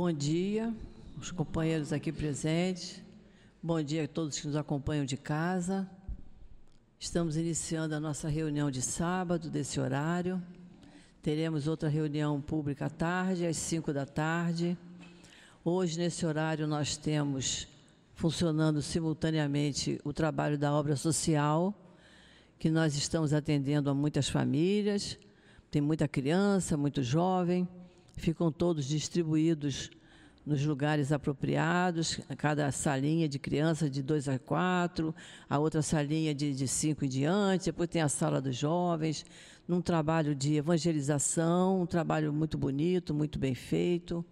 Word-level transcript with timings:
Bom 0.00 0.12
dia, 0.12 0.72
os 1.20 1.32
companheiros 1.32 1.92
aqui 1.92 2.12
presentes. 2.12 3.02
Bom 3.60 3.82
dia 3.82 4.04
a 4.04 4.06
todos 4.06 4.38
que 4.38 4.46
nos 4.46 4.54
acompanham 4.54 5.04
de 5.04 5.16
casa. 5.16 5.90
Estamos 7.00 7.36
iniciando 7.36 7.96
a 7.96 7.98
nossa 7.98 8.28
reunião 8.28 8.70
de 8.70 8.80
sábado, 8.80 9.50
desse 9.50 9.80
horário. 9.80 10.40
Teremos 11.20 11.66
outra 11.66 11.88
reunião 11.88 12.40
pública 12.40 12.86
à 12.86 12.88
tarde, 12.88 13.44
às 13.44 13.56
5 13.56 13.92
da 13.92 14.06
tarde. 14.06 14.78
Hoje, 15.64 15.98
nesse 15.98 16.24
horário, 16.24 16.68
nós 16.68 16.96
temos 16.96 17.66
funcionando 18.14 18.80
simultaneamente 18.80 20.00
o 20.04 20.12
trabalho 20.12 20.56
da 20.56 20.72
obra 20.72 20.94
social, 20.94 21.74
que 22.56 22.70
nós 22.70 22.94
estamos 22.94 23.32
atendendo 23.32 23.90
a 23.90 23.94
muitas 23.94 24.28
famílias, 24.28 25.18
tem 25.72 25.82
muita 25.82 26.06
criança, 26.06 26.76
muito 26.76 27.02
jovem, 27.02 27.66
ficam 28.18 28.52
todos 28.52 28.84
distribuídos 28.84 29.90
nos 30.44 30.64
lugares 30.64 31.12
apropriados, 31.12 32.20
cada 32.38 32.72
salinha 32.72 33.28
de 33.28 33.38
criança 33.38 33.88
de 33.88 34.02
2 34.02 34.28
a 34.28 34.38
4, 34.38 35.14
a 35.48 35.58
outra 35.58 35.82
salinha 35.82 36.34
de 36.34 36.66
5 36.66 37.04
em 37.04 37.08
diante, 37.08 37.66
depois 37.66 37.88
tem 37.88 38.00
a 38.00 38.08
sala 38.08 38.40
dos 38.40 38.56
jovens, 38.56 39.26
num 39.68 39.82
trabalho 39.82 40.34
de 40.34 40.54
evangelização, 40.54 41.82
um 41.82 41.86
trabalho 41.86 42.32
muito 42.32 42.56
bonito, 42.56 43.12
muito 43.12 43.38
bem 43.38 43.54
feito. 43.54 44.24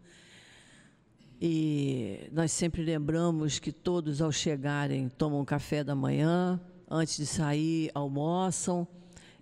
E 1.39 2.31
nós 2.33 2.51
sempre 2.51 2.83
lembramos 2.83 3.59
que 3.59 3.71
todos, 3.71 4.23
ao 4.23 4.33
chegarem, 4.33 5.11
tomam 5.11 5.45
café 5.45 5.85
da 5.85 5.95
manhã, 5.95 6.59
antes 6.91 7.19
de 7.19 7.27
sair, 7.27 7.91
almoçam. 7.95 8.89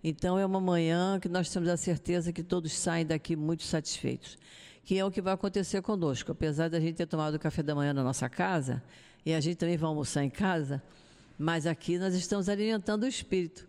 Então, 0.05 0.39
é 0.39 0.45
uma 0.45 0.61
manhã 0.61 1.19
que 1.19 1.29
nós 1.29 1.49
temos 1.49 1.69
a 1.69 1.77
certeza 1.77 2.33
que 2.33 2.43
todos 2.43 2.73
saem 2.75 3.07
daqui 3.07 3.35
muito 3.35 3.63
satisfeitos 3.65 4.39
que 4.85 4.99
é 4.99 5.05
o 5.05 5.11
que 5.11 5.23
vai 5.23 5.33
acontecer 5.33 5.81
conosco. 5.83 6.31
Apesar 6.31 6.69
da 6.69 6.79
gente 6.79 6.97
ter 6.97 7.07
tomado 7.07 7.35
o 7.35 7.39
café 7.39 7.63
da 7.63 7.75
manhã 7.75 7.93
na 7.93 8.05
nossa 8.05 8.29
casa, 8.29 8.83
e 9.25 9.33
a 9.33 9.41
gente 9.41 9.57
também 9.57 9.77
vai 9.77 9.89
almoçar 9.89 10.23
em 10.23 10.31
casa, 10.31 10.83
mas 11.39 11.67
aqui 11.67 11.99
nós 11.99 12.15
estamos 12.15 12.49
alimentando 12.49 13.05
o 13.05 13.07
espírito, 13.07 13.67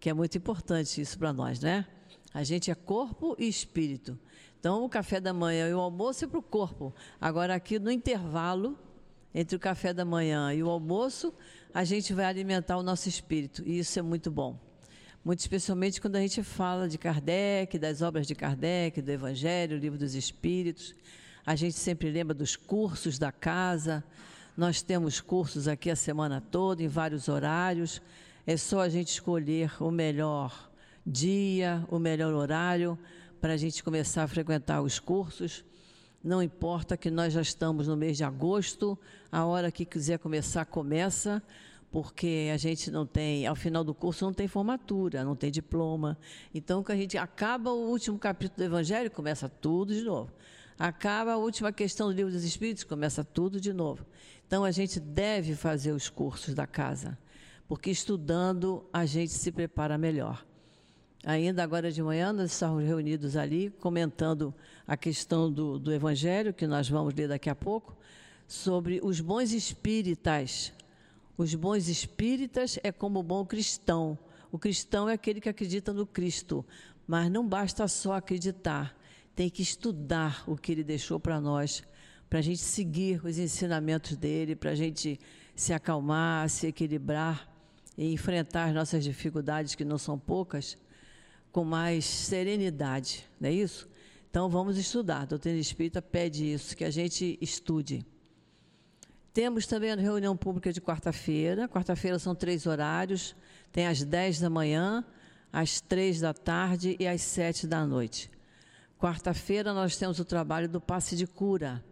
que 0.00 0.10
é 0.10 0.12
muito 0.12 0.36
importante 0.36 1.00
isso 1.00 1.16
para 1.18 1.32
nós, 1.32 1.60
né? 1.60 1.86
A 2.34 2.42
gente 2.42 2.70
é 2.70 2.74
corpo 2.74 3.36
e 3.38 3.48
espírito. 3.48 4.18
Então, 4.58 4.84
o 4.84 4.88
café 4.88 5.20
da 5.20 5.32
manhã 5.32 5.68
e 5.68 5.74
o 5.74 5.80
almoço 5.80 6.24
é 6.24 6.28
para 6.28 6.38
o 6.38 6.42
corpo. 6.42 6.92
Agora, 7.20 7.54
aqui 7.54 7.78
no 7.78 7.90
intervalo 7.90 8.76
entre 9.32 9.56
o 9.56 9.60
café 9.60 9.94
da 9.94 10.04
manhã 10.04 10.52
e 10.52 10.62
o 10.62 10.68
almoço, 10.68 11.32
a 11.72 11.84
gente 11.84 12.12
vai 12.12 12.24
alimentar 12.24 12.76
o 12.76 12.82
nosso 12.82 13.08
espírito, 13.08 13.62
e 13.64 13.78
isso 13.78 13.98
é 13.98 14.02
muito 14.02 14.30
bom 14.30 14.65
muito 15.26 15.40
especialmente 15.40 16.00
quando 16.00 16.14
a 16.14 16.20
gente 16.20 16.40
fala 16.44 16.88
de 16.88 16.96
Kardec, 16.96 17.80
das 17.80 18.00
obras 18.00 18.28
de 18.28 18.34
Kardec, 18.36 19.02
do 19.02 19.10
Evangelho, 19.10 19.76
Livro 19.76 19.98
dos 19.98 20.14
Espíritos. 20.14 20.94
A 21.44 21.56
gente 21.56 21.74
sempre 21.74 22.12
lembra 22.12 22.32
dos 22.32 22.54
cursos 22.54 23.18
da 23.18 23.32
casa. 23.32 24.04
Nós 24.56 24.82
temos 24.82 25.20
cursos 25.20 25.66
aqui 25.66 25.90
a 25.90 25.96
semana 25.96 26.40
toda, 26.40 26.80
em 26.80 26.86
vários 26.86 27.26
horários. 27.26 28.00
É 28.46 28.56
só 28.56 28.82
a 28.82 28.88
gente 28.88 29.08
escolher 29.08 29.72
o 29.82 29.90
melhor 29.90 30.70
dia, 31.04 31.84
o 31.90 31.98
melhor 31.98 32.32
horário 32.32 32.96
para 33.40 33.54
a 33.54 33.56
gente 33.56 33.82
começar 33.82 34.22
a 34.22 34.28
frequentar 34.28 34.80
os 34.80 35.00
cursos. 35.00 35.64
Não 36.22 36.40
importa 36.40 36.96
que 36.96 37.10
nós 37.10 37.32
já 37.32 37.42
estamos 37.42 37.88
no 37.88 37.96
mês 37.96 38.16
de 38.16 38.22
agosto, 38.22 38.96
a 39.32 39.44
hora 39.44 39.72
que 39.72 39.84
quiser 39.84 40.20
começar, 40.20 40.64
começa 40.66 41.42
porque 41.96 42.50
a 42.52 42.58
gente 42.58 42.90
não 42.90 43.06
tem, 43.06 43.46
ao 43.46 43.56
final 43.56 43.82
do 43.82 43.94
curso 43.94 44.22
não 44.22 44.34
tem 44.34 44.46
formatura, 44.46 45.24
não 45.24 45.34
tem 45.34 45.50
diploma. 45.50 46.18
Então, 46.54 46.82
que 46.82 46.92
a 46.92 46.94
gente 46.94 47.16
acaba 47.16 47.72
o 47.72 47.88
último 47.88 48.18
capítulo 48.18 48.58
do 48.58 48.64
Evangelho, 48.64 49.10
começa 49.10 49.48
tudo 49.48 49.94
de 49.94 50.02
novo. 50.02 50.30
Acaba 50.78 51.32
a 51.32 51.36
última 51.38 51.72
questão 51.72 52.08
do 52.08 52.12
Livro 52.12 52.30
dos 52.30 52.44
Espíritos, 52.44 52.84
começa 52.84 53.24
tudo 53.24 53.58
de 53.58 53.72
novo. 53.72 54.04
Então, 54.46 54.62
a 54.62 54.70
gente 54.70 55.00
deve 55.00 55.54
fazer 55.54 55.92
os 55.92 56.10
cursos 56.10 56.54
da 56.54 56.66
casa, 56.66 57.16
porque 57.66 57.90
estudando 57.90 58.84
a 58.92 59.06
gente 59.06 59.32
se 59.32 59.50
prepara 59.50 59.96
melhor. 59.96 60.44
Ainda 61.24 61.62
agora 61.62 61.90
de 61.90 62.02
manhã, 62.02 62.30
nós 62.30 62.52
estamos 62.52 62.84
reunidos 62.84 63.38
ali, 63.38 63.70
comentando 63.80 64.54
a 64.86 64.98
questão 64.98 65.50
do, 65.50 65.78
do 65.78 65.90
Evangelho, 65.90 66.52
que 66.52 66.66
nós 66.66 66.90
vamos 66.90 67.14
ler 67.14 67.28
daqui 67.28 67.48
a 67.48 67.54
pouco, 67.54 67.96
sobre 68.46 69.00
os 69.02 69.18
bons 69.18 69.54
espíritas 69.54 70.74
os 71.36 71.54
bons 71.54 71.88
espíritas 71.88 72.78
é 72.82 72.90
como 72.90 73.20
o 73.20 73.22
bom 73.22 73.44
cristão. 73.44 74.18
O 74.50 74.58
cristão 74.58 75.08
é 75.08 75.12
aquele 75.12 75.40
que 75.40 75.48
acredita 75.48 75.92
no 75.92 76.06
Cristo, 76.06 76.64
mas 77.06 77.30
não 77.30 77.46
basta 77.46 77.86
só 77.86 78.14
acreditar, 78.14 78.96
tem 79.34 79.50
que 79.50 79.62
estudar 79.62 80.42
o 80.46 80.56
que 80.56 80.72
ele 80.72 80.82
deixou 80.82 81.20
para 81.20 81.40
nós, 81.40 81.82
para 82.28 82.38
a 82.38 82.42
gente 82.42 82.60
seguir 82.60 83.24
os 83.24 83.38
ensinamentos 83.38 84.16
dele, 84.16 84.56
para 84.56 84.70
a 84.70 84.74
gente 84.74 85.20
se 85.54 85.72
acalmar, 85.72 86.48
se 86.48 86.66
equilibrar 86.66 87.48
e 87.96 88.12
enfrentar 88.12 88.66
as 88.66 88.74
nossas 88.74 89.04
dificuldades, 89.04 89.74
que 89.74 89.84
não 89.84 89.98
são 89.98 90.18
poucas, 90.18 90.76
com 91.52 91.64
mais 91.64 92.04
serenidade, 92.04 93.24
não 93.40 93.48
é 93.48 93.52
isso? 93.52 93.88
Então 94.30 94.48
vamos 94.50 94.76
estudar. 94.76 95.22
A 95.22 95.24
doutrina 95.24 95.58
espírita 95.58 96.02
pede 96.02 96.52
isso, 96.52 96.76
que 96.76 96.84
a 96.84 96.90
gente 96.90 97.38
estude. 97.40 98.04
Temos 99.36 99.66
também 99.66 99.92
a 99.92 99.96
reunião 99.96 100.34
pública 100.34 100.72
de 100.72 100.80
quarta-feira. 100.80 101.68
Quarta-feira 101.68 102.18
são 102.18 102.34
três 102.34 102.66
horários: 102.66 103.36
tem 103.70 103.86
às 103.86 104.02
10 104.02 104.40
da 104.40 104.48
manhã, 104.48 105.04
às 105.52 105.78
três 105.78 106.22
da 106.22 106.32
tarde 106.32 106.96
e 106.98 107.06
às 107.06 107.20
sete 107.20 107.66
da 107.66 107.84
noite. 107.84 108.30
Quarta-feira 108.98 109.74
nós 109.74 109.94
temos 109.94 110.18
o 110.18 110.24
trabalho 110.24 110.70
do 110.70 110.80
passe 110.80 111.14
de 111.14 111.26
cura. 111.26 111.84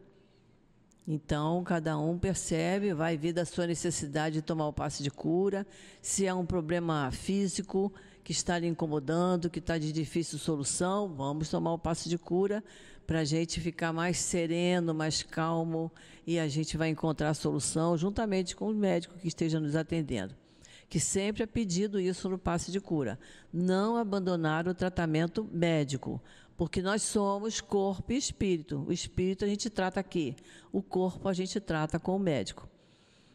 Então, 1.06 1.62
cada 1.64 1.98
um 1.98 2.18
percebe, 2.18 2.94
vai 2.94 3.14
vir 3.14 3.34
da 3.34 3.44
sua 3.44 3.66
necessidade 3.66 4.36
de 4.36 4.40
tomar 4.40 4.68
o 4.68 4.72
passe 4.72 5.02
de 5.02 5.10
cura. 5.10 5.66
Se 6.00 6.24
é 6.24 6.32
um 6.32 6.46
problema 6.46 7.10
físico 7.10 7.92
que 8.22 8.32
está 8.32 8.58
lhe 8.58 8.66
incomodando, 8.66 9.50
que 9.50 9.58
está 9.58 9.76
de 9.76 9.92
difícil 9.92 10.38
solução, 10.38 11.14
vamos 11.14 11.50
tomar 11.50 11.74
o 11.74 11.78
passe 11.78 12.08
de 12.08 12.16
cura 12.16 12.64
para 13.06 13.20
a 13.20 13.24
gente 13.24 13.60
ficar 13.60 13.92
mais 13.92 14.18
sereno, 14.18 14.94
mais 14.94 15.22
calmo 15.22 15.92
e 16.26 16.38
a 16.38 16.48
gente 16.48 16.76
vai 16.76 16.88
encontrar 16.88 17.30
a 17.30 17.34
solução 17.34 17.96
juntamente 17.96 18.56
com 18.56 18.70
o 18.70 18.74
médico 18.74 19.18
que 19.18 19.28
esteja 19.28 19.60
nos 19.60 19.76
atendendo. 19.76 20.34
Que 20.88 21.00
sempre 21.00 21.42
é 21.42 21.46
pedido 21.46 22.00
isso 22.00 22.28
no 22.28 22.38
passe 22.38 22.70
de 22.70 22.80
cura. 22.80 23.18
Não 23.52 23.96
abandonar 23.96 24.66
o 24.68 24.74
tratamento 24.74 25.48
médico, 25.52 26.22
porque 26.56 26.80
nós 26.80 27.02
somos 27.02 27.60
corpo 27.60 28.12
e 28.12 28.16
espírito. 28.16 28.84
O 28.86 28.92
espírito 28.92 29.44
a 29.44 29.48
gente 29.48 29.68
trata 29.68 30.00
aqui, 30.00 30.36
o 30.72 30.82
corpo 30.82 31.28
a 31.28 31.32
gente 31.32 31.60
trata 31.60 31.98
com 31.98 32.16
o 32.16 32.18
médico. 32.18 32.68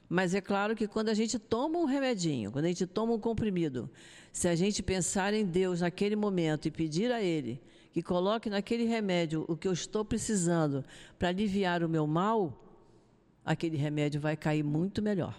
Mas 0.07 0.33
é 0.33 0.41
claro 0.41 0.75
que 0.75 0.87
quando 0.87 1.09
a 1.09 1.13
gente 1.13 1.37
toma 1.37 1.77
um 1.77 1.85
remedinho, 1.85 2.51
quando 2.51 2.65
a 2.65 2.69
gente 2.69 2.87
toma 2.87 3.13
um 3.13 3.19
comprimido, 3.19 3.89
se 4.31 4.47
a 4.47 4.55
gente 4.55 4.81
pensar 4.81 5.33
em 5.35 5.45
Deus 5.45 5.81
naquele 5.81 6.15
momento 6.15 6.67
e 6.67 6.71
pedir 6.71 7.11
a 7.11 7.21
Ele 7.21 7.61
que 7.99 8.03
coloque 8.03 8.49
naquele 8.49 8.85
remédio 8.85 9.43
o 9.49 9.57
que 9.57 9.67
eu 9.67 9.73
estou 9.73 10.05
precisando 10.05 10.85
para 11.17 11.27
aliviar 11.27 11.83
o 11.83 11.89
meu 11.89 12.07
mal, 12.07 12.57
aquele 13.43 13.75
remédio 13.75 14.21
vai 14.21 14.37
cair 14.37 14.63
muito 14.63 15.01
melhor 15.01 15.37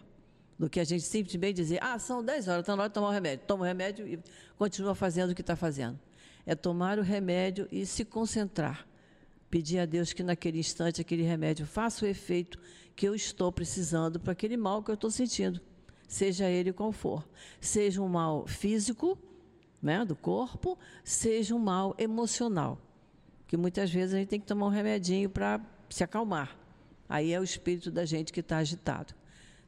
do 0.58 0.68
que 0.68 0.78
a 0.78 0.84
gente 0.84 1.02
simplesmente 1.02 1.56
dizer, 1.56 1.82
ah, 1.82 1.98
são 1.98 2.22
10 2.22 2.48
horas, 2.48 2.60
está 2.60 2.76
na 2.76 2.82
hora 2.82 2.90
de 2.90 2.94
tomar 2.94 3.08
o 3.08 3.12
remédio. 3.12 3.46
Toma 3.46 3.62
o 3.62 3.66
remédio 3.66 4.06
e 4.06 4.20
continua 4.58 4.94
fazendo 4.94 5.30
o 5.30 5.34
que 5.34 5.40
está 5.40 5.56
fazendo. 5.56 5.98
É 6.44 6.54
tomar 6.54 6.98
o 6.98 7.02
remédio 7.02 7.66
e 7.72 7.86
se 7.86 8.04
concentrar. 8.04 8.86
Pedir 9.48 9.78
a 9.78 9.86
Deus 9.86 10.12
que 10.12 10.22
naquele 10.22 10.58
instante 10.58 11.00
aquele 11.00 11.22
remédio 11.22 11.64
faça 11.64 12.04
o 12.04 12.08
efeito 12.08 12.58
que 12.94 13.08
eu 13.08 13.14
estou 13.14 13.50
precisando 13.50 14.20
para 14.20 14.32
aquele 14.32 14.58
mal 14.58 14.82
que 14.82 14.90
eu 14.90 14.94
estou 14.94 15.10
sentindo, 15.10 15.62
seja 16.06 16.46
ele 16.46 16.74
qual 16.74 16.92
for. 16.92 17.26
Seja 17.58 18.02
um 18.02 18.08
mal 18.08 18.46
físico, 18.46 19.18
né, 19.82 20.04
do 20.04 20.14
corpo, 20.14 20.78
seja 21.02 21.54
um 21.54 21.58
mal 21.58 21.94
emocional. 21.98 22.78
Que 23.46 23.56
muitas 23.56 23.90
vezes 23.90 24.14
a 24.14 24.18
gente 24.18 24.28
tem 24.28 24.40
que 24.40 24.46
tomar 24.46 24.66
um 24.66 24.70
remedinho 24.70 25.28
para 25.28 25.60
se 25.88 26.04
acalmar. 26.04 26.56
Aí 27.08 27.32
é 27.32 27.40
o 27.40 27.44
espírito 27.44 27.90
da 27.90 28.04
gente 28.04 28.32
que 28.32 28.40
está 28.40 28.58
agitado. 28.58 29.14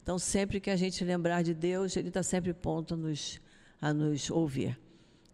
Então, 0.03 0.19
sempre 0.19 0.61
que 0.61 0.71
a 0.71 0.77
gente 0.77 1.05
lembrar 1.05 1.43
de 1.43 1.55
Deus, 1.55 1.97
Ele 1.97 2.09
está 2.09 2.23
sempre 2.23 2.53
pronto 2.53 2.95
a 2.95 2.97
nos, 2.97 3.41
a 3.81 3.93
nos 3.93 4.31
ouvir. 4.31 4.79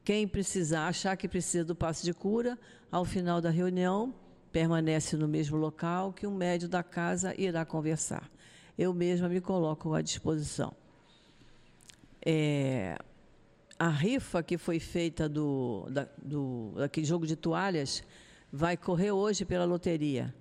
Quem 0.05 0.26
precisar, 0.26 0.88
achar 0.88 1.17
que 1.17 1.29
precisa 1.29 1.64
do 1.64 1.75
passe 1.75 2.05
de 2.05 2.14
cura, 2.14 2.58
ao 2.91 3.05
final 3.05 3.41
da 3.41 3.50
reunião, 3.50 4.14
permanece 4.50 5.17
no 5.17 5.29
mesmo 5.29 5.56
local 5.56 6.12
que 6.12 6.26
um 6.26 6.35
médio 6.35 6.69
da 6.69 6.82
casa 6.82 7.35
irá 7.38 7.64
conversar. 7.64 8.31
Eu 8.76 8.94
mesma 8.94 9.29
me 9.29 9.41
coloco 9.41 9.93
à 9.93 10.00
disposição. 10.00 10.73
É, 12.25 12.99
a 13.78 13.88
rifa 13.88 14.42
que 14.42 14.58
foi 14.58 14.80
feita 14.80 15.28
do, 15.28 15.86
da, 15.90 16.08
do, 16.20 16.72
daquele 16.76 17.06
jogo 17.06 17.26
de 17.26 17.36
toalhas 17.36 18.02
vai 18.52 18.76
correr 18.76 19.12
hoje 19.12 19.44
pela 19.44 19.64
loteria. 19.64 20.34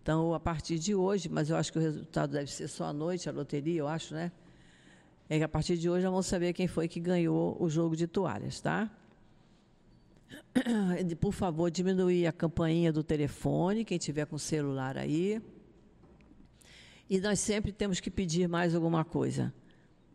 Então, 0.00 0.34
a 0.34 0.38
partir 0.38 0.78
de 0.78 0.94
hoje, 0.94 1.28
mas 1.28 1.50
eu 1.50 1.56
acho 1.56 1.72
que 1.72 1.78
o 1.78 1.80
resultado 1.80 2.32
deve 2.32 2.50
ser 2.50 2.68
só 2.68 2.84
à 2.84 2.92
noite, 2.92 3.28
a 3.28 3.32
loteria, 3.32 3.80
eu 3.80 3.88
acho, 3.88 4.14
né? 4.14 4.30
É 5.28 5.38
que 5.38 5.44
a 5.44 5.48
partir 5.48 5.78
de 5.78 5.88
hoje 5.88 6.02
já 6.02 6.10
vamos 6.10 6.26
saber 6.26 6.52
quem 6.52 6.68
foi 6.68 6.86
que 6.86 7.00
ganhou 7.00 7.56
o 7.58 7.68
jogo 7.68 7.96
de 7.96 8.06
toalhas, 8.06 8.60
tá? 8.60 8.90
por 11.20 11.32
favor, 11.32 11.70
diminuir 11.70 12.26
a 12.26 12.32
campainha 12.32 12.92
do 12.92 13.02
telefone, 13.02 13.84
quem 13.84 13.98
tiver 13.98 14.26
com 14.26 14.38
celular 14.38 14.98
aí. 14.98 15.40
E 17.08 17.18
nós 17.18 17.40
sempre 17.40 17.72
temos 17.72 17.98
que 17.98 18.10
pedir 18.10 18.48
mais 18.48 18.74
alguma 18.74 19.04
coisa. 19.04 19.52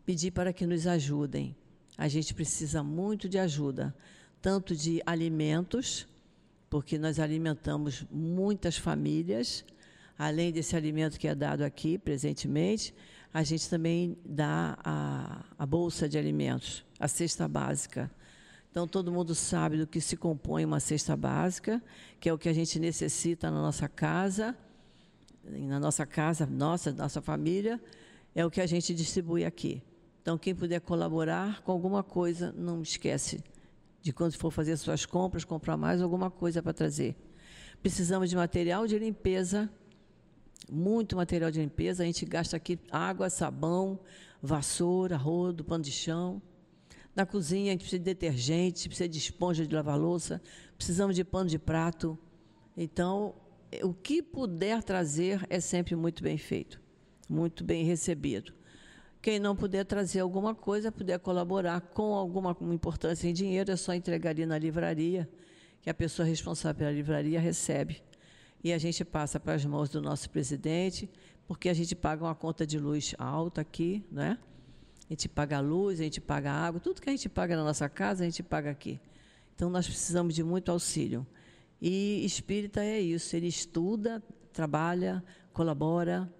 Pedir 0.06 0.30
para 0.30 0.52
que 0.52 0.66
nos 0.66 0.86
ajudem. 0.86 1.56
A 2.00 2.08
gente 2.08 2.32
precisa 2.32 2.82
muito 2.82 3.28
de 3.28 3.38
ajuda, 3.38 3.94
tanto 4.40 4.74
de 4.74 5.02
alimentos, 5.04 6.08
porque 6.70 6.96
nós 6.96 7.18
alimentamos 7.18 8.06
muitas 8.10 8.78
famílias, 8.78 9.62
além 10.18 10.50
desse 10.50 10.74
alimento 10.74 11.20
que 11.20 11.28
é 11.28 11.34
dado 11.34 11.60
aqui 11.60 11.98
presentemente, 11.98 12.94
a 13.34 13.42
gente 13.42 13.68
também 13.68 14.16
dá 14.24 14.78
a, 14.82 15.44
a 15.58 15.66
bolsa 15.66 16.08
de 16.08 16.16
alimentos, 16.16 16.82
a 16.98 17.06
cesta 17.06 17.46
básica. 17.46 18.10
Então, 18.70 18.88
todo 18.88 19.12
mundo 19.12 19.34
sabe 19.34 19.76
do 19.76 19.86
que 19.86 20.00
se 20.00 20.16
compõe 20.16 20.64
uma 20.64 20.80
cesta 20.80 21.14
básica, 21.14 21.82
que 22.18 22.30
é 22.30 22.32
o 22.32 22.38
que 22.38 22.48
a 22.48 22.54
gente 22.54 22.78
necessita 22.78 23.50
na 23.50 23.60
nossa 23.60 23.90
casa, 23.90 24.56
na 25.44 25.78
nossa 25.78 26.06
casa, 26.06 26.46
nossa, 26.46 26.92
nossa 26.92 27.20
família, 27.20 27.78
é 28.34 28.42
o 28.42 28.50
que 28.50 28.62
a 28.62 28.66
gente 28.66 28.94
distribui 28.94 29.44
aqui. 29.44 29.82
Então, 30.30 30.38
quem 30.38 30.54
puder 30.54 30.80
colaborar 30.80 31.60
com 31.62 31.72
alguma 31.72 32.04
coisa, 32.04 32.54
não 32.56 32.82
esquece 32.82 33.42
de 34.00 34.12
quando 34.12 34.34
for 34.34 34.52
fazer 34.52 34.76
suas 34.76 35.04
compras, 35.04 35.44
comprar 35.44 35.76
mais 35.76 36.00
alguma 36.00 36.30
coisa 36.30 36.62
para 36.62 36.72
trazer. 36.72 37.16
Precisamos 37.82 38.30
de 38.30 38.36
material 38.36 38.86
de 38.86 38.96
limpeza, 38.96 39.68
muito 40.70 41.16
material 41.16 41.50
de 41.50 41.60
limpeza. 41.60 42.04
A 42.04 42.06
gente 42.06 42.24
gasta 42.24 42.56
aqui 42.56 42.78
água, 42.92 43.28
sabão, 43.28 43.98
vassoura, 44.40 45.16
rodo, 45.16 45.64
pano 45.64 45.82
de 45.82 45.90
chão. 45.90 46.40
Na 47.12 47.26
cozinha, 47.26 47.70
a 47.70 47.72
gente 47.72 47.80
precisa 47.80 47.98
de 47.98 48.04
detergente, 48.04 48.88
precisa 48.88 49.08
de 49.08 49.18
esponja 49.18 49.66
de 49.66 49.74
lavar 49.74 49.98
louça, 49.98 50.40
precisamos 50.76 51.16
de 51.16 51.24
pano 51.24 51.50
de 51.50 51.58
prato. 51.58 52.16
Então, 52.76 53.34
o 53.82 53.92
que 53.92 54.22
puder 54.22 54.80
trazer 54.84 55.44
é 55.50 55.58
sempre 55.58 55.96
muito 55.96 56.22
bem 56.22 56.38
feito, 56.38 56.80
muito 57.28 57.64
bem 57.64 57.84
recebido. 57.84 58.59
Quem 59.22 59.38
não 59.38 59.54
puder 59.54 59.84
trazer 59.84 60.20
alguma 60.20 60.54
coisa, 60.54 60.90
puder 60.90 61.18
colaborar 61.18 61.80
com 61.80 62.14
alguma 62.14 62.56
importância 62.72 63.28
em 63.28 63.34
dinheiro, 63.34 63.70
é 63.70 63.76
só 63.76 63.92
entregar 63.92 64.30
ali 64.30 64.46
na 64.46 64.58
livraria, 64.58 65.28
que 65.82 65.90
a 65.90 65.94
pessoa 65.94 66.26
responsável 66.26 66.78
pela 66.78 66.90
livraria 66.90 67.38
recebe. 67.38 68.02
E 68.64 68.72
a 68.72 68.78
gente 68.78 69.04
passa 69.04 69.38
para 69.38 69.54
as 69.54 69.64
mãos 69.64 69.90
do 69.90 70.00
nosso 70.00 70.30
presidente, 70.30 71.08
porque 71.46 71.68
a 71.68 71.74
gente 71.74 71.94
paga 71.94 72.24
uma 72.24 72.34
conta 72.34 72.66
de 72.66 72.78
luz 72.78 73.14
alta 73.18 73.60
aqui, 73.60 74.02
né? 74.10 74.38
A 75.08 75.12
gente 75.12 75.28
paga 75.28 75.58
a 75.58 75.60
luz, 75.60 76.00
a 76.00 76.04
gente 76.04 76.20
paga 76.20 76.52
a 76.52 76.66
água, 76.66 76.80
tudo 76.80 77.02
que 77.02 77.10
a 77.10 77.12
gente 77.12 77.28
paga 77.28 77.56
na 77.56 77.64
nossa 77.64 77.88
casa, 77.88 78.22
a 78.22 78.26
gente 78.26 78.42
paga 78.42 78.70
aqui. 78.70 79.00
Então, 79.54 79.68
nós 79.68 79.86
precisamos 79.86 80.34
de 80.34 80.42
muito 80.42 80.70
auxílio. 80.70 81.26
E 81.82 82.24
espírita 82.24 82.82
é 82.82 83.00
isso, 83.00 83.34
ele 83.34 83.48
estuda, 83.48 84.22
trabalha, 84.52 85.22
colabora, 85.52 86.32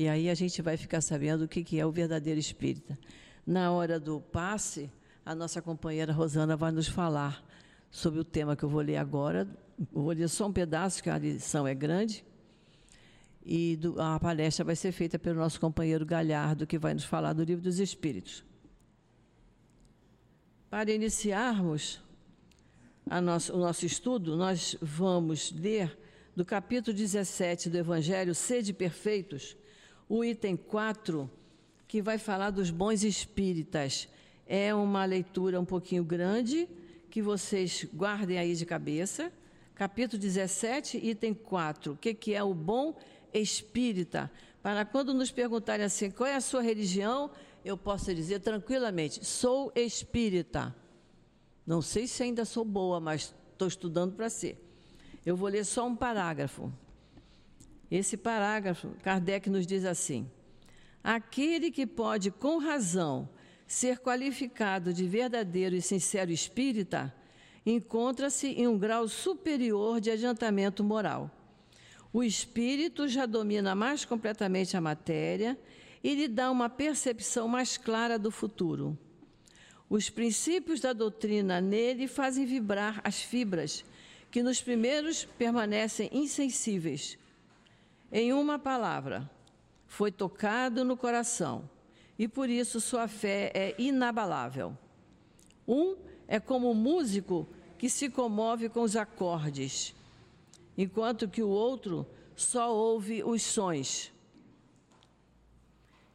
e 0.00 0.08
aí 0.08 0.30
a 0.30 0.34
gente 0.34 0.62
vai 0.62 0.78
ficar 0.78 1.02
sabendo 1.02 1.44
o 1.44 1.48
que 1.48 1.78
é 1.78 1.84
o 1.84 1.92
verdadeiro 1.92 2.40
espírita. 2.40 2.98
Na 3.46 3.70
hora 3.70 4.00
do 4.00 4.18
passe, 4.18 4.90
a 5.26 5.34
nossa 5.34 5.60
companheira 5.60 6.10
Rosana 6.10 6.56
vai 6.56 6.72
nos 6.72 6.88
falar 6.88 7.44
sobre 7.90 8.18
o 8.18 8.24
tema 8.24 8.56
que 8.56 8.62
eu 8.62 8.68
vou 8.70 8.80
ler 8.80 8.96
agora. 8.96 9.46
Eu 9.78 10.02
vou 10.02 10.12
ler 10.12 10.26
só 10.26 10.46
um 10.46 10.52
pedaço, 10.54 11.02
que 11.02 11.10
a 11.10 11.18
lição 11.18 11.66
é 11.66 11.74
grande. 11.74 12.24
E 13.44 13.76
do, 13.76 14.00
a 14.00 14.18
palestra 14.18 14.64
vai 14.64 14.74
ser 14.74 14.90
feita 14.90 15.18
pelo 15.18 15.38
nosso 15.38 15.60
companheiro 15.60 16.06
Galhardo, 16.06 16.66
que 16.66 16.78
vai 16.78 16.94
nos 16.94 17.04
falar 17.04 17.34
do 17.34 17.44
Livro 17.44 17.62
dos 17.62 17.78
Espíritos. 17.78 18.42
Para 20.70 20.90
iniciarmos 20.90 22.00
nosso, 23.22 23.54
o 23.54 23.58
nosso 23.58 23.84
estudo, 23.84 24.34
nós 24.34 24.78
vamos 24.80 25.52
ler 25.52 25.94
do 26.34 26.42
capítulo 26.42 26.96
17 26.96 27.68
do 27.68 27.76
Evangelho, 27.76 28.34
Sede 28.34 28.72
Perfeitos, 28.72 29.59
o 30.10 30.24
item 30.24 30.56
4, 30.56 31.30
que 31.86 32.02
vai 32.02 32.18
falar 32.18 32.50
dos 32.50 32.68
bons 32.68 33.04
espíritas. 33.04 34.08
É 34.44 34.74
uma 34.74 35.04
leitura 35.04 35.60
um 35.60 35.64
pouquinho 35.64 36.02
grande, 36.02 36.68
que 37.08 37.22
vocês 37.22 37.86
guardem 37.94 38.36
aí 38.36 38.56
de 38.56 38.66
cabeça. 38.66 39.32
Capítulo 39.72 40.20
17, 40.20 40.98
item 40.98 41.32
4. 41.32 41.92
O 41.92 41.96
que, 41.96 42.12
que 42.12 42.34
é 42.34 42.42
o 42.42 42.52
bom 42.52 42.98
espírita? 43.32 44.28
Para 44.60 44.84
quando 44.84 45.14
nos 45.14 45.30
perguntarem 45.30 45.86
assim, 45.86 46.10
qual 46.10 46.28
é 46.28 46.34
a 46.34 46.40
sua 46.40 46.60
religião, 46.60 47.30
eu 47.64 47.78
posso 47.78 48.12
dizer 48.12 48.40
tranquilamente: 48.40 49.24
sou 49.24 49.70
espírita. 49.76 50.74
Não 51.64 51.80
sei 51.80 52.08
se 52.08 52.24
ainda 52.24 52.44
sou 52.44 52.64
boa, 52.64 52.98
mas 52.98 53.32
estou 53.52 53.68
estudando 53.68 54.16
para 54.16 54.28
ser. 54.28 54.60
Eu 55.24 55.36
vou 55.36 55.48
ler 55.48 55.64
só 55.64 55.86
um 55.86 55.94
parágrafo. 55.94 56.72
Esse 57.90 58.16
parágrafo, 58.16 58.90
Kardec 59.02 59.50
nos 59.50 59.66
diz 59.66 59.84
assim: 59.84 60.30
aquele 61.02 61.70
que 61.70 61.86
pode, 61.86 62.30
com 62.30 62.58
razão, 62.58 63.28
ser 63.66 63.98
qualificado 63.98 64.92
de 64.92 65.06
verdadeiro 65.06 65.74
e 65.74 65.82
sincero 65.82 66.30
espírita, 66.30 67.12
encontra-se 67.66 68.48
em 68.48 68.68
um 68.68 68.78
grau 68.78 69.08
superior 69.08 70.00
de 70.00 70.10
adiantamento 70.10 70.84
moral. 70.84 71.30
O 72.12 72.22
espírito 72.22 73.08
já 73.08 73.26
domina 73.26 73.74
mais 73.74 74.04
completamente 74.04 74.76
a 74.76 74.80
matéria 74.80 75.58
e 76.02 76.14
lhe 76.14 76.28
dá 76.28 76.50
uma 76.50 76.68
percepção 76.68 77.46
mais 77.46 77.76
clara 77.76 78.18
do 78.18 78.30
futuro. 78.30 78.98
Os 79.88 80.08
princípios 80.08 80.80
da 80.80 80.92
doutrina 80.92 81.60
nele 81.60 82.06
fazem 82.06 82.46
vibrar 82.46 83.00
as 83.04 83.20
fibras 83.20 83.84
que 84.30 84.42
nos 84.42 84.60
primeiros 84.60 85.24
permanecem 85.24 86.08
insensíveis 86.12 87.18
em 88.12 88.32
uma 88.32 88.58
palavra, 88.58 89.30
foi 89.86 90.10
tocado 90.10 90.84
no 90.84 90.96
coração 90.96 91.68
e 92.18 92.28
por 92.28 92.48
isso 92.48 92.80
sua 92.80 93.08
fé 93.08 93.50
é 93.54 93.74
inabalável. 93.78 94.76
Um 95.66 95.96
é 96.28 96.38
como 96.38 96.70
o 96.70 96.74
músico 96.74 97.48
que 97.78 97.88
se 97.88 98.10
comove 98.10 98.68
com 98.68 98.82
os 98.82 98.94
acordes, 98.94 99.94
enquanto 100.76 101.28
que 101.28 101.42
o 101.42 101.48
outro 101.48 102.06
só 102.36 102.74
ouve 102.74 103.22
os 103.22 103.42
sons. 103.42 104.12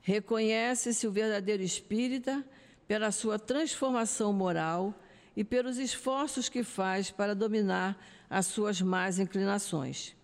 Reconhece-se 0.01 1.07
o 1.07 1.11
verdadeiro 1.11 1.63
espírita 1.63 2.45
pela 2.87 3.11
sua 3.11 3.39
transformação 3.39 4.31
moral 4.31 4.93
e 5.35 5.43
pelos 5.43 5.77
esforços 5.77 6.47
que 6.47 6.63
faz 6.63 7.09
para 7.09 7.33
dominar 7.33 7.97
as 8.29 8.45
suas 8.45 8.81
más 8.81 9.17
inclinações. 9.19 10.15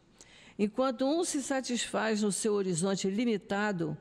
Enquanto 0.58 1.06
um 1.06 1.24
se 1.24 1.42
satisfaz 1.42 2.22
no 2.22 2.32
seu 2.32 2.54
horizonte 2.54 3.10
limitado, 3.10 3.98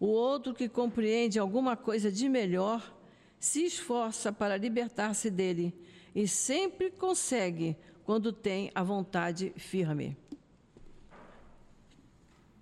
o 0.00 0.06
outro 0.06 0.54
que 0.54 0.68
compreende 0.68 1.38
alguma 1.38 1.76
coisa 1.76 2.10
de 2.10 2.28
melhor 2.28 2.96
se 3.38 3.64
esforça 3.64 4.32
para 4.32 4.56
libertar-se 4.56 5.30
dele 5.30 5.74
e 6.14 6.26
sempre 6.26 6.90
consegue 6.90 7.76
quando 8.04 8.32
tem 8.32 8.70
a 8.74 8.82
vontade 8.82 9.52
firme. 9.56 10.16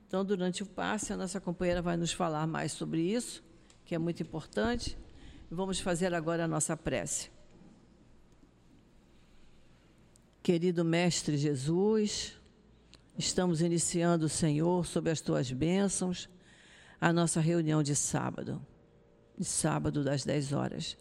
Então, 0.06 0.24
durante 0.24 0.62
o 0.62 0.66
passe, 0.66 1.12
a 1.12 1.16
nossa 1.16 1.40
companheira 1.40 1.82
vai 1.82 1.96
nos 1.96 2.12
falar 2.12 2.46
mais 2.46 2.72
sobre 2.72 3.00
isso, 3.00 3.42
que 3.84 3.94
é 3.94 3.98
muito 3.98 4.22
importante. 4.22 4.96
Vamos 5.50 5.80
fazer 5.80 6.14
agora 6.14 6.44
a 6.44 6.48
nossa 6.48 6.76
prece. 6.76 7.30
Querido 10.42 10.84
Mestre 10.84 11.36
Jesus, 11.36 12.38
Estamos 13.18 13.62
iniciando, 13.62 14.28
Senhor, 14.28 14.84
sob 14.84 15.10
as 15.10 15.22
tuas 15.22 15.50
bênçãos, 15.50 16.28
a 17.00 17.10
nossa 17.14 17.40
reunião 17.40 17.82
de 17.82 17.96
sábado, 17.96 18.60
de 19.38 19.44
sábado 19.44 20.04
das 20.04 20.22
10 20.22 20.52
horas. 20.52 20.98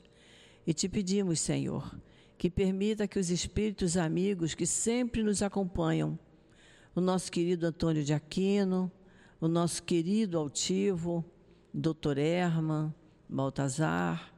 E 0.66 0.74
te 0.74 0.88
pedimos, 0.88 1.42
Senhor, 1.42 1.94
que 2.38 2.50
permita 2.50 3.06
que 3.06 3.20
os 3.20 3.30
espíritos 3.30 3.98
amigos 3.98 4.54
que 4.54 4.66
sempre 4.66 5.24
nos 5.24 5.42
acompanham, 5.42 6.18
o 6.96 7.02
nosso 7.02 7.30
querido 7.30 7.68
Antônio 7.68 8.02
de 8.02 8.14
Aquino, 8.14 8.90
o 9.42 9.50
nosso 9.50 9.84
querido 9.84 10.38
altivo, 10.38 11.24
Dr. 11.74 12.18
Herman, 12.18 12.96
Baltazar, 13.28 14.34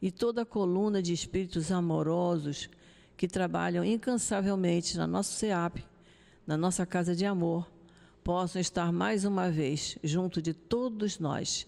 e 0.00 0.10
toda 0.10 0.42
a 0.42 0.46
coluna 0.46 1.02
de 1.02 1.12
espíritos 1.12 1.70
amorosos 1.70 2.70
que 3.18 3.28
trabalham 3.28 3.84
incansavelmente 3.84 4.96
na 4.96 5.06
nossa 5.06 5.30
SEAP, 5.34 5.91
na 6.46 6.56
nossa 6.56 6.84
casa 6.84 7.14
de 7.14 7.24
amor, 7.24 7.70
possam 8.22 8.60
estar 8.60 8.92
mais 8.92 9.24
uma 9.24 9.50
vez 9.50 9.98
junto 10.02 10.40
de 10.40 10.52
todos 10.52 11.18
nós, 11.18 11.66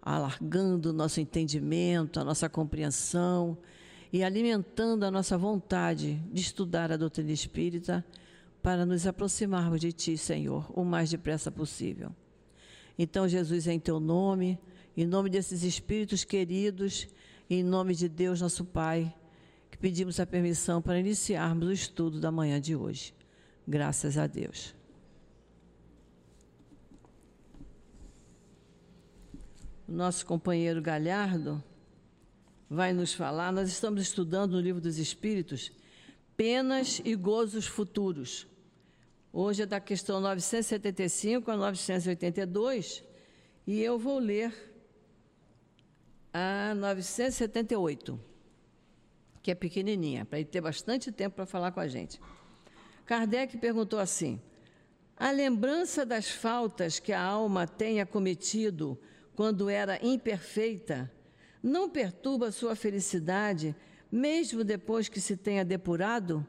alargando 0.00 0.90
o 0.90 0.92
nosso 0.92 1.20
entendimento, 1.20 2.20
a 2.20 2.24
nossa 2.24 2.48
compreensão 2.48 3.56
e 4.12 4.22
alimentando 4.22 5.04
a 5.04 5.10
nossa 5.10 5.36
vontade 5.36 6.22
de 6.32 6.40
estudar 6.40 6.92
a 6.92 6.96
doutrina 6.96 7.32
espírita 7.32 8.04
para 8.62 8.86
nos 8.86 9.06
aproximarmos 9.06 9.80
de 9.80 9.92
Ti, 9.92 10.16
Senhor, 10.16 10.70
o 10.74 10.84
mais 10.84 11.10
depressa 11.10 11.50
possível. 11.50 12.10
Então, 12.98 13.28
Jesus, 13.28 13.66
em 13.66 13.78
Teu 13.78 13.98
nome, 13.98 14.58
em 14.96 15.04
nome 15.04 15.28
desses 15.28 15.62
espíritos 15.62 16.24
queridos, 16.24 17.08
em 17.50 17.62
nome 17.62 17.94
de 17.94 18.08
Deus, 18.08 18.40
nosso 18.40 18.64
Pai, 18.64 19.12
que 19.70 19.76
pedimos 19.76 20.20
a 20.20 20.26
permissão 20.26 20.80
para 20.80 20.98
iniciarmos 20.98 21.68
o 21.68 21.72
estudo 21.72 22.20
da 22.20 22.30
manhã 22.30 22.60
de 22.60 22.76
hoje. 22.76 23.12
Graças 23.66 24.18
a 24.18 24.26
Deus. 24.26 24.74
O 29.88 29.92
nosso 29.92 30.24
companheiro 30.26 30.82
Galhardo 30.82 31.62
vai 32.68 32.92
nos 32.92 33.14
falar. 33.14 33.52
Nós 33.52 33.68
estamos 33.68 34.02
estudando 34.02 34.52
no 34.52 34.60
Livro 34.60 34.80
dos 34.80 34.98
Espíritos 34.98 35.72
penas 36.36 37.00
e 37.04 37.14
gozos 37.14 37.66
futuros. 37.66 38.46
Hoje 39.32 39.62
é 39.62 39.66
da 39.66 39.80
questão 39.80 40.20
975 40.20 41.50
a 41.50 41.56
982 41.56 43.04
e 43.66 43.80
eu 43.80 43.98
vou 43.98 44.18
ler 44.18 44.52
a 46.32 46.74
978, 46.74 48.20
que 49.42 49.50
é 49.50 49.54
pequenininha, 49.54 50.24
para 50.24 50.40
ele 50.40 50.48
ter 50.48 50.60
bastante 50.60 51.12
tempo 51.12 51.36
para 51.36 51.46
falar 51.46 51.72
com 51.72 51.80
a 51.80 51.88
gente. 51.88 52.20
Kardec 53.06 53.58
perguntou 53.58 53.98
assim: 53.98 54.40
a 55.16 55.30
lembrança 55.30 56.04
das 56.04 56.28
faltas 56.30 56.98
que 56.98 57.12
a 57.12 57.22
alma 57.22 57.66
tenha 57.66 58.04
cometido 58.04 58.98
quando 59.34 59.68
era 59.70 59.98
imperfeita 60.04 61.10
não 61.62 61.88
perturba 61.88 62.52
sua 62.52 62.76
felicidade, 62.76 63.74
mesmo 64.10 64.62
depois 64.62 65.08
que 65.08 65.20
se 65.20 65.36
tenha 65.36 65.64
depurado? 65.64 66.46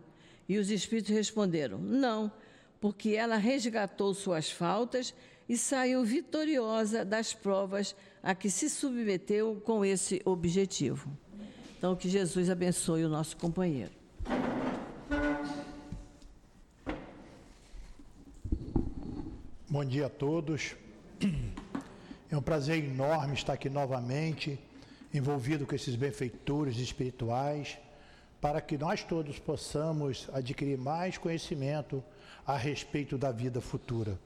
E 0.48 0.58
os 0.58 0.70
espíritos 0.70 1.12
responderam: 1.12 1.78
Não, 1.78 2.32
porque 2.82 3.12
ela 3.12 3.38
resgatou 3.38 4.14
suas 4.14 4.50
faltas 4.50 5.14
e 5.48 5.58
saiu 5.58 6.04
vitoriosa 6.04 7.06
das 7.06 7.34
provas 7.34 7.96
a 8.22 8.34
que 8.34 8.50
se 8.50 8.70
submeteu 8.70 9.62
com 9.64 9.86
esse 9.86 10.22
objetivo. 10.26 11.16
Então, 11.78 11.96
que 11.96 12.10
Jesus 12.10 12.50
abençoe 12.50 13.06
o 13.06 13.10
nosso 13.10 13.38
companheiro. 13.38 13.92
Bom 19.76 19.84
dia 19.84 20.06
a 20.06 20.10
todos. 20.10 20.74
É 22.32 22.38
um 22.38 22.42
prazer 22.42 22.82
enorme 22.82 23.34
estar 23.34 23.52
aqui 23.52 23.70
novamente 23.70 24.58
envolvido 25.14 25.66
com 25.66 25.76
esses 25.76 25.98
benfeitores 25.98 26.78
espirituais, 26.78 27.78
para 28.40 28.62
que 28.62 28.78
nós 28.78 29.04
todos 29.04 29.38
possamos 29.38 30.30
adquirir 30.32 30.78
mais 30.78 31.18
conhecimento 31.18 32.02
a 32.48 32.56
respeito 32.56 33.18
da 33.18 33.34
vida 33.34 33.60
futura. 33.60 34.18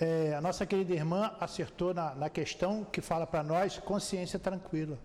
É, 0.00 0.34
a 0.34 0.40
nossa 0.40 0.64
querida 0.64 0.94
irmã 0.94 1.30
acertou 1.38 1.92
na, 1.92 2.14
na 2.14 2.30
questão 2.30 2.82
que 2.82 3.02
fala 3.02 3.26
para 3.26 3.42
nós 3.42 3.76
consciência 3.76 4.38
tranquila. 4.38 4.98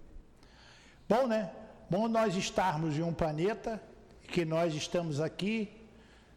Bom, 1.10 1.28
né? 1.28 1.52
Bom 1.90 2.08
nós 2.08 2.38
estarmos 2.38 2.98
em 2.98 3.04
um 3.04 3.14
planeta 3.14 3.84
que 4.30 4.46
nós 4.46 4.74
estamos 4.74 5.20
aqui 5.20 5.70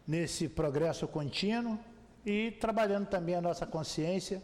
nesse 0.05 0.49
progresso 0.49 1.07
contínuo 1.07 1.79
e 2.25 2.51
trabalhando 2.51 3.07
também 3.07 3.35
a 3.35 3.41
nossa 3.41 3.65
consciência 3.65 4.41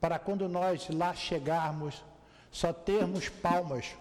para 0.00 0.18
quando 0.18 0.48
nós 0.48 0.88
lá 0.90 1.14
chegarmos 1.14 2.04
só 2.50 2.72
termos 2.72 3.28
palmas 3.28 3.96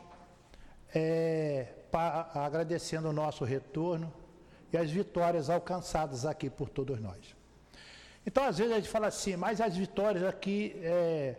é, 0.94 1.68
pra, 1.92 2.30
agradecendo 2.34 3.10
o 3.10 3.14
nosso 3.14 3.44
retorno 3.44 4.14
e 4.72 4.78
as 4.78 4.92
vitórias 4.92 5.50
alcançadas 5.50 6.26
aqui 6.26 6.50
por 6.50 6.70
todos 6.70 7.00
nós. 7.00 7.36
Então, 8.26 8.44
às 8.44 8.58
vezes 8.58 8.74
a 8.74 8.76
gente 8.76 8.90
fala 8.90 9.08
assim, 9.08 9.36
mas 9.38 9.62
as 9.62 9.76
vitórias 9.76 10.24
aqui 10.24 10.76
é, 10.82 11.36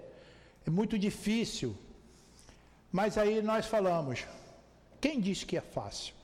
é 0.67 0.71
muito 0.71 0.99
difícil. 0.99 1.77
Mas 2.91 3.19
aí 3.19 3.43
nós 3.43 3.67
falamos, 3.67 4.27
quem 4.99 5.21
diz 5.21 5.45
que 5.45 5.59
é 5.59 5.61
fácil? 5.61 6.15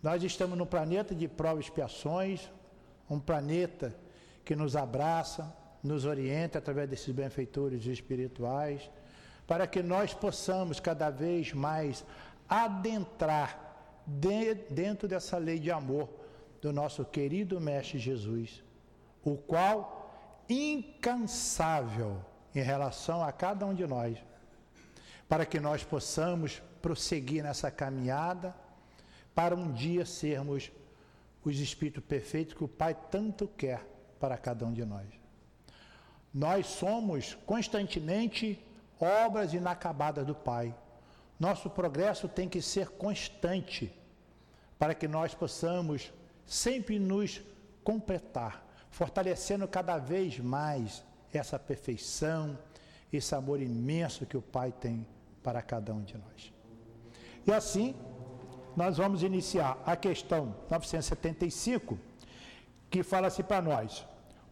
Nós 0.00 0.22
estamos 0.22 0.56
num 0.56 0.64
planeta 0.64 1.12
de 1.12 1.26
provas 1.26 1.64
e 1.64 1.68
expiações, 1.68 2.48
um 3.10 3.18
planeta 3.18 3.92
que 4.48 4.56
nos 4.56 4.74
abraça, 4.74 5.54
nos 5.82 6.06
orienta 6.06 6.56
através 6.58 6.88
desses 6.88 7.14
benfeitores 7.14 7.84
espirituais, 7.84 8.90
para 9.46 9.66
que 9.66 9.82
nós 9.82 10.14
possamos 10.14 10.80
cada 10.80 11.10
vez 11.10 11.52
mais 11.52 12.02
adentrar 12.48 14.02
de, 14.06 14.54
dentro 14.70 15.06
dessa 15.06 15.36
lei 15.36 15.58
de 15.58 15.70
amor 15.70 16.08
do 16.62 16.72
nosso 16.72 17.04
querido 17.04 17.60
Mestre 17.60 17.98
Jesus, 17.98 18.64
o 19.22 19.36
qual 19.36 20.10
incansável 20.48 22.16
em 22.54 22.62
relação 22.62 23.22
a 23.22 23.30
cada 23.30 23.66
um 23.66 23.74
de 23.74 23.86
nós, 23.86 24.16
para 25.28 25.44
que 25.44 25.60
nós 25.60 25.84
possamos 25.84 26.62
prosseguir 26.80 27.42
nessa 27.42 27.70
caminhada 27.70 28.56
para 29.34 29.54
um 29.54 29.70
dia 29.70 30.06
sermos 30.06 30.72
os 31.44 31.60
espíritos 31.60 32.02
perfeitos 32.02 32.54
que 32.54 32.64
o 32.64 32.68
Pai 32.68 32.96
tanto 33.10 33.46
quer 33.46 33.97
para 34.18 34.36
cada 34.36 34.66
um 34.66 34.72
de 34.72 34.84
nós. 34.84 35.06
Nós 36.32 36.66
somos 36.66 37.34
constantemente 37.46 38.62
obras 39.00 39.54
inacabadas 39.54 40.26
do 40.26 40.34
Pai. 40.34 40.74
Nosso 41.38 41.70
progresso 41.70 42.28
tem 42.28 42.48
que 42.48 42.60
ser 42.60 42.90
constante 42.90 43.92
para 44.78 44.94
que 44.94 45.08
nós 45.08 45.34
possamos 45.34 46.12
sempre 46.46 46.98
nos 46.98 47.40
completar, 47.82 48.64
fortalecendo 48.90 49.66
cada 49.66 49.98
vez 49.98 50.38
mais 50.38 51.04
essa 51.32 51.58
perfeição, 51.58 52.58
esse 53.12 53.34
amor 53.34 53.60
imenso 53.60 54.26
que 54.26 54.36
o 54.36 54.42
Pai 54.42 54.72
tem 54.72 55.06
para 55.42 55.62
cada 55.62 55.92
um 55.92 56.02
de 56.02 56.16
nós. 56.16 56.52
E 57.46 57.52
assim, 57.52 57.94
nós 58.76 58.96
vamos 58.98 59.22
iniciar 59.22 59.78
a 59.84 59.96
questão 59.96 60.54
975, 60.70 61.98
que 62.90 63.02
fala 63.02 63.28
assim 63.28 63.42
para 63.42 63.62
nós: 63.62 64.04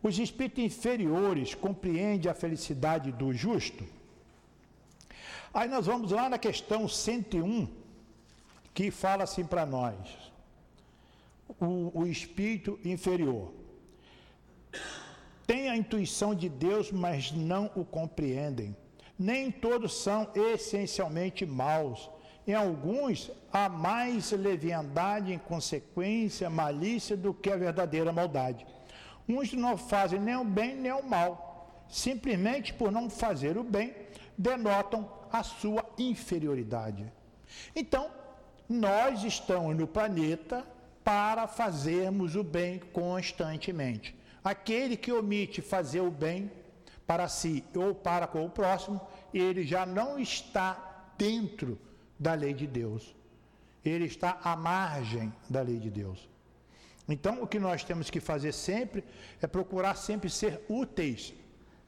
os 0.03 0.19
espíritos 0.19 0.65
inferiores 0.65 1.55
compreendem 1.55 2.31
a 2.31 2.35
felicidade 2.35 3.13
do 3.13 3.33
justo? 3.33 3.85
Aí 5.53 5.69
nós 5.69 5.87
vamos 5.87 6.11
lá 6.11 6.29
na 6.29 6.39
questão 6.39 6.87
101, 6.87 7.69
que 8.75 8.91
fala 8.91 9.25
assim 9.25 9.45
para 9.45 9.65
nós: 9.65 9.97
o, 11.61 12.01
o 12.01 12.07
espírito 12.07 12.79
inferior 12.85 13.53
tem 15.47 15.71
a 15.71 15.77
intuição 15.77 16.35
de 16.35 16.49
Deus, 16.49 16.91
mas 16.91 17.31
não 17.31 17.71
o 17.77 17.85
compreendem. 17.85 18.77
Nem 19.19 19.51
todos 19.51 19.95
são 19.95 20.29
essencialmente 20.35 21.47
maus. 21.47 22.11
Em 22.47 22.55
alguns 22.55 23.31
há 23.53 23.69
mais 23.69 24.31
leviandade, 24.31 25.33
inconsequência, 25.33 26.49
malícia 26.49 27.17
do 27.17 27.35
que 27.35 27.51
a 27.51 27.57
verdadeira 27.57 28.13
maldade. 28.13 28.65
Uns 29.29 29.53
não 29.53 29.77
fazem 29.77 30.21
nem 30.21 30.37
o 30.37 30.45
bem 30.45 30.77
nem 30.77 30.93
o 30.93 31.03
mal. 31.03 31.85
Simplesmente 31.89 32.73
por 32.73 32.93
não 32.93 33.11
fazer 33.11 33.59
o 33.59 33.65
bem, 33.65 33.95
denotam 34.39 35.11
a 35.33 35.43
sua 35.43 35.85
inferioridade. 35.99 37.13
Então, 37.75 38.11
nós 38.69 39.25
estamos 39.25 39.77
no 39.77 39.87
planeta 39.87 40.65
para 41.03 41.47
fazermos 41.49 42.37
o 42.37 42.45
bem 42.45 42.79
constantemente. 42.93 44.17
Aquele 44.43 44.97
que 44.97 45.13
omite 45.13 45.61
fazer 45.61 46.01
o 46.01 46.11
bem 46.11 46.51
para 47.07 47.29
si 47.29 47.65
ou 47.75 47.95
para 47.95 48.27
com 48.27 48.45
o 48.45 48.51
próximo, 48.51 49.01
ele 49.33 49.65
já 49.65 49.85
não 49.85 50.19
está 50.19 51.13
dentro 51.17 51.79
da 52.19 52.35
lei 52.35 52.55
de 52.55 52.67
Deus. 52.67 53.15
Ele 53.85 54.05
está 54.05 54.39
à 54.43 54.57
margem 54.57 55.33
da 55.49 55.63
lei 55.63 55.79
de 55.79 55.91
Deus. 55.91 56.29
Então, 57.09 57.43
o 57.43 57.47
que 57.47 57.59
nós 57.59 57.85
temos 57.85 58.11
que 58.11 58.21
fazer 58.21 58.53
sempre 58.53 59.05
é 59.41 59.47
procurar 59.47 59.95
sempre 59.95 60.29
ser 60.29 60.61
úteis 60.69 61.33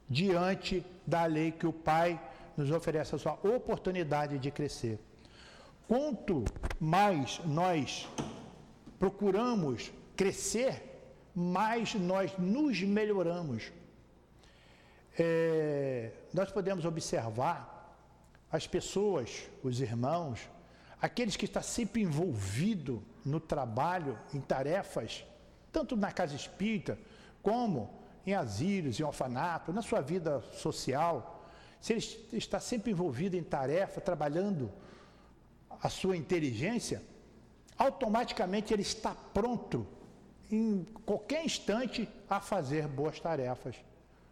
diante 0.09 0.85
da 1.07 1.25
lei 1.25 1.51
que 1.51 1.67
o 1.67 1.73
Pai 1.73 2.21
nos 2.57 2.71
oferece 2.71 3.15
a 3.15 3.19
sua 3.19 3.35
oportunidade 3.43 4.39
de 4.39 4.51
crescer. 4.51 4.99
Quanto 5.87 6.45
mais 6.79 7.41
nós 7.45 8.09
procuramos 8.99 9.93
crescer, 10.17 10.83
mais 11.35 11.95
nós 11.95 12.37
nos 12.39 12.81
melhoramos. 12.83 13.73
É, 15.19 16.13
nós 16.33 16.51
podemos 16.51 16.85
observar 16.85 17.78
as 18.51 18.67
pessoas, 18.67 19.49
os 19.63 19.81
irmãos, 19.81 20.49
aqueles 21.01 21.37
que 21.37 21.45
estão 21.45 21.63
sempre 21.63 22.03
envolvidos 22.03 23.01
no 23.25 23.39
trabalho, 23.39 24.19
em 24.33 24.41
tarefas, 24.41 25.25
tanto 25.71 25.97
na 25.97 26.11
casa 26.11 26.35
espírita, 26.35 26.99
como 27.43 27.95
em 28.27 28.35
asilos, 28.35 28.99
em 28.99 29.03
orfanato, 29.03 29.73
na 29.73 29.83
sua 29.83 30.01
vida 30.01 30.41
social, 30.53 31.47
se 31.81 31.93
ele 31.93 32.05
está 32.33 32.59
sempre 32.59 32.91
envolvido 32.91 33.37
em 33.37 33.43
tarefa, 33.43 34.01
trabalhando 34.01 34.73
a 35.81 35.89
sua 35.89 36.17
inteligência, 36.17 37.03
automaticamente 37.77 38.73
ele 38.73 38.83
está 38.83 39.15
pronto 39.15 39.87
em 40.51 40.85
qualquer 41.05 41.45
instante 41.45 42.09
a 42.29 42.41
fazer 42.41 42.89
boas 42.89 43.21
tarefas, 43.21 43.77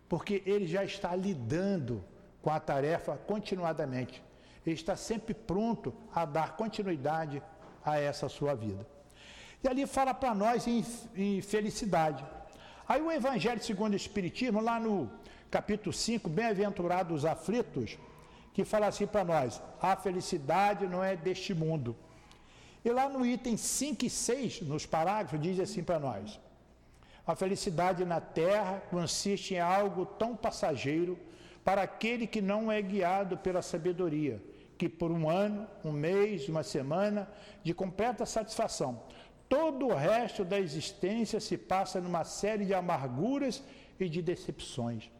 porque 0.08 0.42
ele 0.46 0.66
já 0.66 0.82
está 0.82 1.14
lidando 1.14 2.02
com 2.46 2.52
a 2.52 2.60
tarefa 2.60 3.18
continuadamente. 3.26 4.22
Ele 4.64 4.76
está 4.76 4.94
sempre 4.94 5.34
pronto 5.34 5.92
a 6.14 6.24
dar 6.24 6.56
continuidade 6.56 7.42
a 7.84 7.98
essa 7.98 8.28
sua 8.28 8.54
vida. 8.54 8.86
E 9.64 9.66
ali 9.66 9.84
fala 9.84 10.14
para 10.14 10.32
nós 10.32 10.64
em, 10.68 10.86
em, 11.16 11.42
felicidade. 11.42 12.24
Aí 12.88 13.02
o 13.02 13.10
Evangelho 13.10 13.60
segundo 13.60 13.94
o 13.94 13.96
Espiritismo, 13.96 14.60
lá 14.60 14.78
no 14.78 15.10
capítulo 15.50 15.92
5, 15.92 16.30
Bem-aventurados 16.30 17.24
aflitos, 17.24 17.98
que 18.54 18.64
fala 18.64 18.86
assim 18.86 19.08
para 19.08 19.24
nós: 19.24 19.60
a 19.82 19.96
felicidade 19.96 20.86
não 20.86 21.02
é 21.02 21.16
deste 21.16 21.52
mundo. 21.52 21.96
E 22.84 22.90
lá 22.92 23.08
no 23.08 23.26
item 23.26 23.56
5 23.56 24.04
e 24.04 24.10
6, 24.10 24.60
nos 24.60 24.86
parágrafos, 24.86 25.40
diz 25.40 25.58
assim 25.58 25.82
para 25.82 25.98
nós: 25.98 26.38
a 27.26 27.34
felicidade 27.34 28.04
na 28.04 28.20
terra 28.20 28.80
consiste 28.88 29.54
em 29.54 29.58
algo 29.58 30.06
tão 30.06 30.36
passageiro 30.36 31.18
para 31.66 31.82
aquele 31.82 32.28
que 32.28 32.40
não 32.40 32.70
é 32.70 32.80
guiado 32.80 33.36
pela 33.36 33.60
sabedoria, 33.60 34.40
que 34.78 34.88
por 34.88 35.10
um 35.10 35.28
ano, 35.28 35.66
um 35.84 35.90
mês, 35.90 36.48
uma 36.48 36.62
semana 36.62 37.28
de 37.64 37.74
completa 37.74 38.24
satisfação, 38.24 39.02
todo 39.48 39.88
o 39.88 39.92
resto 39.92 40.44
da 40.44 40.60
existência 40.60 41.40
se 41.40 41.58
passa 41.58 42.00
numa 42.00 42.22
série 42.22 42.66
de 42.66 42.72
amarguras 42.72 43.64
e 43.98 44.08
de 44.08 44.22
decepções. 44.22 45.10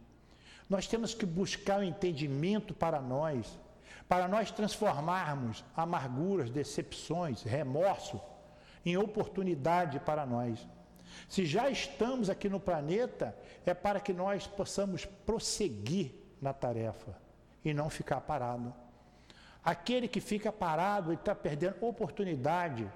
Nós 0.71 0.87
temos 0.87 1.15
que 1.15 1.26
buscar 1.26 1.81
o 1.81 1.83
entendimento 1.83 2.73
para 2.73 3.00
nós, 3.00 3.59
para 4.09 4.29
nós 4.29 4.53
transformarmos 4.53 5.65
amarguras, 5.76 6.49
decepções, 6.49 7.43
remorso 7.43 8.21
em 8.85 8.97
oportunidade 8.97 9.99
para 9.99 10.25
nós. 10.25 10.65
Se 11.29 11.45
já 11.45 11.69
estamos 11.69 12.31
aqui 12.31 12.49
no 12.49 12.61
planeta, 12.61 13.37
é 13.65 13.75
para 13.75 13.99
que 13.99 14.12
nós 14.12 14.47
possamos 14.47 15.05
prosseguir 15.05 16.25
na 16.40 16.52
tarefa 16.52 17.16
e 17.64 17.73
não 17.75 17.90
ficar 17.90 18.21
parado. 18.21 18.73
Aquele 19.64 20.07
que 20.07 20.21
fica 20.21 20.52
parado 20.52 21.12
está 21.12 21.35
perdendo 21.35 21.76
oportunidade 21.81 22.90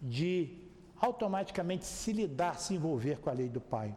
de 0.00 0.58
automaticamente 1.00 1.84
se 1.84 2.12
lidar, 2.12 2.58
se 2.58 2.74
envolver 2.74 3.18
com 3.18 3.30
a 3.30 3.32
lei 3.32 3.48
do 3.48 3.60
Pai. 3.60 3.96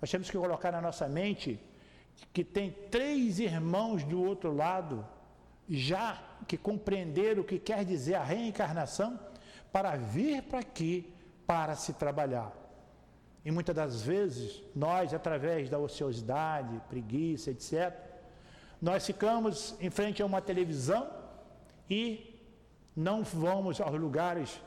Nós 0.00 0.10
temos 0.10 0.30
que 0.30 0.38
colocar 0.38 0.72
na 0.72 0.80
nossa 0.80 1.08
mente 1.08 1.60
que 2.32 2.42
tem 2.42 2.70
três 2.90 3.38
irmãos 3.38 4.04
do 4.04 4.22
outro 4.22 4.54
lado 4.54 5.04
já 5.68 6.22
que 6.46 6.56
compreenderam 6.56 7.42
o 7.42 7.44
que 7.44 7.58
quer 7.58 7.84
dizer 7.84 8.14
a 8.14 8.24
reencarnação 8.24 9.20
para 9.70 9.96
vir 9.96 10.42
para 10.42 10.60
aqui 10.60 11.12
para 11.46 11.74
se 11.76 11.92
trabalhar. 11.92 12.52
E 13.48 13.50
muitas 13.50 13.74
das 13.74 14.02
vezes, 14.02 14.62
nós, 14.76 15.14
através 15.14 15.70
da 15.70 15.78
ociosidade, 15.78 16.82
preguiça, 16.86 17.50
etc., 17.50 17.94
nós 18.78 19.06
ficamos 19.06 19.74
em 19.80 19.88
frente 19.88 20.20
a 20.20 20.26
uma 20.26 20.42
televisão 20.42 21.08
e 21.88 22.38
não 22.94 23.22
vamos 23.24 23.80
aos 23.80 23.98
lugares 23.98 24.60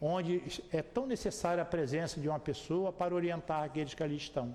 onde 0.00 0.40
é 0.70 0.80
tão 0.80 1.04
necessária 1.04 1.64
a 1.64 1.66
presença 1.66 2.20
de 2.20 2.28
uma 2.28 2.38
pessoa 2.38 2.92
para 2.92 3.12
orientar 3.12 3.64
aqueles 3.64 3.92
que 3.92 4.04
ali 4.04 4.18
estão. 4.18 4.54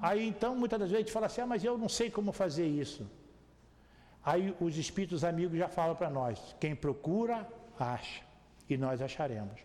Aí 0.00 0.24
então, 0.24 0.54
muitas 0.54 0.78
das 0.78 0.90
vezes, 0.90 1.02
a 1.02 1.04
gente 1.06 1.12
fala 1.12 1.26
assim: 1.26 1.40
ah, 1.40 1.46
mas 1.46 1.64
eu 1.64 1.76
não 1.76 1.88
sei 1.88 2.08
como 2.08 2.30
fazer 2.30 2.68
isso. 2.68 3.04
Aí 4.24 4.54
os 4.60 4.78
espíritos 4.78 5.24
amigos 5.24 5.58
já 5.58 5.68
falam 5.68 5.96
para 5.96 6.08
nós: 6.08 6.54
quem 6.60 6.76
procura, 6.76 7.44
acha, 7.76 8.22
e 8.70 8.76
nós 8.76 9.02
acharemos. 9.02 9.60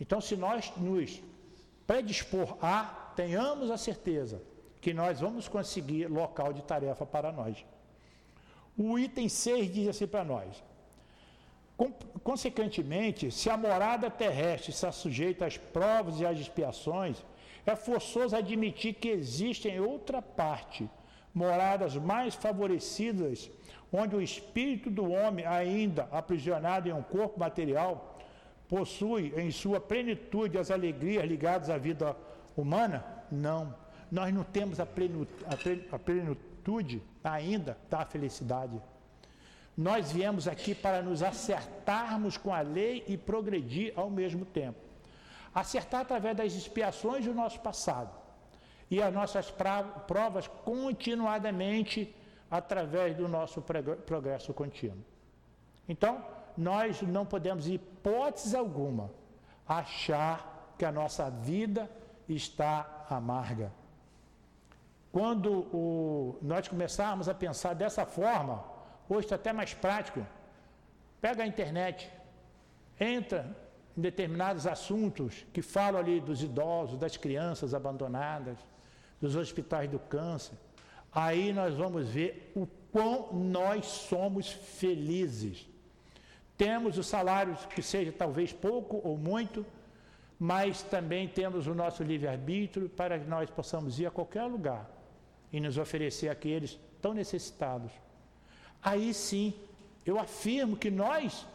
Então, 0.00 0.20
se 0.20 0.34
nós 0.34 0.72
nos 0.76 1.22
predispor 1.86 2.56
a, 2.62 3.12
tenhamos 3.16 3.70
a 3.70 3.76
certeza 3.76 4.42
que 4.80 4.92
nós 4.92 5.20
vamos 5.20 5.48
conseguir 5.48 6.06
local 6.06 6.52
de 6.52 6.62
tarefa 6.62 7.06
para 7.06 7.32
nós. 7.32 7.64
O 8.76 8.98
item 8.98 9.28
6 9.28 9.72
diz 9.72 9.88
assim 9.88 10.06
para 10.06 10.24
nós: 10.24 10.62
Consequentemente, 12.22 13.30
se 13.30 13.50
a 13.50 13.56
morada 13.56 14.10
terrestre 14.10 14.70
está 14.70 14.92
sujeita 14.92 15.46
às 15.46 15.56
provas 15.56 16.20
e 16.20 16.26
às 16.26 16.38
expiações, 16.38 17.24
é 17.66 17.74
forçoso 17.74 18.36
admitir 18.36 18.94
que 18.94 19.08
existe 19.08 19.68
em 19.68 19.80
outra 19.80 20.20
parte 20.20 20.88
moradas 21.34 21.96
mais 21.96 22.34
favorecidas, 22.34 23.50
onde 23.92 24.14
o 24.14 24.22
espírito 24.22 24.88
do 24.88 25.10
homem, 25.10 25.44
ainda 25.44 26.08
aprisionado 26.12 26.88
em 26.88 26.92
um 26.92 27.02
corpo 27.02 27.40
material, 27.40 28.13
possui 28.74 29.32
em 29.36 29.52
sua 29.52 29.78
plenitude 29.78 30.58
as 30.58 30.68
alegrias 30.68 31.24
ligadas 31.24 31.70
à 31.70 31.78
vida 31.78 32.16
humana? 32.56 33.04
Não. 33.30 33.72
Nós 34.10 34.34
não 34.34 34.42
temos 34.42 34.80
a 34.80 34.86
plenitude 34.86 37.00
ainda 37.22 37.78
da 37.88 38.04
felicidade. 38.04 38.82
Nós 39.76 40.10
viemos 40.10 40.48
aqui 40.48 40.74
para 40.74 41.00
nos 41.02 41.22
acertarmos 41.22 42.36
com 42.36 42.52
a 42.52 42.62
lei 42.62 43.04
e 43.06 43.16
progredir 43.16 43.92
ao 43.94 44.10
mesmo 44.10 44.44
tempo. 44.44 44.80
Acertar 45.54 46.00
através 46.00 46.36
das 46.36 46.52
expiações 46.52 47.24
do 47.24 47.32
nosso 47.32 47.60
passado 47.60 48.10
e 48.90 49.00
as 49.00 49.14
nossas 49.14 49.54
provas 50.08 50.48
continuadamente 50.64 52.12
através 52.50 53.16
do 53.16 53.28
nosso 53.28 53.62
progresso 54.04 54.52
contínuo. 54.52 55.04
Então, 55.88 56.24
nós 56.56 57.02
não 57.02 57.26
podemos, 57.26 57.68
hipótese 57.68 58.56
alguma, 58.56 59.10
achar 59.66 60.74
que 60.78 60.84
a 60.84 60.92
nossa 60.92 61.30
vida 61.30 61.90
está 62.28 63.06
amarga. 63.08 63.72
Quando 65.12 65.50
o, 65.72 66.38
nós 66.42 66.66
começarmos 66.66 67.28
a 67.28 67.34
pensar 67.34 67.74
dessa 67.74 68.04
forma, 68.04 68.64
hoje 69.08 69.26
está 69.26 69.36
até 69.36 69.52
mais 69.52 69.72
prático. 69.72 70.26
Pega 71.20 71.44
a 71.44 71.46
internet, 71.46 72.10
entra 72.98 73.56
em 73.96 74.00
determinados 74.00 74.66
assuntos 74.66 75.46
que 75.52 75.62
falam 75.62 76.00
ali 76.00 76.20
dos 76.20 76.42
idosos, 76.42 76.98
das 76.98 77.16
crianças 77.16 77.74
abandonadas, 77.74 78.58
dos 79.20 79.36
hospitais 79.36 79.88
do 79.88 79.98
câncer. 79.98 80.58
Aí 81.12 81.52
nós 81.52 81.74
vamos 81.74 82.08
ver 82.08 82.52
o 82.56 82.66
quão 82.90 83.32
nós 83.32 83.86
somos 83.86 84.50
felizes 84.50 85.68
temos 86.64 86.96
o 86.96 87.02
salário 87.02 87.54
que 87.74 87.82
seja 87.82 88.10
talvez 88.10 88.50
pouco 88.50 88.98
ou 89.04 89.18
muito, 89.18 89.66
mas 90.38 90.82
também 90.82 91.28
temos 91.28 91.66
o 91.66 91.74
nosso 91.74 92.02
livre-arbítrio 92.02 92.88
para 92.88 93.18
que 93.18 93.28
nós 93.28 93.50
possamos 93.50 94.00
ir 94.00 94.06
a 94.06 94.10
qualquer 94.10 94.44
lugar 94.44 94.90
e 95.52 95.60
nos 95.60 95.76
oferecer 95.76 96.30
àqueles 96.30 96.80
tão 97.02 97.12
necessitados. 97.12 97.92
Aí 98.82 99.12
sim, 99.12 99.52
eu 100.06 100.18
afirmo 100.18 100.74
que 100.74 100.90
nós 100.90 101.46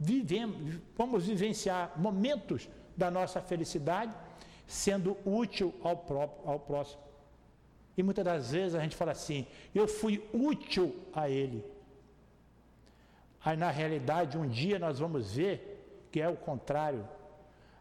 vivemos, 0.00 0.80
vamos 0.96 1.26
vivenciar 1.26 1.92
momentos 1.96 2.70
da 2.96 3.10
nossa 3.10 3.42
felicidade 3.42 4.14
sendo 4.66 5.14
útil 5.26 5.74
ao, 5.82 5.94
próprio, 5.94 6.50
ao 6.50 6.58
próximo. 6.58 7.02
E 7.98 8.02
muitas 8.02 8.24
das 8.24 8.50
vezes 8.52 8.74
a 8.74 8.80
gente 8.80 8.96
fala 8.96 9.12
assim: 9.12 9.46
eu 9.74 9.86
fui 9.86 10.26
útil 10.32 10.96
a 11.12 11.28
ele. 11.28 11.62
Aí, 13.44 13.56
na 13.56 13.70
realidade, 13.70 14.36
um 14.36 14.46
dia 14.46 14.78
nós 14.78 14.98
vamos 14.98 15.34
ver 15.34 16.06
que 16.10 16.20
é 16.20 16.28
o 16.28 16.36
contrário. 16.36 17.06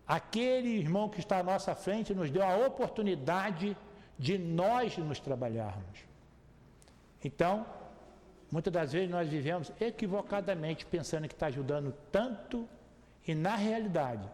Aquele 0.05 0.69
irmão 0.69 1.09
que 1.09 1.19
está 1.19 1.39
à 1.39 1.43
nossa 1.43 1.75
frente 1.75 2.13
nos 2.13 2.29
deu 2.29 2.43
a 2.43 2.55
oportunidade 2.55 3.75
de 4.17 4.37
nós 4.37 4.97
nos 4.97 5.19
trabalharmos. 5.19 5.99
Então, 7.23 7.65
muitas 8.51 8.71
das 8.71 8.93
vezes 8.93 9.09
nós 9.09 9.27
vivemos 9.27 9.71
equivocadamente 9.79 10.85
pensando 10.85 11.27
que 11.27 11.33
está 11.33 11.47
ajudando 11.47 11.93
tanto 12.11 12.67
e, 13.27 13.35
na 13.35 13.55
realidade, 13.55 14.29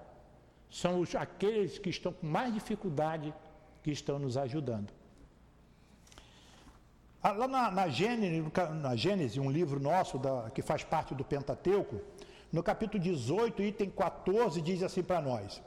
são 0.69 0.99
os, 0.99 1.15
aqueles 1.15 1.79
que 1.79 1.89
estão 1.89 2.13
com 2.13 2.25
mais 2.25 2.53
dificuldade 2.53 3.33
que 3.81 3.91
estão 3.91 4.19
nos 4.19 4.37
ajudando. 4.37 4.91
Ah, 7.25 7.31
lá 7.31 7.47
na, 7.47 7.71
na, 7.71 7.87
Gênesis, 7.87 8.51
na 8.81 8.97
Gênesis, 8.97 9.37
um 9.37 9.49
livro 9.49 9.79
nosso 9.79 10.17
da, 10.17 10.51
que 10.53 10.61
faz 10.61 10.83
parte 10.83 11.15
do 11.15 11.23
Pentateuco, 11.23 12.01
no 12.51 12.61
capítulo 12.61 13.01
18, 13.01 13.63
item 13.63 13.89
14, 13.91 14.61
diz 14.61 14.83
assim 14.83 15.01
para 15.01 15.21
nós: 15.21 15.61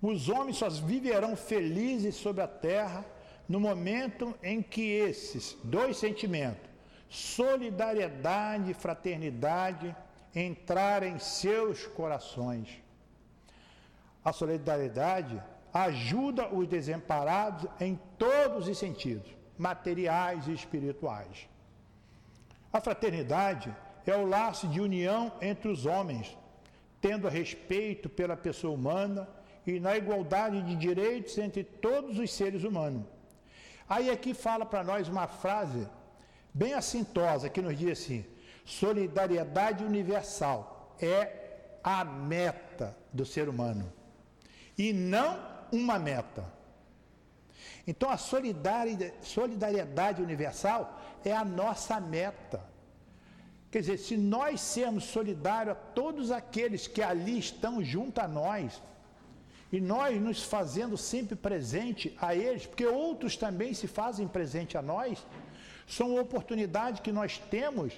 Os 0.00 0.28
homens 0.28 0.58
só 0.58 0.70
viverão 0.70 1.34
felizes 1.34 2.14
sobre 2.14 2.44
a 2.44 2.46
terra 2.46 3.04
no 3.48 3.58
momento 3.58 4.36
em 4.40 4.62
que 4.62 4.82
esses 4.82 5.58
dois 5.64 5.96
sentimentos, 5.96 6.70
solidariedade 7.08 8.70
e 8.70 8.74
fraternidade, 8.74 9.96
entrarem 10.32 11.14
em 11.14 11.18
seus 11.18 11.88
corações. 11.88 12.68
A 14.24 14.32
solidariedade 14.32 15.42
ajuda 15.72 16.54
os 16.54 16.68
desamparados 16.68 17.68
em 17.80 17.98
todos 18.16 18.68
os 18.68 18.78
sentidos 18.78 19.43
materiais 19.58 20.46
e 20.48 20.52
espirituais. 20.52 21.48
A 22.72 22.80
fraternidade 22.80 23.74
é 24.06 24.16
o 24.16 24.26
laço 24.26 24.66
de 24.68 24.80
união 24.80 25.32
entre 25.40 25.68
os 25.68 25.86
homens, 25.86 26.36
tendo 27.00 27.28
respeito 27.28 28.08
pela 28.08 28.36
pessoa 28.36 28.74
humana 28.74 29.28
e 29.66 29.78
na 29.80 29.96
igualdade 29.96 30.60
de 30.62 30.74
direitos 30.76 31.38
entre 31.38 31.64
todos 31.64 32.18
os 32.18 32.32
seres 32.32 32.64
humanos. 32.64 33.04
Aí 33.88 34.10
aqui 34.10 34.34
fala 34.34 34.64
para 34.66 34.82
nós 34.82 35.08
uma 35.08 35.26
frase 35.26 35.86
bem 36.52 36.74
assintosa 36.74 37.48
que 37.48 37.62
nos 37.62 37.78
diz 37.78 37.98
assim: 37.98 38.24
solidariedade 38.64 39.84
universal 39.84 40.96
é 41.00 41.78
a 41.82 42.04
meta 42.04 42.96
do 43.12 43.26
ser 43.26 43.48
humano 43.48 43.92
e 44.76 44.92
não 44.92 45.38
uma 45.70 45.98
meta. 45.98 46.53
Então 47.86 48.10
a 48.10 48.16
solidariedade 48.16 50.22
universal 50.22 51.00
é 51.24 51.32
a 51.32 51.44
nossa 51.44 52.00
meta. 52.00 52.62
Quer 53.70 53.80
dizer, 53.80 53.98
se 53.98 54.16
nós 54.16 54.60
sermos 54.60 55.04
solidários 55.04 55.72
a 55.72 55.74
todos 55.74 56.30
aqueles 56.30 56.86
que 56.86 57.02
ali 57.02 57.38
estão 57.38 57.82
junto 57.82 58.20
a 58.20 58.28
nós, 58.28 58.80
e 59.72 59.80
nós 59.80 60.20
nos 60.20 60.44
fazendo 60.44 60.96
sempre 60.96 61.34
presente 61.34 62.16
a 62.20 62.34
eles, 62.34 62.64
porque 62.64 62.86
outros 62.86 63.36
também 63.36 63.74
se 63.74 63.88
fazem 63.88 64.28
presente 64.28 64.78
a 64.78 64.82
nós, 64.82 65.26
são 65.86 66.16
oportunidades 66.16 67.00
que 67.00 67.10
nós 67.10 67.38
temos 67.38 67.92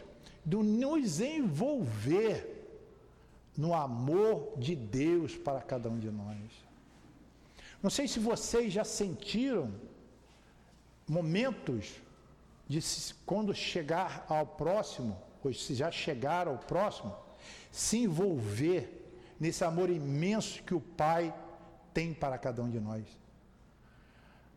de 0.44 0.56
nos 0.56 1.20
envolver 1.20 2.54
no 3.56 3.74
amor 3.74 4.54
de 4.56 4.74
Deus 4.74 5.36
para 5.36 5.60
cada 5.60 5.90
um 5.90 5.98
de 5.98 6.10
nós. 6.10 6.65
Não 7.86 7.90
sei 7.90 8.08
se 8.08 8.18
vocês 8.18 8.72
já 8.72 8.82
sentiram 8.82 9.72
momentos 11.06 11.92
de 12.66 12.80
quando 13.24 13.54
chegar 13.54 14.26
ao 14.28 14.44
próximo, 14.44 15.16
ou 15.40 15.54
se 15.54 15.72
já 15.72 15.88
chegaram 15.92 16.50
ao 16.50 16.58
próximo, 16.58 17.14
se 17.70 17.98
envolver 17.98 19.08
nesse 19.38 19.62
amor 19.62 19.88
imenso 19.88 20.64
que 20.64 20.74
o 20.74 20.80
Pai 20.80 21.32
tem 21.94 22.12
para 22.12 22.36
cada 22.38 22.60
um 22.60 22.68
de 22.68 22.80
nós. 22.80 23.04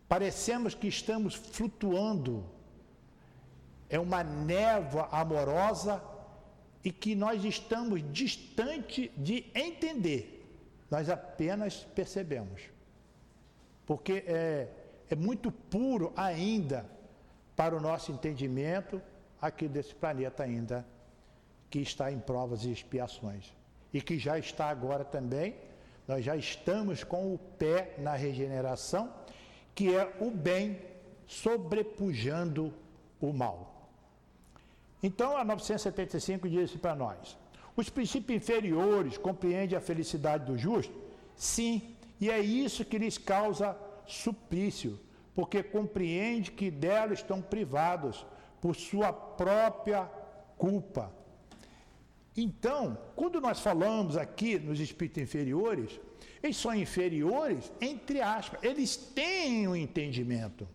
Parecemos 0.07 0.73
que 0.73 0.87
estamos 0.87 1.35
flutuando, 1.35 2.43
é 3.91 3.99
uma 3.99 4.23
névoa 4.23 5.07
amorosa 5.11 6.03
e 6.83 6.91
que 6.91 7.13
nós 7.13 7.45
estamos 7.45 8.01
distante 8.11 9.11
de 9.15 9.45
entender, 9.53 10.51
nós 10.89 11.11
apenas 11.11 11.83
percebemos. 11.93 12.78
Porque 13.89 14.23
é, 14.27 14.67
é 15.09 15.15
muito 15.15 15.51
puro 15.51 16.13
ainda 16.15 16.85
para 17.55 17.75
o 17.75 17.81
nosso 17.81 18.11
entendimento 18.11 19.01
aqui 19.41 19.67
desse 19.67 19.95
planeta 19.95 20.43
ainda 20.43 20.85
que 21.71 21.79
está 21.79 22.11
em 22.11 22.19
provas 22.19 22.65
e 22.65 22.71
expiações. 22.71 23.51
E 23.91 23.99
que 23.99 24.19
já 24.19 24.37
está 24.37 24.69
agora 24.69 25.03
também, 25.03 25.55
nós 26.07 26.23
já 26.23 26.35
estamos 26.35 27.03
com 27.03 27.33
o 27.33 27.39
pé 27.39 27.95
na 27.97 28.13
regeneração, 28.13 29.11
que 29.73 29.95
é 29.95 30.15
o 30.19 30.29
bem 30.29 30.79
sobrepujando 31.25 32.71
o 33.19 33.33
mal. 33.33 33.89
Então 35.01 35.35
a 35.35 35.43
975 35.43 36.47
diz 36.47 36.75
para 36.75 36.93
nós: 36.93 37.35
os 37.75 37.89
princípios 37.89 38.39
inferiores 38.39 39.17
compreendem 39.17 39.75
a 39.75 39.81
felicidade 39.81 40.45
do 40.45 40.55
justo? 40.55 40.93
Sim, 41.35 41.95
e 42.19 42.29
é 42.29 42.39
isso 42.39 42.85
que 42.85 42.97
lhes 42.97 43.17
causa 43.17 43.77
suplício 44.05 44.99
porque 45.39 45.63
compreende 45.63 46.51
que 46.51 46.69
dela 46.69 47.13
estão 47.13 47.41
privados 47.41 48.25
por 48.59 48.75
sua 48.75 49.13
própria 49.13 50.03
culpa. 50.57 51.13
Então, 52.35 52.97
quando 53.15 53.39
nós 53.39 53.61
falamos 53.61 54.17
aqui 54.17 54.59
nos 54.59 54.81
espíritos 54.81 55.23
inferiores, 55.23 55.97
eles 56.43 56.57
são 56.57 56.75
inferiores, 56.75 57.71
entre 57.79 58.19
aspas, 58.21 58.61
eles 58.61 58.97
têm 58.97 59.65
o 59.65 59.71
um 59.71 59.75
entendimento. 59.77 60.67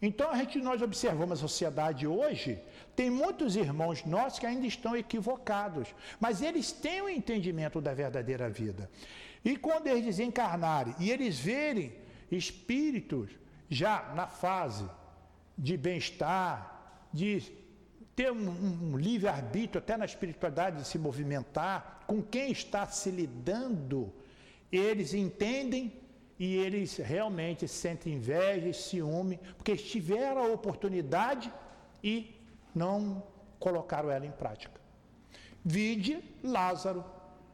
Então, 0.00 0.30
a 0.30 0.36
gente, 0.36 0.58
nós 0.58 0.82
observamos 0.82 1.38
a 1.38 1.48
sociedade 1.48 2.06
hoje, 2.06 2.58
tem 2.94 3.08
muitos 3.08 3.56
irmãos 3.56 4.04
nossos 4.04 4.38
que 4.38 4.44
ainda 4.44 4.66
estão 4.66 4.94
equivocados, 4.94 5.94
mas 6.20 6.42
eles 6.42 6.70
têm 6.70 7.00
o 7.00 7.04
um 7.06 7.08
entendimento 7.08 7.80
da 7.80 7.94
verdadeira 7.94 8.50
vida. 8.50 8.90
E 9.46 9.56
quando 9.56 9.86
eles 9.86 10.04
desencarnarem 10.04 10.92
e 10.98 11.08
eles 11.08 11.38
verem 11.38 11.92
espíritos 12.32 13.30
já 13.70 14.12
na 14.12 14.26
fase 14.26 14.84
de 15.56 15.76
bem-estar, 15.76 17.08
de 17.12 17.40
ter 18.16 18.32
um, 18.32 18.48
um 18.48 18.96
livre-arbítrio 18.96 19.78
até 19.78 19.96
na 19.96 20.04
espiritualidade 20.04 20.78
de 20.78 20.88
se 20.88 20.98
movimentar, 20.98 22.02
com 22.08 22.20
quem 22.20 22.50
está 22.50 22.88
se 22.88 23.08
lidando, 23.08 24.12
eles 24.72 25.14
entendem 25.14 25.92
e 26.40 26.56
eles 26.56 26.96
realmente 26.96 27.68
sentem 27.68 28.14
inveja 28.14 28.66
e 28.66 28.74
ciúme, 28.74 29.38
porque 29.56 29.76
tiveram 29.76 30.42
a 30.42 30.48
oportunidade 30.48 31.52
e 32.02 32.34
não 32.74 33.22
colocaram 33.60 34.10
ela 34.10 34.26
em 34.26 34.32
prática. 34.32 34.80
Vide 35.64 36.18
Lázaro, 36.42 37.04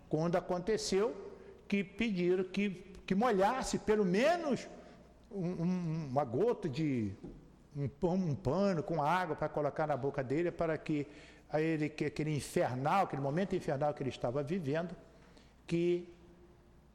quando 0.09 0.37
aconteceu 0.37 1.32
que 1.73 1.83
pediram 1.83 2.45
que, 2.45 2.69
que 3.07 3.15
molhasse 3.15 3.79
pelo 3.79 4.05
menos 4.05 4.69
um, 5.31 6.07
uma 6.11 6.23
gota 6.23 6.69
de 6.69 7.11
um, 7.75 7.89
um 8.13 8.35
pano 8.35 8.83
com 8.83 9.03
água 9.03 9.35
para 9.35 9.49
colocar 9.49 9.87
na 9.87 9.97
boca 9.97 10.23
dele 10.23 10.51
para 10.51 10.77
que 10.77 11.07
ele, 11.51 11.89
que 11.89 12.05
aquele 12.05 12.37
infernal, 12.37 13.05
aquele 13.05 13.23
momento 13.23 13.57
infernal 13.57 13.95
que 13.95 14.03
ele 14.03 14.11
estava 14.11 14.43
vivendo, 14.43 14.95
que 15.67 16.07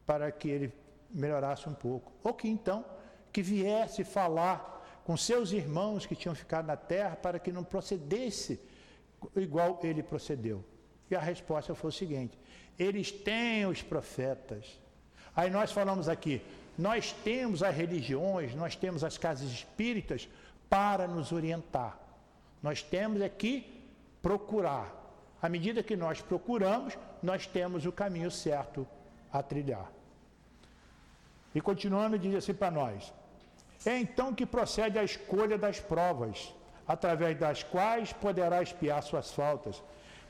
para 0.06 0.32
que 0.32 0.48
ele 0.48 0.72
melhorasse 1.10 1.68
um 1.68 1.74
pouco. 1.74 2.12
Ou 2.24 2.36
que 2.36 2.48
então 2.48 2.86
que 3.34 3.42
viesse 3.42 4.04
falar 4.04 5.02
com 5.04 5.18
seus 5.18 5.52
irmãos 5.52 6.06
que 6.06 6.16
tinham 6.16 6.36
ficado 6.36 6.68
na 6.68 6.78
terra 6.78 7.16
para 7.16 7.40
que 7.40 7.52
não 7.52 7.64
procedesse 7.64 8.60
igual 9.36 9.80
ele 9.82 10.04
procedeu. 10.04 10.64
E 11.10 11.16
a 11.16 11.20
resposta 11.20 11.74
foi 11.74 11.90
o 11.90 11.94
seguinte: 11.94 12.38
eles 12.78 13.12
têm 13.12 13.66
os 13.66 13.82
profetas. 13.82 14.80
Aí 15.36 15.50
nós 15.50 15.72
falamos 15.72 16.08
aqui, 16.10 16.42
nós 16.78 17.12
temos 17.24 17.64
as 17.64 17.76
religiões, 17.76 18.54
nós 18.56 18.76
temos 18.76 19.04
as 19.04 19.18
casas 19.18 19.50
espíritas 19.50 20.28
para 20.70 21.08
nos 21.08 21.32
orientar. 21.32 21.98
Nós 22.62 22.82
temos 22.82 23.22
aqui 23.22 23.66
é 23.74 23.78
procurar. 24.22 24.94
À 25.42 25.48
medida 25.48 25.84
que 25.84 25.96
nós 25.96 26.22
procuramos, 26.22 26.98
nós 27.22 27.46
temos 27.46 27.86
o 27.86 27.92
caminho 27.92 28.30
certo 28.32 28.88
a 29.32 29.42
trilhar. 29.42 29.92
E 31.54 31.62
continuando, 31.62 32.20
diz 32.20 32.36
assim 32.36 32.54
para 32.54 32.72
nós: 32.72 33.14
É 33.86 33.98
então 33.98 34.34
que 34.34 34.46
procede 34.46 34.98
a 35.00 35.04
escolha 35.04 35.58
das 35.58 35.80
provas, 35.80 36.54
através 36.88 37.38
das 37.40 37.64
quais 37.64 38.12
poderá 38.14 38.62
espiar 38.62 39.02
suas 39.04 39.32
faltas. 39.32 39.82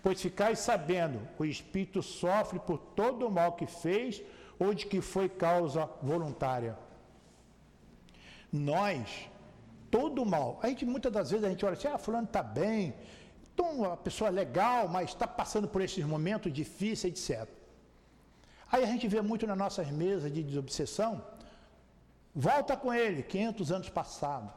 Pois 0.07 0.21
ficais 0.21 0.59
sabendo, 0.59 1.19
o 1.37 1.43
espírito 1.43 2.01
sofre 2.01 2.59
por 2.59 2.77
todo 2.77 3.27
o 3.27 3.29
mal 3.29 3.51
que 3.57 3.67
fez 3.67 4.23
ou 4.57 4.73
de 4.73 4.85
que 4.85 5.01
foi 5.01 5.27
causa 5.27 5.89
voluntária. 6.01 6.79
Nós, 8.49 9.29
todo 9.91 10.25
mal, 10.25 10.61
a 10.63 10.69
gente 10.69 10.85
muitas 10.85 11.11
das 11.11 11.31
vezes 11.31 11.45
a 11.45 11.49
gente 11.49 11.65
olha 11.65 11.73
assim, 11.73 11.89
ah, 11.89 11.97
fulano 11.97 12.23
está 12.23 12.41
bem, 12.41 12.95
então 13.53 13.79
uma 13.79 13.97
pessoa 13.97 14.29
legal, 14.29 14.87
mas 14.87 15.09
está 15.09 15.27
passando 15.27 15.67
por 15.67 15.81
esses 15.81 16.05
momentos 16.05 16.53
difíceis, 16.53 17.29
etc. 17.29 17.45
Aí 18.71 18.85
a 18.85 18.87
gente 18.87 19.09
vê 19.09 19.21
muito 19.21 19.45
nas 19.45 19.57
nossas 19.57 19.91
mesas 19.91 20.31
de 20.31 20.41
desobsessão, 20.41 21.21
volta 22.33 22.77
com 22.77 22.93
ele, 22.93 23.23
500 23.23 23.71
anos 23.73 23.89
passados. 23.89 24.51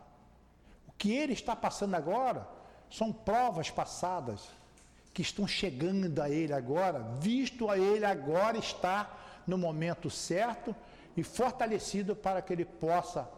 O 0.87 0.93
que 0.93 1.11
ele 1.13 1.33
está 1.33 1.57
passando 1.57 1.97
agora 1.97 2.47
são 2.89 3.13
provas 3.13 3.69
passadas 3.69 4.60
que 5.13 5.23
estão 5.23 5.47
chegando 5.47 6.21
a 6.21 6.31
ele 6.31 6.53
agora, 6.53 7.01
visto 7.21 7.69
a 7.69 7.79
ele 7.79 8.05
agora 8.05 8.59
estar 8.59 9.43
no 9.47 9.59
momento 9.59 10.09
certo 10.09 10.75
e 11.17 11.23
fortalecido 11.23 12.15
para 12.15 12.41
que 12.41 12.53
ele 12.53 12.65
possa 12.65 13.29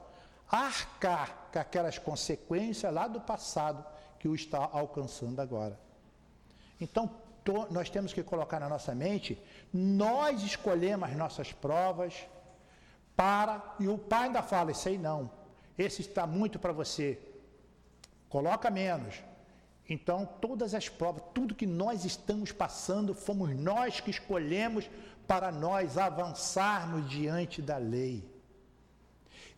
arcar 0.50 1.48
com 1.50 1.58
aquelas 1.58 1.98
consequências 1.98 2.92
lá 2.92 3.08
do 3.08 3.20
passado 3.20 3.84
que 4.18 4.28
o 4.28 4.34
está 4.34 4.58
alcançando 4.58 5.40
agora. 5.40 5.80
Então, 6.80 7.10
to, 7.42 7.66
nós 7.70 7.88
temos 7.88 8.12
que 8.12 8.22
colocar 8.22 8.60
na 8.60 8.68
nossa 8.68 8.94
mente, 8.94 9.40
nós 9.72 10.42
escolhemos 10.42 11.08
as 11.08 11.16
nossas 11.16 11.52
provas 11.52 12.26
para, 13.16 13.74
e 13.80 13.88
o 13.88 13.96
pai 13.96 14.26
ainda 14.26 14.42
fala, 14.42 14.72
isso 14.72 14.88
aí 14.88 14.98
não, 14.98 15.30
esse 15.78 16.02
está 16.02 16.26
muito 16.26 16.58
para 16.58 16.72
você, 16.72 17.18
coloca 18.28 18.70
menos. 18.70 19.22
Então, 19.88 20.26
todas 20.40 20.74
as 20.74 20.88
provas, 20.88 21.22
tudo 21.34 21.54
que 21.54 21.66
nós 21.66 22.04
estamos 22.04 22.52
passando, 22.52 23.14
fomos 23.14 23.54
nós 23.56 24.00
que 24.00 24.10
escolhemos 24.10 24.88
para 25.26 25.50
nós 25.50 25.98
avançarmos 25.98 27.08
diante 27.08 27.60
da 27.60 27.78
lei. 27.78 28.24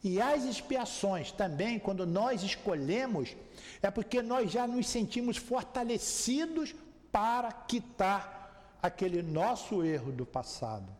E 0.02 0.20
as 0.20 0.44
expiações 0.44 1.32
também, 1.32 1.78
quando 1.78 2.06
nós 2.06 2.42
escolhemos, 2.42 3.34
é 3.82 3.90
porque 3.90 4.20
nós 4.20 4.50
já 4.50 4.66
nos 4.66 4.86
sentimos 4.86 5.36
fortalecidos 5.36 6.74
para 7.10 7.50
quitar 7.52 8.76
aquele 8.82 9.22
nosso 9.22 9.82
erro 9.82 10.12
do 10.12 10.26
passado. 10.26 10.92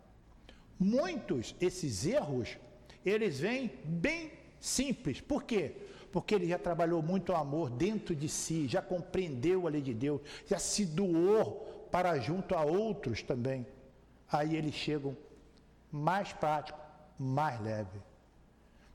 Muitos, 0.79 1.55
esses 1.61 2.07
erros, 2.07 2.57
eles 3.05 3.41
vêm 3.41 3.71
bem 3.85 4.33
simples. 4.59 5.21
Por 5.21 5.45
quê? 5.45 5.77
Porque 6.14 6.37
ele 6.37 6.46
já 6.46 6.61
trabalhou 6.61 7.03
muito 7.03 7.33
o 7.33 7.35
amor 7.35 7.68
dentro 7.68 8.14
de 8.14 8.29
si, 8.29 8.68
já 8.68 8.81
compreendeu 8.81 9.66
a 9.66 9.70
lei 9.70 9.83
de 9.83 9.92
Deus, 9.92 10.20
já 10.46 10.61
se 10.61 10.87
doou 10.87 11.88
para 11.90 12.20
junto 12.20 12.55
a 12.55 12.62
outros 12.62 13.20
também. 13.20 13.66
aí 14.31 14.55
eles 14.55 14.77
chegam 14.77 15.16
mais 15.90 16.33
prático, 16.33 16.79
mais 17.18 17.61
leve. 17.61 18.00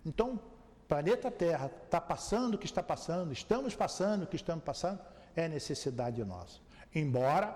Então, 0.05 0.39
planeta 0.87 1.29
Terra 1.29 1.69
está 1.83 1.99
passando 1.99 2.53
o 2.53 2.57
que 2.57 2.65
está 2.65 2.81
passando, 2.81 3.33
estamos 3.33 3.75
passando 3.75 4.23
o 4.23 4.27
que 4.27 4.37
estamos 4.37 4.63
passando, 4.63 5.01
é 5.35 5.49
necessidade 5.49 6.23
nossa. 6.23 6.61
Embora 6.95 7.53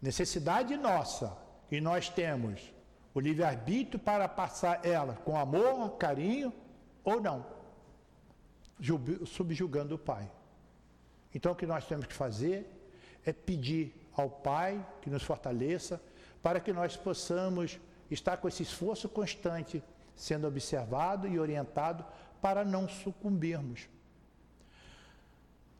necessidade 0.00 0.74
nossa, 0.78 1.36
e 1.70 1.78
nós 1.78 2.08
temos 2.08 2.72
o 3.12 3.20
livre-arbítrio 3.20 3.98
para 3.98 4.26
passar 4.28 4.82
ela 4.82 5.18
com 5.26 5.36
amor, 5.36 5.98
carinho 5.98 6.50
ou 7.04 7.20
não, 7.20 7.60
subjugando 9.26 9.94
o 9.94 9.98
Pai. 9.98 10.30
Então, 11.34 11.52
o 11.52 11.56
que 11.56 11.66
nós 11.66 11.86
temos 11.86 12.06
que 12.06 12.14
fazer 12.14 12.66
é 13.24 13.32
pedir 13.32 13.94
ao 14.14 14.28
Pai 14.28 14.84
que 15.00 15.08
nos 15.08 15.22
fortaleça 15.22 16.00
para 16.42 16.60
que 16.60 16.72
nós 16.72 16.96
possamos 16.96 17.78
estar 18.10 18.36
com 18.36 18.48
esse 18.48 18.62
esforço 18.62 19.08
constante, 19.08 19.82
sendo 20.14 20.46
observado 20.46 21.26
e 21.26 21.38
orientado 21.38 22.04
para 22.40 22.64
não 22.64 22.88
sucumbirmos. 22.88 23.88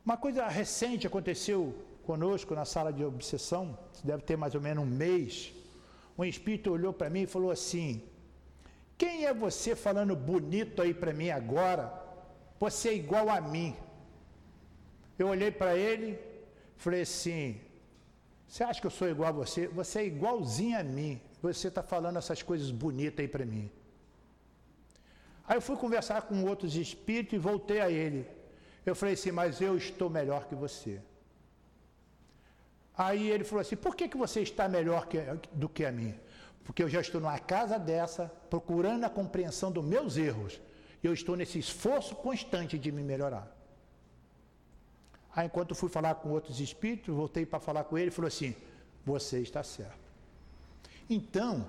Uma 0.04 0.16
coisa 0.16 0.46
recente 0.48 1.06
aconteceu 1.06 1.74
conosco 2.04 2.54
na 2.54 2.64
sala 2.64 2.92
de 2.92 3.04
obsessão, 3.04 3.78
deve 4.02 4.22
ter 4.22 4.36
mais 4.36 4.54
ou 4.54 4.60
menos 4.60 4.82
um 4.84 4.86
mês. 4.86 5.52
Um 6.16 6.24
espírito 6.24 6.70
olhou 6.70 6.92
para 6.92 7.10
mim 7.10 7.22
e 7.22 7.26
falou 7.26 7.50
assim: 7.50 8.02
Quem 8.96 9.26
é 9.26 9.34
você 9.34 9.76
falando 9.76 10.14
bonito 10.16 10.82
aí 10.82 10.94
para 10.94 11.12
mim 11.12 11.30
agora? 11.30 12.01
Você 12.64 12.90
é 12.90 12.94
igual 12.94 13.28
a 13.28 13.40
mim. 13.40 13.70
Eu 15.18 15.26
olhei 15.34 15.50
para 15.60 15.72
ele, 15.76 16.08
falei 16.76 17.02
assim: 17.08 17.60
Você 18.46 18.62
acha 18.62 18.80
que 18.80 18.86
eu 18.86 18.96
sou 18.98 19.08
igual 19.14 19.30
a 19.30 19.38
você? 19.42 19.66
Você 19.80 19.94
é 20.02 20.06
igualzinho 20.06 20.78
a 20.78 20.84
mim. 20.84 21.20
Você 21.46 21.66
está 21.66 21.82
falando 21.82 22.18
essas 22.18 22.40
coisas 22.50 22.70
bonitas 22.70 23.18
aí 23.18 23.26
para 23.26 23.44
mim. 23.44 23.66
Aí 25.48 25.56
eu 25.56 25.64
fui 25.68 25.76
conversar 25.84 26.22
com 26.28 26.44
outros 26.44 26.76
espíritos 26.76 27.34
e 27.34 27.38
voltei 27.50 27.80
a 27.80 27.90
ele. 27.90 28.22
Eu 28.86 28.94
falei 28.94 29.14
assim: 29.14 29.32
Mas 29.32 29.60
eu 29.60 29.76
estou 29.76 30.08
melhor 30.08 30.46
que 30.48 30.54
você. 30.54 30.94
Aí 32.96 33.28
ele 33.28 33.42
falou 33.42 33.62
assim: 33.62 33.78
Por 33.86 33.96
que, 33.96 34.06
que 34.06 34.16
você 34.24 34.40
está 34.40 34.68
melhor 34.68 35.08
que, 35.08 35.18
do 35.52 35.68
que 35.68 35.84
a 35.84 35.90
mim? 35.90 36.14
Porque 36.62 36.84
eu 36.84 36.88
já 36.88 37.00
estou 37.00 37.20
numa 37.20 37.40
casa 37.40 37.76
dessa, 37.76 38.30
procurando 38.48 39.02
a 39.02 39.10
compreensão 39.10 39.72
dos 39.72 39.84
meus 39.84 40.16
erros. 40.16 40.60
Eu 41.02 41.12
estou 41.12 41.36
nesse 41.36 41.58
esforço 41.58 42.14
constante 42.14 42.78
de 42.78 42.92
me 42.92 43.02
melhorar. 43.02 43.50
Aí, 45.34 45.46
enquanto 45.46 45.74
fui 45.74 45.88
falar 45.88 46.14
com 46.16 46.30
outros 46.30 46.60
espíritos, 46.60 47.14
voltei 47.14 47.44
para 47.44 47.58
falar 47.58 47.84
com 47.84 47.98
ele 47.98 48.08
e 48.08 48.10
falou 48.10 48.28
assim: 48.28 48.54
Você 49.04 49.40
está 49.40 49.62
certo. 49.62 49.98
Então, 51.08 51.66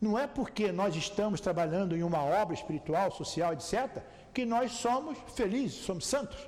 não 0.00 0.18
é 0.18 0.26
porque 0.26 0.72
nós 0.72 0.96
estamos 0.96 1.40
trabalhando 1.40 1.96
em 1.96 2.02
uma 2.02 2.22
obra 2.22 2.54
espiritual, 2.54 3.10
social, 3.10 3.52
etc., 3.52 4.02
que 4.32 4.46
nós 4.46 4.72
somos 4.72 5.18
felizes, 5.34 5.84
somos 5.84 6.06
santos. 6.06 6.38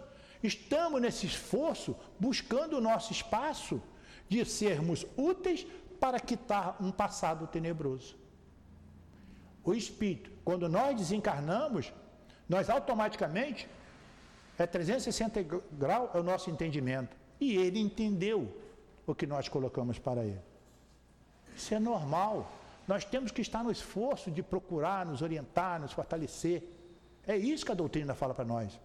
Estamos 0.42 1.01
nesse 1.01 1.27
esforço 1.27 1.95
buscando 2.18 2.79
o 2.79 2.81
nosso 2.81 3.12
espaço 3.12 3.81
de 4.29 4.45
sermos 4.45 5.05
úteis 5.16 5.66
para 6.01 6.18
quitar 6.18 6.77
um 6.81 6.90
passado 6.90 7.47
tenebroso. 7.47 8.16
O 9.64 9.75
espírito, 9.75 10.31
quando 10.45 10.68
nós 10.68 10.97
desencarnamos, 10.97 11.92
nós 12.53 12.69
automaticamente 12.69 13.67
é 14.59 14.67
360 14.67 15.43
graus 15.73 16.11
é 16.15 16.19
o 16.19 16.23
nosso 16.23 16.51
entendimento. 16.51 17.17
E 17.41 17.57
ele 17.57 17.81
entendeu 17.81 18.55
o 19.07 19.15
que 19.15 19.27
nós 19.27 19.49
colocamos 19.49 19.99
para 19.99 20.23
ele. 20.23 20.41
Isso 21.57 21.75
é 21.75 21.81
normal. 21.81 22.47
Nós 22.87 23.07
temos 23.07 23.31
que 23.31 23.41
estar 23.41 23.65
no 23.65 23.71
esforço 23.71 24.31
de 24.31 24.43
procurar, 24.43 25.07
nos 25.07 25.23
orientar, 25.23 25.81
nos 25.81 25.93
fortalecer. 25.93 26.62
É 27.27 27.35
isso 27.35 27.65
que 27.65 27.73
a 27.73 27.75
doutrina 27.75 28.15
fala 28.15 28.35
para 28.35 28.45
nós. 28.45 28.79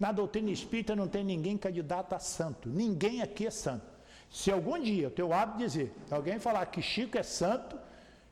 Na 0.00 0.10
doutrina 0.10 0.50
espírita 0.50 0.96
não 0.96 1.06
tem 1.06 1.22
ninguém 1.22 1.56
candidato 1.56 2.14
a 2.14 2.18
santo. 2.18 2.68
Ninguém 2.68 3.22
aqui 3.22 3.46
é 3.46 3.50
santo. 3.52 3.86
Se 4.28 4.50
algum 4.50 4.80
dia 4.80 5.06
o 5.06 5.10
teu 5.12 5.32
hábito 5.32 5.58
dizer, 5.58 5.94
alguém 6.10 6.40
falar 6.40 6.66
que 6.66 6.82
Chico 6.82 7.16
é 7.16 7.22
santo, 7.22 7.78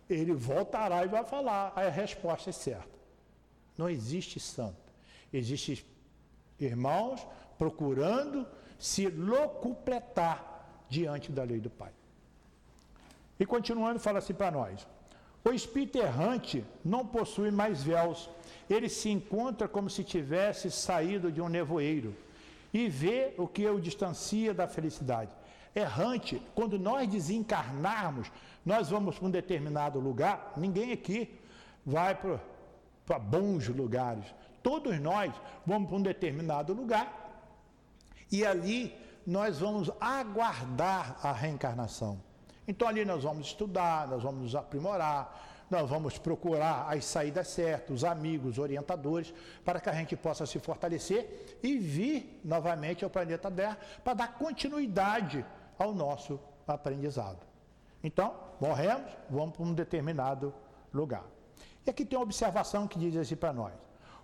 ele 0.09 0.33
voltará 0.33 1.05
e 1.05 1.09
vai 1.09 1.23
falar, 1.23 1.73
a 1.77 1.89
resposta 1.89 2.51
é 2.51 2.53
certa. 2.53 2.99
Não 3.79 3.89
existe 3.89 4.39
santo. 4.39 4.80
Existe 5.33 5.87
irmãos 6.59 7.27
procurando 7.59 8.47
se 8.79 9.09
locupletar 9.09 10.85
diante 10.89 11.31
da 11.31 11.43
lei 11.43 11.61
do 11.61 11.71
Pai. 11.71 11.93
E 13.39 13.47
continuando, 13.47 14.01
fala 14.01 14.19
assim 14.19 14.35
para 14.35 14.51
nós: 14.51 14.87
o 15.45 15.51
espírito 15.51 15.99
errante 15.99 16.65
não 16.85 17.07
possui 17.07 17.51
mais 17.51 17.83
véus, 17.83 18.29
ele 18.69 18.89
se 18.89 19.11
encontra 19.11 19.69
como 19.69 19.89
se 19.89 20.03
tivesse 20.05 20.71
saído 20.71 21.31
de 21.31 21.41
um 21.41 21.49
nevoeiro 21.49 22.15
e 22.73 22.89
vê 22.89 23.35
o 23.39 23.47
que 23.47 23.67
o 23.69 23.81
distancia 23.81 24.53
da 24.53 24.67
felicidade 24.67 25.33
errante, 25.75 26.41
quando 26.55 26.79
nós 26.79 27.09
desencarnarmos, 27.09 28.31
nós 28.65 28.91
vamos 28.91 29.19
para 29.19 29.27
um 29.27 29.31
determinado 29.31 29.99
lugar, 29.99 30.53
ninguém 30.57 30.93
aqui 30.93 31.39
vai 31.85 32.15
para 32.15 33.19
bons 33.19 33.69
lugares. 33.69 34.25
Todos 34.63 34.99
nós 35.01 35.33
vamos 35.67 35.89
para 35.89 35.97
um 35.97 36.03
determinado 36.03 36.73
lugar 36.73 37.31
e 38.31 38.45
ali 38.45 38.95
nós 39.27 39.59
vamos 39.59 39.91
aguardar 40.01 41.19
a 41.23 41.33
reencarnação. 41.33 42.21
Então 42.67 42.87
ali 42.87 43.05
nós 43.05 43.23
vamos 43.23 43.49
estudar, 43.49 44.07
nós 44.09 44.23
vamos 44.23 44.43
nos 44.43 44.55
aprimorar, 44.55 45.67
nós 45.71 45.89
vamos 45.89 46.19
procurar 46.19 46.93
as 46.93 47.05
saídas 47.05 47.49
certas, 47.49 47.97
os 47.97 48.05
amigos, 48.05 48.59
orientadores, 48.59 49.33
para 49.65 49.81
que 49.81 49.89
a 49.89 49.93
gente 49.93 50.17
possa 50.17 50.45
se 50.45 50.59
fortalecer 50.59 51.59
e 51.63 51.79
vir 51.79 52.41
novamente 52.45 53.05
ao 53.05 53.11
planeta 53.11 53.51
Terra 53.51 53.79
para 54.03 54.15
dar 54.15 54.35
continuidade 54.35 55.45
ao 55.79 55.95
nosso 55.95 56.41
aprendizado. 56.67 57.39
Então, 58.03 58.35
morremos, 58.61 59.11
vamos 59.29 59.57
para 59.57 59.65
um 59.65 59.75
determinado 59.75 60.53
lugar. 60.93 61.25
E 61.87 61.91
aqui 61.91 62.05
tem 62.05 62.19
uma 62.19 62.25
observação 62.25 62.89
que 62.89 62.99
diz 62.99 63.17
assim 63.17 63.37
para 63.37 63.53
nós: 63.53 63.73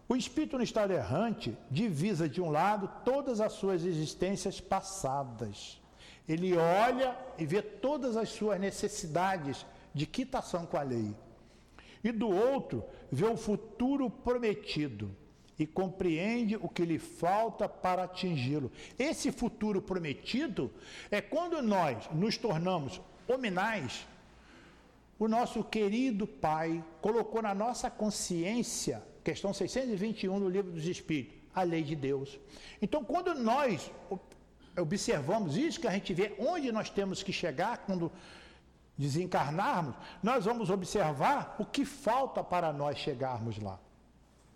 o 0.09 0.15
espírito 0.15 0.57
no 0.57 0.63
estado 0.63 0.93
errante 0.93 1.57
divisa 1.71 2.29
de 2.29 2.41
um 2.41 2.51
lado 2.51 2.91
todas 3.05 3.41
as 3.41 3.53
suas 3.53 3.85
existências 3.85 4.61
passadas. 4.61 5.81
Ele 6.29 6.57
olha 6.57 7.17
e 7.39 7.45
vê 7.45 7.61
todas 7.63 8.17
as 8.17 8.29
suas 8.29 8.61
necessidades 8.61 9.67
de 9.93 10.07
quitação 10.07 10.67
com 10.67 10.77
a 10.77 10.83
lei. 10.83 11.15
E 12.03 12.13
do 12.13 12.29
outro, 12.29 12.85
vê 13.11 13.27
o 13.27 13.37
futuro 13.37 14.09
prometido 14.09 15.11
e 15.59 15.67
compreende 15.67 16.57
o 16.57 16.69
que 16.69 16.85
lhe 16.85 16.99
falta 16.99 17.69
para 17.69 18.05
atingi-lo. 18.05 18.71
Esse 18.99 19.33
futuro 19.33 19.81
prometido 19.81 20.71
é 21.11 21.21
quando 21.21 21.63
nós 21.63 22.09
nos 22.13 22.37
tornamos 22.37 23.01
hominais. 23.27 24.07
O 25.19 25.27
nosso 25.27 25.65
querido 25.65 26.27
Pai 26.27 26.85
colocou 27.01 27.41
na 27.41 27.55
nossa 27.55 27.91
consciência, 27.91 29.03
questão 29.29 29.53
621 29.53 30.39
do 30.39 30.49
Livro 30.49 30.71
dos 30.71 30.87
Espíritos, 30.87 31.37
a 31.55 31.63
lei 31.63 31.83
de 31.83 31.97
Deus. 31.97 32.39
Então, 32.81 33.03
quando 33.03 33.35
nós 33.35 33.91
observamos 34.79 35.57
isso, 35.57 35.81
que 35.81 35.89
a 35.89 35.91
gente 35.91 36.15
vê 36.15 36.27
onde 36.39 36.71
nós 36.71 36.89
temos 36.91 37.23
que 37.25 37.33
chegar 37.33 37.79
quando 37.87 38.13
desencarnarmos, 38.97 39.97
nós 40.23 40.45
vamos 40.45 40.71
observar 40.71 41.57
o 41.59 41.65
que 41.65 41.85
falta 41.85 42.41
para 42.45 42.73
nós 42.73 42.99
chegarmos 42.99 43.59
lá 43.59 43.79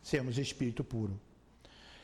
sermos 0.02 0.38
espírito 0.38 0.82
puro. 0.82 1.20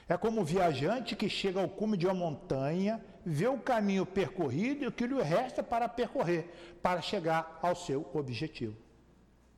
É 0.08 0.16
como 0.16 0.40
o 0.40 0.44
viajante 0.44 1.16
que 1.16 1.28
chega 1.28 1.60
ao 1.60 1.68
cume 1.68 1.96
de 1.96 2.06
uma 2.06 2.14
montanha, 2.14 3.02
vê 3.24 3.48
o 3.48 3.58
caminho 3.58 4.04
percorrido 4.04 4.84
e 4.84 4.86
o 4.86 4.92
que 4.92 5.06
lhe 5.06 5.20
resta 5.22 5.62
para 5.62 5.88
percorrer, 5.88 6.42
para 6.82 7.00
chegar 7.00 7.58
ao 7.62 7.74
seu 7.74 8.08
objetivo. 8.12 8.76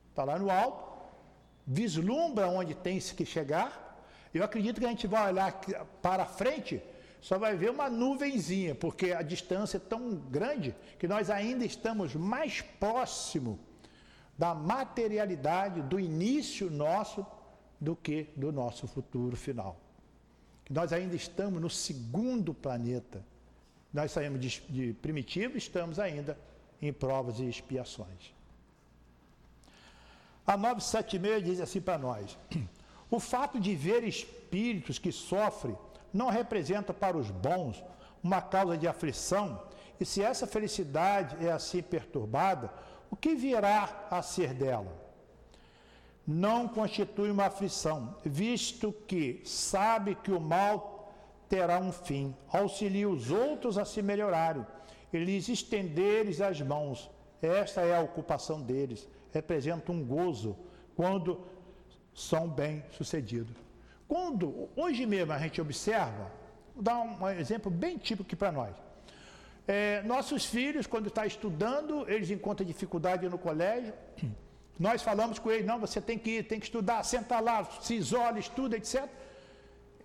Está 0.09 0.23
lá 0.23 0.39
no 0.39 0.49
alto, 0.49 0.88
vislumbra 1.69 2.47
onde 2.47 2.73
tem 2.73 2.99
que 2.99 3.23
chegar. 3.23 4.03
Eu 4.33 4.43
acredito 4.43 4.79
que 4.79 4.85
a 4.87 4.89
gente 4.89 5.05
vai 5.05 5.31
olhar 5.31 5.53
para 6.01 6.25
frente, 6.25 6.81
só 7.21 7.37
vai 7.37 7.55
ver 7.55 7.69
uma 7.69 7.89
nuvenzinha, 7.89 8.73
porque 8.73 9.11
a 9.11 9.21
distância 9.21 9.77
é 9.77 9.79
tão 9.79 10.15
grande 10.15 10.75
que 10.97 11.07
nós 11.07 11.29
ainda 11.29 11.63
estamos 11.63 12.15
mais 12.15 12.61
próximo 12.61 13.59
da 14.35 14.55
materialidade, 14.55 15.81
do 15.83 15.99
início 15.99 16.71
nosso 16.71 17.25
do 17.79 17.95
que 17.95 18.27
do 18.35 18.51
nosso 18.51 18.87
futuro 18.87 19.37
final. 19.37 19.79
Nós 20.69 20.91
ainda 20.91 21.15
estamos 21.15 21.61
no 21.61 21.69
segundo 21.69 22.53
planeta. 22.53 23.23
Nós 23.93 24.11
saímos 24.11 24.39
de, 24.39 24.61
de 24.69 24.93
primitivo 24.93 25.57
estamos 25.57 25.99
ainda 25.99 26.37
em 26.81 26.91
provas 26.91 27.39
e 27.39 27.45
expiações. 27.45 28.33
A 30.49 30.57
976 30.57 31.43
diz 31.43 31.59
assim 31.59 31.79
para 31.79 31.99
nós: 31.99 32.35
o 33.07 33.19
fato 33.19 33.59
de 33.59 33.75
ver 33.75 34.03
espíritos 34.03 34.97
que 34.97 35.11
sofrem 35.11 35.77
não 36.11 36.31
representa 36.31 36.91
para 36.91 37.15
os 37.15 37.29
bons 37.29 37.83
uma 38.23 38.41
causa 38.41 38.75
de 38.75 38.87
aflição, 38.87 39.61
e 39.99 40.05
se 40.05 40.23
essa 40.23 40.47
felicidade 40.47 41.45
é 41.45 41.51
assim 41.51 41.83
perturbada, 41.83 42.73
o 43.11 43.15
que 43.15 43.35
virá 43.35 44.07
a 44.09 44.23
ser 44.23 44.55
dela? 44.55 44.91
Não 46.25 46.67
constitui 46.67 47.29
uma 47.29 47.45
aflição, 47.45 48.15
visto 48.25 48.91
que 49.07 49.43
sabe 49.45 50.15
que 50.15 50.31
o 50.31 50.41
mal 50.41 51.13
terá 51.47 51.77
um 51.77 51.91
fim. 51.91 52.35
Auxilia 52.51 53.07
os 53.07 53.29
outros 53.29 53.77
a 53.77 53.85
se 53.85 54.01
melhorarem 54.01 54.65
e 55.13 55.17
lhes 55.19 55.47
estenderes 55.47 56.41
as 56.41 56.59
mãos. 56.59 57.07
Esta 57.39 57.81
é 57.81 57.95
a 57.95 58.01
ocupação 58.01 58.59
deles. 58.59 59.07
Representa 59.31 59.91
um 59.91 60.03
gozo 60.03 60.55
quando 60.95 61.45
são 62.13 62.47
bem-sucedidos. 62.47 63.55
Quando, 64.07 64.69
hoje 64.75 65.05
mesmo, 65.05 65.31
a 65.31 65.37
gente 65.37 65.61
observa, 65.61 66.31
vou 66.73 66.83
dar 66.83 66.99
um 66.99 67.29
exemplo 67.29 67.71
bem 67.71 67.97
típico 67.97 68.35
para 68.35 68.51
nós. 68.51 68.75
É, 69.67 70.01
nossos 70.01 70.45
filhos, 70.45 70.87
quando 70.87 71.07
estão 71.07 71.23
tá 71.23 71.27
estudando, 71.27 72.09
eles 72.09 72.31
encontram 72.31 72.65
dificuldade 72.65 73.29
no 73.29 73.37
colégio. 73.37 73.93
Nós 74.79 75.03
falamos 75.03 75.37
com 75.37 75.51
eles, 75.51 75.65
não, 75.65 75.77
você 75.77 75.99
tem 75.99 76.17
que 76.17 76.37
ir, 76.37 76.43
tem 76.43 76.57
que 76.57 76.65
estudar, 76.65 77.03
senta 77.03 77.39
lá, 77.39 77.65
se 77.81 77.95
isola, 77.95 78.39
estuda, 78.39 78.77
etc. 78.77 79.07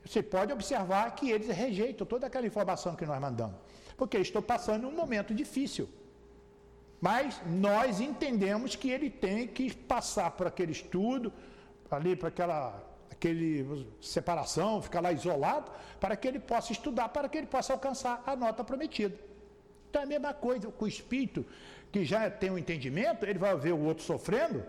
Você 0.04 0.20
pode 0.20 0.52
observar 0.52 1.14
que 1.14 1.30
eles 1.30 1.48
rejeitam 1.48 2.04
toda 2.06 2.26
aquela 2.26 2.46
informação 2.46 2.94
que 2.94 3.06
nós 3.06 3.20
mandamos, 3.20 3.56
porque 3.96 4.16
eles 4.16 4.26
estão 4.26 4.42
passando 4.42 4.86
um 4.86 4.92
momento 4.92 5.32
difícil. 5.32 5.88
Mas 7.04 7.38
nós 7.46 8.00
entendemos 8.00 8.74
que 8.76 8.88
ele 8.88 9.10
tem 9.10 9.46
que 9.46 9.74
passar 9.74 10.30
por 10.30 10.46
aquele 10.46 10.72
estudo, 10.72 11.30
ali 11.90 12.16
para 12.16 12.28
aquela 12.28 12.82
aquele 13.10 13.86
separação, 14.00 14.80
ficar 14.80 15.00
lá 15.02 15.12
isolado, 15.12 15.70
para 16.00 16.16
que 16.16 16.26
ele 16.26 16.38
possa 16.38 16.72
estudar, 16.72 17.10
para 17.10 17.28
que 17.28 17.36
ele 17.36 17.46
possa 17.46 17.74
alcançar 17.74 18.22
a 18.26 18.34
nota 18.34 18.64
prometida. 18.64 19.14
Então 19.90 20.00
é 20.00 20.04
a 20.06 20.08
mesma 20.08 20.32
coisa 20.32 20.70
com 20.70 20.86
o 20.86 20.88
espírito 20.88 21.44
que 21.92 22.06
já 22.06 22.30
tem 22.30 22.50
um 22.50 22.56
entendimento, 22.56 23.26
ele 23.26 23.38
vai 23.38 23.54
ver 23.54 23.74
o 23.74 23.84
outro 23.84 24.02
sofrendo 24.02 24.64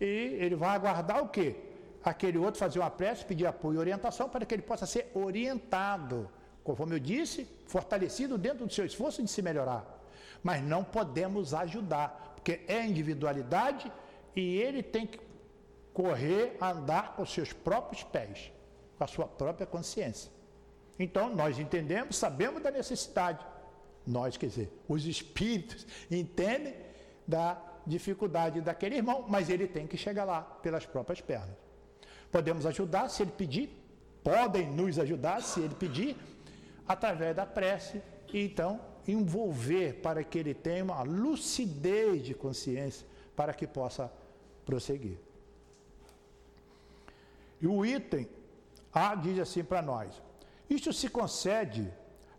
e 0.00 0.38
ele 0.44 0.54
vai 0.54 0.76
aguardar 0.76 1.24
o 1.24 1.28
quê? 1.28 1.56
Aquele 2.04 2.38
outro 2.38 2.60
fazer 2.60 2.78
uma 2.78 2.90
prece, 2.90 3.24
pedir 3.24 3.46
apoio 3.46 3.78
e 3.78 3.78
orientação 3.78 4.28
para 4.28 4.46
que 4.46 4.54
ele 4.54 4.62
possa 4.62 4.86
ser 4.86 5.10
orientado, 5.12 6.30
conforme 6.62 6.94
eu 6.94 7.00
disse, 7.00 7.48
fortalecido 7.66 8.38
dentro 8.38 8.64
do 8.64 8.72
seu 8.72 8.86
esforço 8.86 9.20
de 9.24 9.28
se 9.28 9.42
melhorar. 9.42 9.93
Mas 10.44 10.62
não 10.62 10.84
podemos 10.84 11.54
ajudar, 11.54 12.34
porque 12.36 12.60
é 12.68 12.86
individualidade 12.86 13.90
e 14.36 14.58
ele 14.58 14.82
tem 14.82 15.06
que 15.06 15.18
correr, 15.94 16.56
andar 16.60 17.16
com 17.16 17.24
seus 17.24 17.52
próprios 17.52 18.02
pés, 18.02 18.52
com 18.98 19.04
a 19.04 19.06
sua 19.06 19.26
própria 19.26 19.66
consciência. 19.66 20.30
Então, 20.98 21.34
nós 21.34 21.58
entendemos, 21.58 22.16
sabemos 22.16 22.62
da 22.62 22.70
necessidade, 22.70 23.44
nós, 24.06 24.36
quer 24.36 24.48
dizer, 24.48 24.70
os 24.86 25.06
espíritos 25.06 25.86
entendem 26.10 26.74
da 27.26 27.58
dificuldade 27.86 28.60
daquele 28.60 28.96
irmão, 28.96 29.24
mas 29.26 29.48
ele 29.48 29.66
tem 29.66 29.86
que 29.86 29.96
chegar 29.96 30.24
lá 30.24 30.42
pelas 30.42 30.84
próprias 30.84 31.22
pernas. 31.22 31.56
Podemos 32.30 32.66
ajudar 32.66 33.08
se 33.08 33.22
ele 33.22 33.32
pedir, 33.32 33.70
podem 34.22 34.66
nos 34.70 34.98
ajudar 34.98 35.40
se 35.42 35.60
ele 35.60 35.74
pedir, 35.74 36.16
através 36.86 37.34
da 37.34 37.46
prece, 37.46 38.02
e 38.32 38.44
então 38.44 38.80
envolver 39.12 40.00
para 40.00 40.22
que 40.24 40.38
ele 40.38 40.54
tenha 40.54 40.84
uma 40.84 41.02
lucidez 41.02 42.22
de 42.22 42.34
consciência 42.34 43.06
para 43.36 43.52
que 43.52 43.66
possa 43.66 44.10
prosseguir. 44.64 45.18
E 47.60 47.66
o 47.66 47.84
item 47.84 48.28
A 48.92 49.14
diz 49.14 49.38
assim 49.38 49.64
para 49.64 49.82
nós: 49.82 50.22
isto 50.68 50.92
se 50.92 51.08
concede 51.08 51.92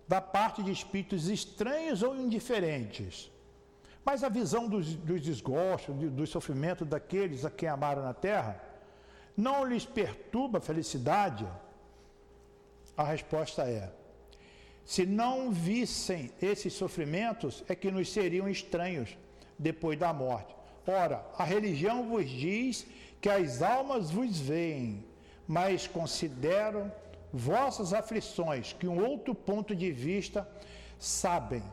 da 0.07 0.21
parte 0.21 0.63
de 0.63 0.71
espíritos 0.71 1.27
estranhos 1.27 2.03
ou 2.03 2.15
indiferentes. 2.15 3.31
Mas 4.03 4.23
a 4.23 4.29
visão 4.29 4.67
dos, 4.67 4.93
dos 4.93 5.21
desgostos, 5.21 5.95
do, 5.95 6.11
do 6.11 6.27
sofrimento 6.27 6.85
daqueles 6.85 7.43
a 7.43 7.49
quem 7.49 7.67
amaram 7.67 8.03
na 8.03 8.13
terra, 8.13 8.61
não 9.35 9.65
lhes 9.65 9.85
perturba 9.85 10.59
a 10.59 10.61
felicidade? 10.61 11.47
A 12.95 13.03
resposta 13.03 13.63
é: 13.63 13.91
se 14.85 15.05
não 15.05 15.51
vissem 15.51 16.31
esses 16.39 16.73
sofrimentos, 16.73 17.63
é 17.67 17.73
que 17.73 17.89
nos 17.89 18.11
seriam 18.11 18.47
estranhos 18.47 19.17
depois 19.57 19.97
da 19.97 20.13
morte. 20.13 20.55
Ora, 20.85 21.25
a 21.37 21.43
religião 21.43 22.07
vos 22.07 22.29
diz 22.29 22.85
que 23.19 23.27
as 23.27 23.63
almas 23.63 24.11
vos 24.11 24.39
veem, 24.39 25.03
mas 25.47 25.87
consideram 25.87 26.91
vossas 27.33 27.93
aflições, 27.93 28.73
que 28.73 28.87
um 28.87 29.03
outro 29.03 29.33
ponto 29.33 29.75
de 29.75 29.91
vista 29.91 30.47
sabem 30.99 31.63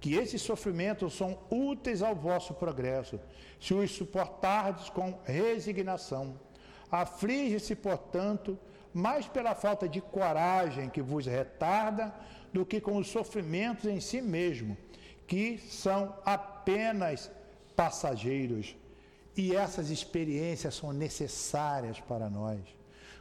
que 0.00 0.14
esses 0.14 0.40
sofrimentos 0.42 1.14
são 1.14 1.38
úteis 1.50 2.02
ao 2.02 2.14
vosso 2.14 2.54
progresso, 2.54 3.20
se 3.60 3.72
os 3.74 3.90
suportardes 3.90 4.88
com 4.88 5.18
resignação. 5.24 6.38
Aflige-se, 6.90 7.74
portanto, 7.74 8.58
mais 8.92 9.26
pela 9.26 9.54
falta 9.54 9.88
de 9.88 10.00
coragem 10.00 10.88
que 10.88 11.02
vos 11.02 11.26
retarda 11.26 12.14
do 12.54 12.64
que 12.64 12.80
com 12.80 12.96
os 12.96 13.08
sofrimentos 13.08 13.84
em 13.86 13.98
si 13.98 14.22
mesmo, 14.22 14.76
que 15.26 15.58
são 15.58 16.14
apenas 16.24 17.28
passageiros. 17.74 18.76
E 19.36 19.56
essas 19.56 19.90
experiências 19.90 20.76
são 20.76 20.92
necessárias 20.92 21.98
para 21.98 22.30
nós. 22.30 22.60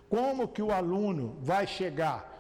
Como 0.07 0.47
que 0.47 0.61
o 0.61 0.71
aluno 0.71 1.35
vai 1.41 1.65
chegar 1.65 2.31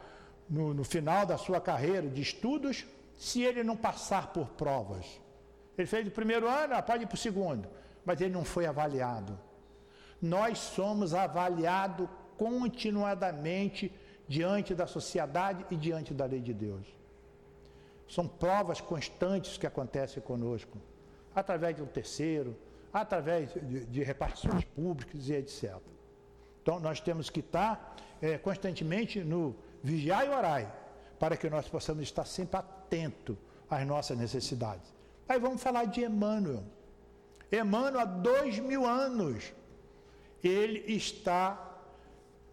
no, 0.47 0.71
no 0.71 0.83
final 0.83 1.25
da 1.25 1.35
sua 1.35 1.59
carreira 1.59 2.07
de 2.07 2.21
estudos 2.21 2.85
se 3.17 3.41
ele 3.41 3.63
não 3.63 3.75
passar 3.75 4.31
por 4.31 4.49
provas? 4.49 5.19
Ele 5.75 5.87
fez 5.87 6.07
o 6.07 6.11
primeiro 6.11 6.47
ano, 6.47 6.75
ah, 6.75 6.81
pode 6.83 7.05
ir 7.05 7.07
para 7.07 7.15
o 7.15 7.17
segundo, 7.17 7.67
mas 8.05 8.21
ele 8.21 8.31
não 8.31 8.45
foi 8.45 8.67
avaliado. 8.67 9.39
Nós 10.21 10.59
somos 10.59 11.15
avaliados 11.15 12.07
continuadamente 12.37 13.91
diante 14.33 14.73
da 14.73 14.87
sociedade 14.87 15.63
e 15.69 15.75
diante 15.75 16.11
da 16.11 16.25
lei 16.25 16.41
de 16.41 16.53
Deus. 16.53 16.87
São 18.09 18.27
provas 18.27 18.81
constantes 18.81 19.57
que 19.57 19.67
acontecem 19.67 20.23
conosco, 20.23 20.75
através 21.35 21.75
de 21.75 21.83
um 21.83 21.85
terceiro, 21.85 22.57
através 22.91 23.53
de, 23.53 23.85
de 23.85 24.01
repartições 24.01 24.65
públicas 24.65 25.29
e 25.29 25.33
etc. 25.33 25.77
Então, 26.61 26.79
nós 26.79 26.99
temos 26.99 27.29
que 27.29 27.41
estar 27.41 27.95
é, 28.19 28.39
constantemente 28.39 29.23
no 29.23 29.55
vigiar 29.83 30.25
e 30.25 30.29
orar, 30.29 30.75
para 31.19 31.37
que 31.37 31.47
nós 31.47 31.67
possamos 31.67 32.01
estar 32.01 32.25
sempre 32.25 32.57
atentos 32.57 33.37
às 33.69 33.85
nossas 33.85 34.17
necessidades. 34.17 34.91
Aí 35.29 35.39
vamos 35.39 35.61
falar 35.61 35.85
de 35.85 36.03
Emmanuel. 36.03 36.63
Emmanuel, 37.51 37.99
há 37.99 38.05
dois 38.05 38.57
mil 38.57 38.83
anos, 38.85 39.53
ele 40.43 40.79
está 40.91 41.72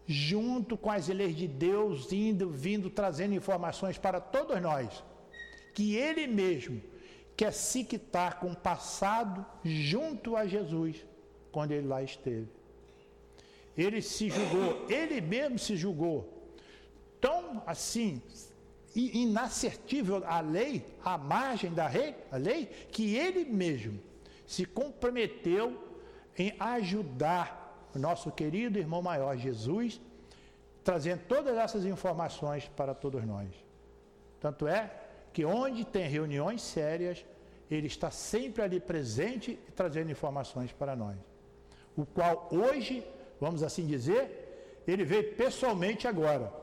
junto 0.07 0.77
com 0.77 0.89
as 0.89 1.07
leis 1.07 1.35
de 1.35 1.47
Deus, 1.47 2.11
indo, 2.11 2.49
vindo, 2.49 2.89
trazendo 2.89 3.33
informações 3.33 3.97
para 3.97 4.19
todos 4.19 4.61
nós, 4.61 5.03
que 5.73 5.95
ele 5.95 6.27
mesmo 6.27 6.81
quer 7.35 7.51
se 7.51 7.83
quitar 7.83 8.39
com 8.39 8.51
o 8.51 8.55
passado 8.55 9.45
junto 9.63 10.35
a 10.35 10.45
Jesus, 10.45 11.05
quando 11.51 11.71
ele 11.71 11.87
lá 11.87 12.03
esteve. 12.03 12.47
Ele 13.77 14.01
se 14.01 14.29
julgou, 14.29 14.85
ele 14.89 15.21
mesmo 15.21 15.57
se 15.57 15.75
julgou 15.77 16.41
tão 17.19 17.63
assim 17.65 18.21
inassertível 18.93 20.23
à 20.25 20.41
lei, 20.41 20.83
à 21.03 21.17
margem 21.17 21.73
da 21.73 21.87
lei, 21.87 22.15
a 22.31 22.37
lei, 22.37 22.65
que 22.91 23.15
ele 23.15 23.45
mesmo 23.45 23.99
se 24.45 24.65
comprometeu 24.65 25.81
em 26.37 26.53
ajudar 26.59 27.60
o 27.95 27.99
nosso 27.99 28.31
querido 28.31 28.79
irmão 28.79 29.01
maior 29.01 29.35
Jesus, 29.37 29.99
trazendo 30.83 31.21
todas 31.27 31.57
essas 31.57 31.85
informações 31.85 32.67
para 32.75 32.93
todos 32.93 33.23
nós. 33.25 33.49
Tanto 34.39 34.67
é 34.67 34.91
que 35.33 35.45
onde 35.45 35.85
tem 35.85 36.07
reuniões 36.07 36.61
sérias, 36.61 37.25
ele 37.69 37.87
está 37.87 38.09
sempre 38.11 38.63
ali 38.63 38.79
presente 38.79 39.51
e 39.67 39.71
trazendo 39.71 40.11
informações 40.11 40.71
para 40.71 40.95
nós. 40.95 41.17
O 41.95 42.05
qual 42.05 42.49
hoje 42.51 43.05
vamos 43.41 43.63
assim 43.63 43.87
dizer, 43.87 44.83
ele 44.87 45.03
veio 45.03 45.33
pessoalmente 45.33 46.07
agora, 46.07 46.53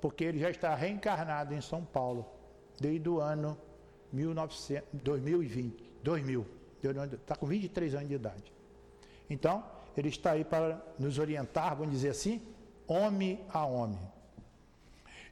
porque 0.00 0.22
ele 0.22 0.38
já 0.38 0.48
está 0.48 0.72
reencarnado 0.76 1.52
em 1.52 1.60
São 1.60 1.84
Paulo, 1.84 2.24
desde 2.80 3.08
o 3.08 3.20
ano 3.20 3.58
1900, 4.12 4.88
2020, 5.02 5.92
2000, 6.04 6.46
está 7.12 7.34
com 7.34 7.46
23 7.46 7.96
anos 7.96 8.08
de 8.08 8.14
idade. 8.14 8.52
Então, 9.28 9.64
ele 9.98 10.08
está 10.08 10.32
aí 10.32 10.44
para 10.44 10.80
nos 10.98 11.18
orientar, 11.18 11.76
vamos 11.76 11.92
dizer 11.92 12.10
assim, 12.10 12.40
homem 12.86 13.40
a 13.52 13.64
homem. 13.64 14.00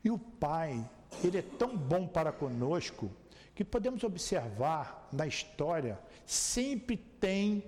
E 0.03 0.11
o 0.11 0.19
Pai, 0.19 0.89
ele 1.23 1.39
é 1.39 1.43
tão 1.43 1.77
bom 1.77 2.07
para 2.07 2.33
conosco, 2.33 3.11
que 3.55 3.65
podemos 3.65 4.05
observar 4.05 5.09
na 5.13 5.27
história, 5.27 5.99
sempre 6.27 6.97
tem 6.97 7.65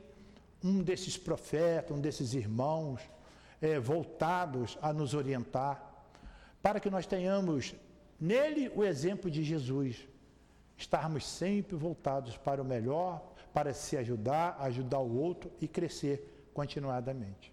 um 0.63 0.83
desses 0.83 1.17
profetas, 1.17 1.97
um 1.97 2.01
desses 2.01 2.35
irmãos, 2.35 3.01
é, 3.61 3.79
voltados 3.79 4.77
a 4.83 4.93
nos 4.93 5.15
orientar, 5.15 6.05
para 6.61 6.81
que 6.81 6.91
nós 6.91 7.07
tenhamos 7.07 7.75
nele 8.21 8.71
o 8.75 8.85
exemplo 8.85 9.31
de 9.31 9.43
Jesus. 9.43 10.07
estarmos 10.77 11.27
sempre 11.27 11.75
voltados 11.75 12.37
para 12.37 12.63
o 12.63 12.65
melhor, 12.65 13.35
para 13.53 13.75
se 13.75 13.97
ajudar, 13.97 14.57
ajudar 14.61 15.01
o 15.01 15.17
outro 15.17 15.51
e 15.61 15.67
crescer 15.67 16.38
continuadamente. 16.59 17.53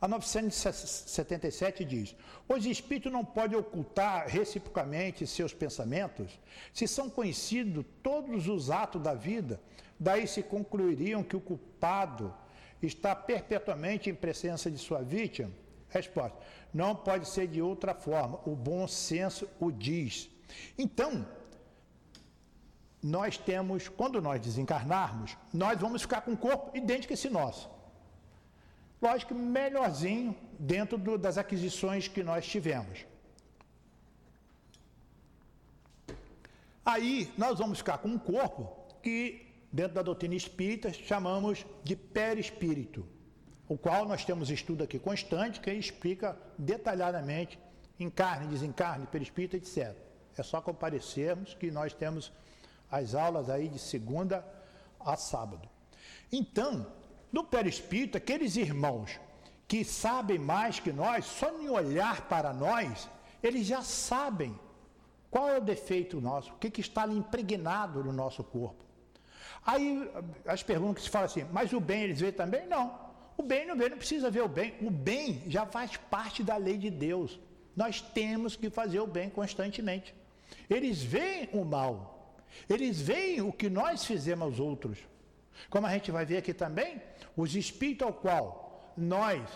A 0.00 0.08
977 0.08 1.84
diz: 1.84 2.16
Os 2.48 2.64
espíritos 2.64 3.12
não 3.12 3.22
podem 3.22 3.58
ocultar 3.58 4.26
reciprocamente 4.26 5.26
seus 5.26 5.52
pensamentos, 5.52 6.40
se 6.72 6.88
são 6.88 7.10
conhecidos 7.10 7.84
todos 8.02 8.48
os 8.48 8.70
atos 8.70 9.02
da 9.02 9.12
vida, 9.12 9.60
daí 9.98 10.26
se 10.26 10.42
concluiriam 10.42 11.22
que 11.22 11.36
o 11.36 11.40
culpado 11.40 12.34
está 12.82 13.14
perpetuamente 13.14 14.08
em 14.08 14.14
presença 14.14 14.70
de 14.70 14.78
sua 14.78 15.02
vítima? 15.02 15.50
Resposta: 15.90 16.38
Não 16.72 16.96
pode 16.96 17.28
ser 17.28 17.48
de 17.48 17.60
outra 17.60 17.92
forma, 17.92 18.40
o 18.46 18.56
bom 18.56 18.88
senso 18.88 19.46
o 19.60 19.70
diz. 19.70 20.30
Então, 20.78 21.28
nós 23.02 23.38
temos, 23.38 23.88
quando 23.88 24.20
nós 24.20 24.40
desencarnarmos, 24.40 25.36
nós 25.52 25.80
vamos 25.80 26.02
ficar 26.02 26.20
com 26.20 26.32
um 26.32 26.36
corpo 26.36 26.76
idêntico 26.76 27.12
a 27.12 27.14
esse 27.14 27.30
nosso. 27.30 27.70
Lógico, 29.00 29.34
melhorzinho 29.34 30.36
dentro 30.58 30.98
do, 30.98 31.16
das 31.16 31.38
aquisições 31.38 32.06
que 32.06 32.22
nós 32.22 32.46
tivemos. 32.46 33.06
Aí 36.84 37.32
nós 37.38 37.58
vamos 37.58 37.78
ficar 37.78 37.98
com 37.98 38.08
um 38.08 38.18
corpo 38.18 38.76
que, 39.02 39.46
dentro 39.72 39.94
da 39.94 40.02
doutrina 40.02 40.34
espírita, 40.34 40.92
chamamos 40.92 41.64
de 41.82 41.96
perispírito, 41.96 43.06
o 43.68 43.78
qual 43.78 44.04
nós 44.04 44.24
temos 44.24 44.50
estudo 44.50 44.84
aqui 44.84 44.98
constante 44.98 45.60
que 45.60 45.72
explica 45.72 46.36
detalhadamente 46.58 47.58
encarne, 47.98 48.48
desencarne, 48.48 49.06
perispírito, 49.06 49.56
etc. 49.56 49.96
É 50.36 50.42
só 50.42 50.60
comparecermos 50.60 51.54
que 51.54 51.70
nós 51.70 51.92
temos 51.92 52.32
as 52.90 53.14
aulas 53.14 53.48
aí 53.48 53.68
de 53.68 53.78
segunda 53.78 54.44
a 54.98 55.16
sábado. 55.16 55.68
Então, 56.32 56.86
no 57.32 57.44
perispírito, 57.44 58.16
aqueles 58.16 58.56
irmãos 58.56 59.18
que 59.66 59.84
sabem 59.84 60.38
mais 60.38 60.80
que 60.80 60.92
nós, 60.92 61.24
só 61.24 61.50
em 61.60 61.68
olhar 61.68 62.22
para 62.22 62.52
nós, 62.52 63.08
eles 63.42 63.66
já 63.66 63.82
sabem 63.82 64.58
qual 65.30 65.48
é 65.48 65.58
o 65.58 65.60
defeito 65.60 66.20
nosso, 66.20 66.52
o 66.52 66.56
que, 66.56 66.70
que 66.70 66.80
está 66.80 67.02
ali 67.02 67.16
impregnado 67.16 68.02
no 68.02 68.12
nosso 68.12 68.42
corpo. 68.42 68.84
Aí 69.64 70.10
as 70.46 70.62
perguntas 70.62 70.96
que 70.96 71.02
se 71.02 71.10
falam 71.10 71.26
assim, 71.26 71.46
mas 71.52 71.72
o 71.72 71.80
bem 71.80 72.02
eles 72.02 72.20
veem 72.20 72.32
também? 72.32 72.66
Não. 72.66 72.98
O 73.36 73.42
bem 73.42 73.66
não 73.66 73.76
vê, 73.76 73.88
não 73.88 73.96
precisa 73.96 74.30
ver 74.30 74.42
o 74.42 74.48
bem. 74.48 74.74
O 74.82 74.90
bem 74.90 75.42
já 75.46 75.64
faz 75.64 75.96
parte 75.96 76.42
da 76.42 76.56
lei 76.56 76.76
de 76.76 76.90
Deus. 76.90 77.38
Nós 77.76 78.00
temos 78.00 78.56
que 78.56 78.68
fazer 78.68 79.00
o 79.00 79.06
bem 79.06 79.30
constantemente. 79.30 80.14
Eles 80.68 81.02
veem 81.02 81.48
o 81.52 81.64
mal. 81.64 82.19
Eles 82.68 83.00
veem 83.00 83.40
o 83.40 83.52
que 83.52 83.68
nós 83.68 84.04
fizemos 84.04 84.44
aos 84.44 84.60
outros. 84.60 84.98
Como 85.68 85.86
a 85.86 85.90
gente 85.90 86.10
vai 86.10 86.24
ver 86.24 86.38
aqui 86.38 86.54
também, 86.54 87.00
os 87.36 87.54
espíritos 87.54 88.06
ao 88.06 88.12
qual 88.12 88.92
nós 88.96 89.48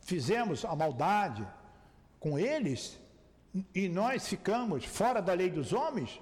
fizemos 0.00 0.64
a 0.64 0.74
maldade 0.74 1.46
com 2.18 2.38
eles 2.38 2.98
e 3.74 3.88
nós 3.88 4.26
ficamos 4.28 4.84
fora 4.84 5.20
da 5.20 5.32
lei 5.32 5.50
dos 5.50 5.72
homens 5.72 6.20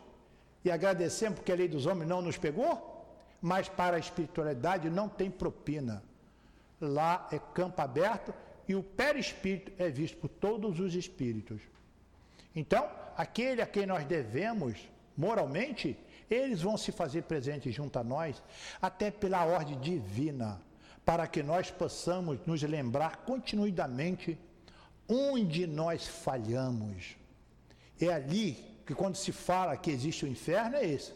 e 0.65 0.71
agradecemos 0.71 1.39
porque 1.39 1.53
a 1.53 1.57
lei 1.57 1.69
dos 1.69 1.87
homens 1.87 2.09
não 2.09 2.23
nos 2.23 2.39
pegou, 2.39 3.07
mas 3.41 3.69
para 3.69 3.97
a 3.97 4.01
espiritualidade 4.01 4.89
não 4.89 5.09
tem 5.09 5.31
propina. 5.31 6.03
Lá 6.81 7.29
é 7.31 7.39
campo 7.39 7.81
aberto 7.83 8.33
e 8.67 8.75
o 8.75 8.83
perispírito 8.83 9.73
é 9.79 9.91
visto 9.91 10.17
por 10.17 10.29
todos 10.29 10.81
os 10.81 10.95
espíritos. 10.95 11.61
Então, 12.57 12.89
aquele 13.17 13.61
a 13.61 13.67
quem 13.67 13.85
nós 13.85 14.05
devemos 14.05 14.89
moralmente, 15.17 15.97
eles 16.31 16.63
vão 16.63 16.77
se 16.77 16.93
fazer 16.93 17.23
presentes 17.23 17.75
junto 17.75 17.99
a 17.99 18.05
nós, 18.05 18.43
até 18.81 19.11
pela 19.11 19.45
ordem 19.45 19.79
divina, 19.79 20.61
para 21.05 21.27
que 21.27 21.43
nós 21.43 21.71
possamos 21.71 22.39
nos 22.47 22.63
lembrar 22.63 23.19
continuidamente 23.19 24.39
onde 25.09 25.67
nós 25.67 26.07
falhamos. 26.07 27.17
É 28.01 28.09
ali 28.09 28.53
que, 28.87 28.95
quando 28.95 29.17
se 29.17 29.33
fala 29.33 29.77
que 29.77 29.91
existe 29.91 30.25
o 30.25 30.29
inferno, 30.29 30.77
é 30.77 30.87
esse: 30.87 31.13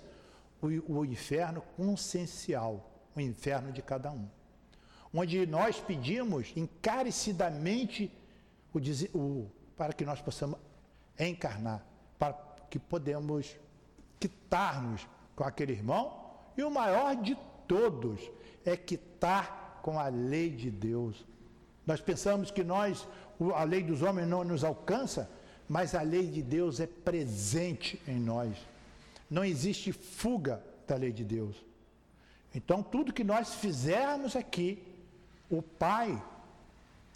o, 0.60 0.98
o 0.98 1.04
inferno 1.04 1.62
consciencial, 1.76 2.90
o 3.16 3.20
inferno 3.20 3.72
de 3.72 3.82
cada 3.82 4.10
um. 4.10 4.28
Onde 5.12 5.46
nós 5.46 5.80
pedimos 5.80 6.52
encarecidamente 6.54 8.12
o, 8.74 8.78
o, 9.18 9.50
para 9.76 9.94
que 9.94 10.04
nós 10.04 10.20
possamos 10.20 10.58
encarnar, 11.18 11.84
para 12.18 12.34
que 12.68 12.78
podemos 12.78 13.56
quitar-nos 14.18 15.06
com 15.34 15.44
aquele 15.44 15.72
irmão, 15.72 16.28
e 16.56 16.62
o 16.62 16.70
maior 16.70 17.14
de 17.16 17.36
todos 17.66 18.20
é 18.64 18.76
quitar 18.76 19.80
com 19.82 19.98
a 19.98 20.08
lei 20.08 20.50
de 20.50 20.70
Deus. 20.70 21.24
Nós 21.86 22.00
pensamos 22.00 22.50
que 22.50 22.64
nós, 22.64 23.06
a 23.54 23.64
lei 23.64 23.82
dos 23.82 24.02
homens 24.02 24.28
não 24.28 24.44
nos 24.44 24.64
alcança, 24.64 25.30
mas 25.68 25.94
a 25.94 26.02
lei 26.02 26.26
de 26.26 26.42
Deus 26.42 26.80
é 26.80 26.86
presente 26.86 28.00
em 28.06 28.18
nós. 28.18 28.56
Não 29.30 29.44
existe 29.44 29.92
fuga 29.92 30.62
da 30.86 30.96
lei 30.96 31.12
de 31.12 31.24
Deus. 31.24 31.56
Então, 32.54 32.82
tudo 32.82 33.12
que 33.12 33.22
nós 33.22 33.54
fizermos 33.54 34.34
aqui, 34.34 34.82
o 35.50 35.62
Pai, 35.62 36.20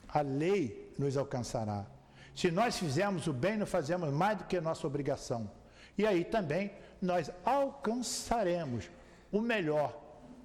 a 0.09 0.21
lei 0.21 0.93
nos 0.99 1.17
alcançará. 1.17 1.87
Se 2.35 2.51
nós 2.51 2.79
fizermos 2.79 3.27
o 3.27 3.33
bem, 3.33 3.57
não 3.57 3.67
fazemos 3.67 4.13
mais 4.13 4.39
do 4.39 4.45
que 4.45 4.57
a 4.57 4.61
nossa 4.61 4.87
obrigação. 4.87 5.51
E 5.97 6.07
aí 6.07 6.25
também 6.25 6.73
nós 7.01 7.31
alcançaremos 7.45 8.91
o 9.31 9.41
melhor 9.41 9.99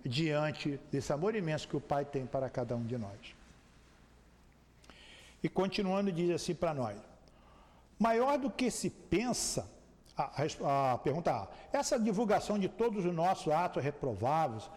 diante 0.04 0.80
desse 0.92 1.12
amor 1.12 1.36
imenso 1.36 1.68
que 1.68 1.76
o 1.78 1.82
Pai 1.82 2.06
tem 2.06 2.26
para 2.26 2.50
cada 2.50 2.76
um 2.76 2.84
de 2.84 2.98
nós. 2.98 3.36
E 5.44 5.50
continuando, 5.50 6.12
diz 6.12 6.32
assim 6.32 6.56
para 6.56 6.74
nós: 6.74 6.98
maior 8.00 8.38
do 8.38 8.50
que 8.50 8.72
se 8.72 8.90
pensa, 8.90 9.70
a, 10.16 10.94
a 10.94 10.98
pergunta 10.98 11.32
A, 11.32 11.48
essa 11.72 12.00
divulgação 12.00 12.58
de 12.58 12.68
todos 12.68 13.06
os 13.06 13.14
nossos 13.14 13.52
atos 13.52 13.84
reprováveis 13.84 14.70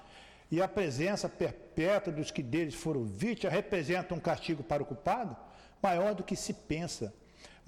e 0.51 0.61
a 0.61 0.69
presença 0.69 1.29
perpétua 1.29 2.13
dos 2.13 2.31
que 2.31 2.43
deles 2.43 2.75
foram 2.75 3.05
vítimas 3.05 3.55
representa 3.55 4.15
um 4.15 4.21
castigo 4.21 4.63
para 4.63 4.83
o 4.83 4.87
culpado? 4.87 5.37
Maior 5.83 6.15
do 6.15 6.23
que 6.23 6.37
se 6.37 6.53
pensa, 6.53 7.15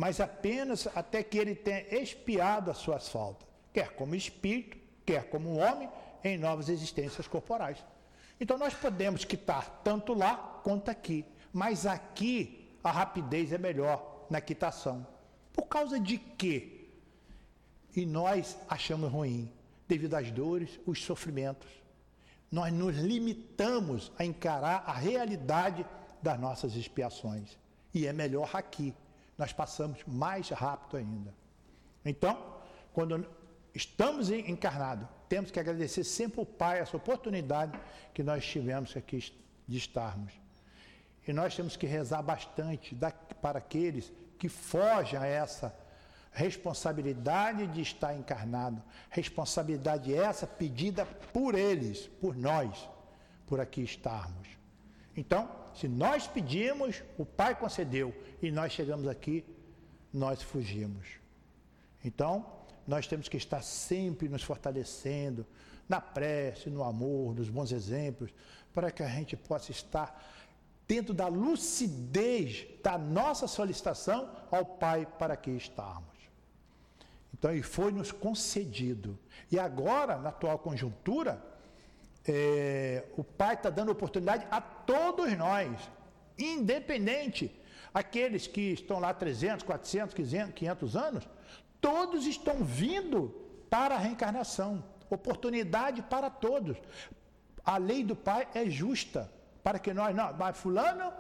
mas 0.03 0.19
apenas 0.19 0.89
até 0.97 1.23
que 1.23 1.39
ele 1.39 1.55
tenha 1.55 1.83
expiado 1.95 2.73
as 2.73 2.79
suas 2.79 3.09
faltas 3.09 3.47
quer 3.73 3.95
como 3.95 4.17
espírito, 4.17 4.77
quer 5.07 5.29
como 5.31 5.57
homem, 5.57 5.89
em 6.25 6.37
novas 6.37 6.69
existências 6.69 7.29
corporais. 7.29 7.79
Então 8.41 8.59
nós 8.59 8.75
podemos 8.75 9.25
quitar 9.25 9.81
tanto 9.85 10.13
lá 10.13 10.61
quanto 10.65 10.91
aqui, 10.91 11.25
mas 11.53 11.87
aqui 11.87 12.69
a 12.83 12.91
rapidez 12.91 13.53
é 13.53 13.59
melhor 13.59 14.27
na 14.29 14.41
quitação. 14.41 15.07
Por 15.53 15.67
causa 15.67 16.01
de 16.01 16.19
quê? 16.19 16.89
E 17.95 18.05
nós 18.05 18.57
achamos 18.69 19.11
ruim, 19.11 19.53
devido 19.87 20.15
às 20.15 20.33
dores, 20.33 20.81
os 20.85 21.01
sofrimentos. 21.05 21.71
Nós 22.51 22.73
nos 22.73 22.97
limitamos 22.97 24.11
a 24.19 24.25
encarar 24.25 24.83
a 24.85 24.93
realidade 24.93 25.87
das 26.21 26.41
nossas 26.41 26.75
expiações. 26.75 27.57
E 27.95 28.05
é 28.07 28.13
melhor 28.13 28.51
aqui. 28.53 28.93
Nós 29.43 29.53
passamos 29.53 29.99
mais 30.07 30.51
rápido 30.51 30.99
ainda. 30.99 31.35
Então, 32.05 32.61
quando 32.93 33.27
estamos 33.75 34.31
encarnados, 34.31 35.09
temos 35.29 35.51
que 35.51 35.59
agradecer 35.59 36.05
sempre 36.05 36.39
ao 36.39 36.47
Pai 36.47 36.79
essa 36.79 36.97
oportunidade 36.97 37.77
que 38.15 38.23
nós 38.23 38.47
tivemos 38.47 38.97
aqui 38.97 39.35
de 39.67 39.77
estarmos. 39.77 40.33
E 41.27 41.33
nós 41.33 41.57
temos 41.57 41.77
que 41.77 41.89
rezar 41.89 42.23
bastante 42.23 42.97
para 43.41 43.59
aqueles 43.59 44.13
que 44.39 44.49
fogem 44.49 45.19
a 45.19 45.27
essa 45.27 45.77
responsabilidade 46.31 47.67
de 47.67 47.81
estar 47.81 48.15
encarnado. 48.15 48.81
Responsabilidade 49.11 50.15
essa 50.15 50.47
pedida 50.47 51.05
por 51.33 51.57
eles, 51.57 52.07
por 52.21 52.37
nós, 52.37 52.89
por 53.45 53.59
aqui 53.59 53.83
estarmos. 53.83 54.62
Então, 55.17 55.51
se 55.75 55.89
nós 55.89 56.27
pedimos, 56.27 57.03
o 57.19 57.25
Pai 57.25 57.55
concedeu 57.55 58.15
e 58.41 58.51
nós 58.51 58.73
chegamos 58.73 59.07
aqui, 59.07 59.45
nós 60.13 60.43
fugimos. 60.43 61.07
Então, 62.05 62.47
nós 62.87 63.07
temos 63.07 63.29
que 63.29 63.37
estar 63.37 63.63
sempre 63.63 64.29
nos 64.29 64.43
fortalecendo 64.43 65.47
na 65.89 66.01
prece, 66.01 66.71
no 66.71 66.83
amor, 66.83 67.35
nos 67.35 67.49
bons 67.49 67.73
exemplos, 67.73 68.33
para 68.73 68.91
que 68.91 69.03
a 69.03 69.09
gente 69.09 69.37
possa 69.37 69.71
estar 69.71 70.23
dentro 70.89 71.15
da 71.15 71.29
lucidez 71.29 72.67
da 72.83 72.99
nossa 72.99 73.47
solicitação 73.47 74.31
ao 74.51 74.65
Pai 74.65 75.07
para 75.19 75.37
que 75.37 75.51
estarmos. 75.51 76.13
Então, 77.33 77.55
e 77.55 77.63
foi 77.63 77.93
nos 77.93 78.13
concedido. 78.13 79.19
E 79.51 79.59
agora, 79.59 80.17
na 80.17 80.29
atual 80.29 80.59
conjuntura, 80.59 81.43
é, 82.27 83.05
o 83.17 83.25
Pai 83.25 83.55
está 83.55 83.71
dando 83.71 83.91
oportunidade 83.91 84.47
a 84.51 84.61
todos 84.87 85.37
nós, 85.37 85.79
independente, 86.39 87.55
aqueles 87.93 88.47
que 88.47 88.73
estão 88.73 88.99
lá 88.99 89.13
300, 89.13 89.65
400, 89.65 90.15
500 90.55 90.97
anos, 90.97 91.29
todos 91.81 92.27
estão 92.27 92.65
vindo 92.65 93.35
para 93.69 93.95
a 93.95 93.99
reencarnação, 93.99 94.85
oportunidade 95.11 96.03
para 96.03 96.31
todos. 96.31 96.77
A 97.65 97.77
lei 97.77 98.03
do 98.03 98.17
Pai 98.17 98.49
é 98.55 98.69
justa, 98.69 99.31
para 99.63 99.79
que 99.79 99.93
nós 99.93 100.15
não, 100.15 100.33
mas 100.37 100.57
fulano 100.57 101.13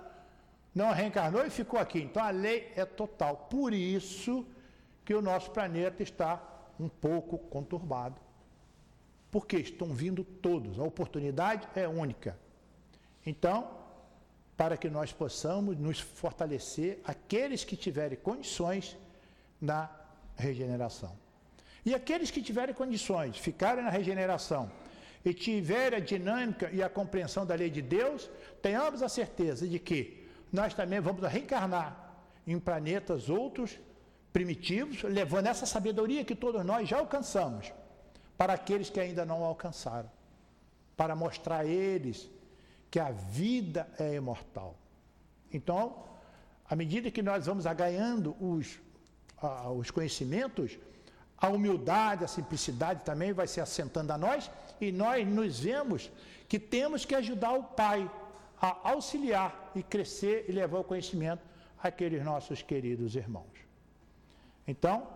não 0.74 0.92
reencarnou 0.92 1.44
e 1.44 1.50
ficou 1.50 1.78
aqui. 1.78 2.00
Então 2.00 2.22
a 2.22 2.30
lei 2.30 2.72
é 2.76 2.84
total. 2.84 3.36
Por 3.50 3.72
isso 3.72 4.46
que 5.04 5.14
o 5.14 5.22
nosso 5.22 5.50
planeta 5.50 6.02
está 6.02 6.42
um 6.78 6.88
pouco 6.88 7.38
conturbado. 7.38 8.20
Porque 9.30 9.56
estão 9.56 9.88
vindo 9.88 10.24
todos, 10.24 10.78
a 10.78 10.82
oportunidade 10.82 11.66
é 11.74 11.88
única. 11.88 12.38
Então, 13.24 13.70
para 14.56 14.76
que 14.76 14.88
nós 14.88 15.12
possamos 15.12 15.76
nos 15.78 16.00
fortalecer, 16.00 17.00
aqueles 17.04 17.64
que 17.64 17.76
tiverem 17.76 18.18
condições 18.18 18.96
na 19.60 19.90
regeneração. 20.36 21.16
E 21.84 21.94
aqueles 21.94 22.30
que 22.30 22.42
tiverem 22.42 22.74
condições, 22.74 23.36
ficarem 23.38 23.82
na 23.82 23.90
regeneração 23.90 24.70
e 25.24 25.32
tiverem 25.32 25.98
a 25.98 26.02
dinâmica 26.02 26.70
e 26.72 26.82
a 26.82 26.88
compreensão 26.88 27.44
da 27.44 27.54
lei 27.54 27.70
de 27.70 27.82
Deus, 27.82 28.30
tenhamos 28.60 29.02
a 29.02 29.08
certeza 29.08 29.66
de 29.66 29.78
que 29.78 30.28
nós 30.52 30.74
também 30.74 31.00
vamos 31.00 31.22
reencarnar 31.26 32.14
em 32.46 32.58
planetas 32.58 33.28
outros 33.28 33.78
primitivos, 34.32 35.02
levando 35.02 35.46
essa 35.46 35.66
sabedoria 35.66 36.24
que 36.24 36.34
todos 36.34 36.64
nós 36.64 36.88
já 36.88 36.98
alcançamos 36.98 37.72
para 38.36 38.54
aqueles 38.54 38.90
que 38.90 38.98
ainda 38.98 39.24
não 39.24 39.44
alcançaram, 39.44 40.10
para 40.96 41.14
mostrar 41.14 41.60
a 41.60 41.66
eles 41.66 42.28
que 42.92 43.00
a 43.00 43.10
vida 43.10 43.88
é 43.98 44.16
imortal. 44.16 44.76
Então, 45.50 46.04
à 46.68 46.76
medida 46.76 47.10
que 47.10 47.22
nós 47.22 47.46
vamos 47.46 47.64
ganhando 47.64 48.36
os, 48.38 48.78
os 49.74 49.90
conhecimentos, 49.90 50.78
a 51.38 51.48
humildade, 51.48 52.22
a 52.22 52.28
simplicidade 52.28 53.00
também 53.02 53.32
vai 53.32 53.46
se 53.46 53.62
assentando 53.62 54.12
a 54.12 54.18
nós 54.18 54.50
e 54.78 54.92
nós 54.92 55.26
nos 55.26 55.60
vemos 55.60 56.10
que 56.46 56.58
temos 56.58 57.06
que 57.06 57.14
ajudar 57.14 57.52
o 57.54 57.64
Pai 57.64 58.10
a 58.60 58.90
auxiliar 58.90 59.72
e 59.74 59.82
crescer 59.82 60.44
e 60.46 60.52
levar 60.52 60.80
o 60.80 60.84
conhecimento 60.84 61.42
àqueles 61.82 62.22
nossos 62.22 62.60
queridos 62.60 63.16
irmãos. 63.16 63.56
Então, 64.68 65.08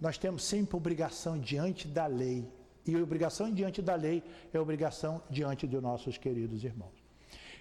nós 0.00 0.18
temos 0.18 0.42
sempre 0.42 0.76
obrigação 0.76 1.38
diante 1.38 1.86
da 1.86 2.06
lei. 2.06 2.44
E 2.84 2.96
obrigação 2.96 3.48
diante 3.48 3.80
da 3.80 3.94
lei 3.94 4.24
é 4.52 4.58
obrigação 4.58 5.22
diante 5.30 5.68
dos 5.68 5.80
nossos 5.80 6.18
queridos 6.18 6.64
irmãos. 6.64 7.01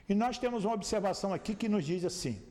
E 0.08 0.14
nós 0.14 0.38
temos 0.38 0.66
uma 0.66 0.74
observação 0.74 1.34
aqui 1.34 1.56
que 1.56 1.70
nos 1.70 1.86
diz 1.86 2.04
assim: 2.04 2.42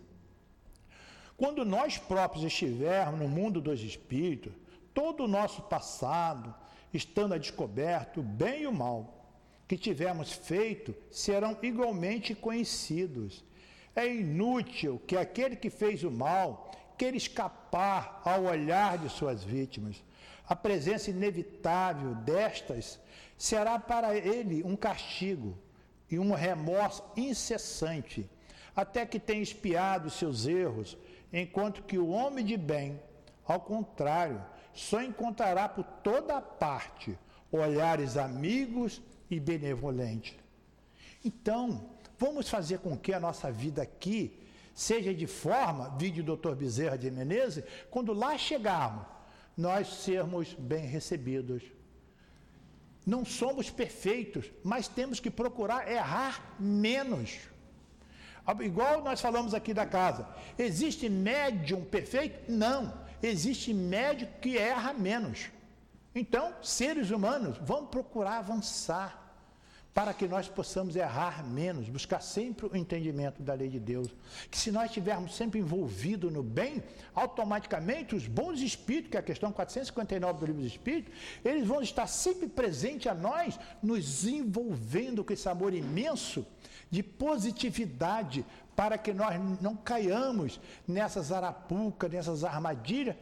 quando 1.36 1.64
nós 1.64 1.96
próprios 1.96 2.44
estivermos 2.44 3.18
no 3.18 3.26
mundo 3.26 3.62
dos 3.62 3.80
espíritos, 3.82 4.52
todo 4.92 5.24
o 5.24 5.28
nosso 5.28 5.62
passado, 5.62 6.54
estando 6.92 7.32
a 7.32 7.38
descoberto, 7.38 8.20
o 8.20 8.22
bem 8.22 8.62
e 8.62 8.66
o 8.66 8.72
mal, 8.72 9.26
que 9.66 9.78
tivermos 9.78 10.32
feito, 10.32 10.94
serão 11.10 11.56
igualmente 11.62 12.34
conhecidos. 12.34 13.42
É 13.96 14.06
inútil 14.06 15.00
que 15.06 15.16
aquele 15.16 15.56
que 15.56 15.70
fez 15.70 16.04
o 16.04 16.10
mal 16.10 16.70
queira 16.98 17.16
escapar 17.16 18.20
ao 18.24 18.44
olhar 18.44 18.98
de 18.98 19.08
suas 19.08 19.42
vítimas. 19.42 20.02
A 20.46 20.54
presença 20.54 21.10
inevitável 21.10 22.14
destas 22.16 23.00
será 23.38 23.78
para 23.78 24.14
ele 24.14 24.62
um 24.62 24.76
castigo 24.76 25.56
e 26.10 26.18
um 26.18 26.32
remorso 26.32 27.02
incessante, 27.16 28.28
até 28.74 29.06
que 29.06 29.18
tenha 29.18 29.42
espiado 29.42 30.10
seus 30.10 30.46
erros, 30.46 30.96
enquanto 31.32 31.82
que 31.82 31.98
o 31.98 32.08
homem 32.08 32.44
de 32.44 32.56
bem, 32.56 33.00
ao 33.46 33.60
contrário, 33.60 34.42
só 34.72 35.02
encontrará 35.02 35.68
por 35.68 35.84
toda 35.84 36.40
parte 36.40 37.18
olhares 37.52 38.16
amigos 38.16 39.00
e 39.30 39.38
benevolentes. 39.38 40.34
Então, 41.24 41.90
vamos 42.18 42.48
fazer 42.48 42.78
com 42.78 42.96
que 42.96 43.12
a 43.12 43.20
nossa 43.20 43.50
vida 43.50 43.82
aqui 43.82 44.38
seja 44.74 45.12
de 45.12 45.26
forma, 45.26 45.94
vídeo 45.98 46.24
do 46.24 46.36
Dr. 46.36 46.54
Bezerra 46.54 46.96
de 46.96 47.10
Menezes, 47.10 47.64
quando 47.90 48.12
lá 48.12 48.38
chegarmos, 48.38 49.04
nós 49.56 49.88
sermos 49.88 50.54
bem 50.54 50.86
recebidos. 50.86 51.62
Não 53.06 53.24
somos 53.24 53.70
perfeitos, 53.70 54.50
mas 54.62 54.88
temos 54.88 55.20
que 55.20 55.30
procurar 55.30 55.90
errar 55.90 56.54
menos. 56.58 57.38
Igual 58.60 59.02
nós 59.02 59.20
falamos 59.20 59.54
aqui 59.54 59.72
da 59.72 59.86
casa, 59.86 60.28
existe 60.58 61.08
médium 61.08 61.84
perfeito? 61.84 62.50
Não, 62.50 62.92
existe 63.22 63.72
médium 63.72 64.28
que 64.40 64.58
erra 64.58 64.92
menos. 64.92 65.50
Então, 66.14 66.52
seres 66.62 67.10
humanos, 67.10 67.56
vamos 67.62 67.90
procurar 67.90 68.38
avançar 68.38 69.29
para 69.92 70.14
que 70.14 70.28
nós 70.28 70.48
possamos 70.48 70.94
errar 70.94 71.44
menos, 71.44 71.88
buscar 71.88 72.20
sempre 72.20 72.66
o 72.66 72.76
entendimento 72.76 73.42
da 73.42 73.54
lei 73.54 73.68
de 73.68 73.80
Deus. 73.80 74.14
Que 74.50 74.56
se 74.56 74.70
nós 74.70 74.86
estivermos 74.86 75.34
sempre 75.34 75.58
envolvidos 75.58 76.32
no 76.32 76.42
bem, 76.42 76.82
automaticamente 77.14 78.14
os 78.14 78.26
bons 78.26 78.60
espíritos, 78.60 79.10
que 79.10 79.16
é 79.16 79.20
a 79.20 79.22
questão 79.22 79.50
459 79.52 80.38
do 80.38 80.46
livro 80.46 80.62
dos 80.62 80.70
Espíritos, 80.70 81.12
eles 81.44 81.66
vão 81.66 81.82
estar 81.82 82.06
sempre 82.06 82.48
presentes 82.48 83.08
a 83.08 83.14
nós, 83.14 83.58
nos 83.82 84.24
envolvendo 84.24 85.24
com 85.24 85.32
esse 85.32 85.48
amor 85.48 85.74
imenso 85.74 86.46
de 86.88 87.02
positividade, 87.02 88.44
para 88.76 88.96
que 88.96 89.12
nós 89.12 89.38
não 89.60 89.76
caiamos 89.76 90.60
nessas 90.86 91.32
arapucas, 91.32 92.10
nessas 92.10 92.44
armadilhas 92.44 93.16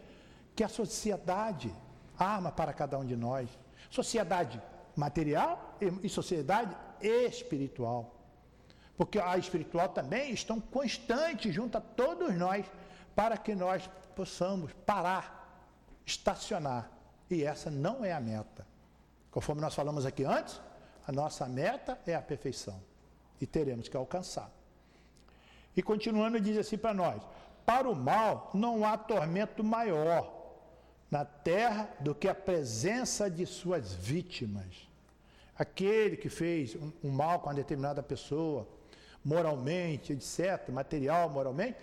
que 0.54 0.62
a 0.62 0.68
sociedade 0.68 1.72
arma 2.18 2.52
para 2.52 2.72
cada 2.72 2.98
um 2.98 3.04
de 3.04 3.16
nós. 3.16 3.48
Sociedade 3.90 4.60
material 4.98 5.76
e 6.02 6.08
sociedade 6.08 6.76
espiritual. 7.00 8.16
Porque 8.96 9.20
a 9.20 9.38
espiritual 9.38 9.88
também 9.90 10.32
estão 10.32 10.60
constantes 10.60 11.54
junto 11.54 11.78
a 11.78 11.80
todos 11.80 12.34
nós 12.34 12.66
para 13.14 13.36
que 13.36 13.54
nós 13.54 13.88
possamos 14.16 14.72
parar, 14.84 15.64
estacionar. 16.04 16.90
E 17.30 17.44
essa 17.44 17.70
não 17.70 18.04
é 18.04 18.12
a 18.12 18.20
meta. 18.20 18.66
Conforme 19.30 19.62
nós 19.62 19.74
falamos 19.74 20.04
aqui 20.04 20.24
antes, 20.24 20.60
a 21.06 21.12
nossa 21.12 21.46
meta 21.46 21.96
é 22.04 22.16
a 22.16 22.20
perfeição. 22.20 22.82
E 23.40 23.46
teremos 23.46 23.88
que 23.88 23.96
alcançar. 23.96 24.50
E 25.76 25.82
continuando, 25.82 26.40
diz 26.40 26.58
assim 26.58 26.76
para 26.76 26.92
nós: 26.92 27.22
para 27.64 27.88
o 27.88 27.94
mal 27.94 28.50
não 28.52 28.84
há 28.84 28.98
tormento 28.98 29.62
maior 29.62 30.34
na 31.08 31.24
terra 31.24 31.88
do 32.00 32.16
que 32.16 32.26
a 32.26 32.34
presença 32.34 33.30
de 33.30 33.46
suas 33.46 33.94
vítimas. 33.94 34.87
Aquele 35.58 36.16
que 36.16 36.28
fez 36.28 36.76
um, 36.76 36.92
um 37.02 37.10
mal 37.10 37.40
com 37.40 37.48
uma 37.48 37.54
determinada 37.54 38.02
pessoa, 38.02 38.68
moralmente, 39.24 40.12
etc., 40.12 40.68
material, 40.70 41.28
moralmente, 41.28 41.76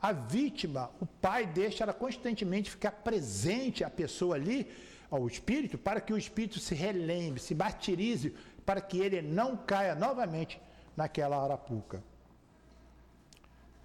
a 0.00 0.12
vítima, 0.12 0.90
o 1.00 1.06
pai 1.06 1.46
deixa 1.46 1.84
ela 1.84 1.92
constantemente 1.92 2.70
ficar 2.70 2.90
presente 2.90 3.84
a 3.84 3.90
pessoa 3.90 4.34
ali, 4.34 4.68
ao 5.10 5.26
espírito, 5.28 5.78
para 5.78 6.00
que 6.00 6.12
o 6.12 6.18
espírito 6.18 6.58
se 6.58 6.74
relembre, 6.74 7.40
se 7.40 7.54
martirize, 7.54 8.34
para 8.66 8.80
que 8.80 8.98
ele 8.98 9.22
não 9.22 9.56
caia 9.56 9.94
novamente 9.94 10.60
naquela 10.96 11.42
arapuca. 11.42 12.02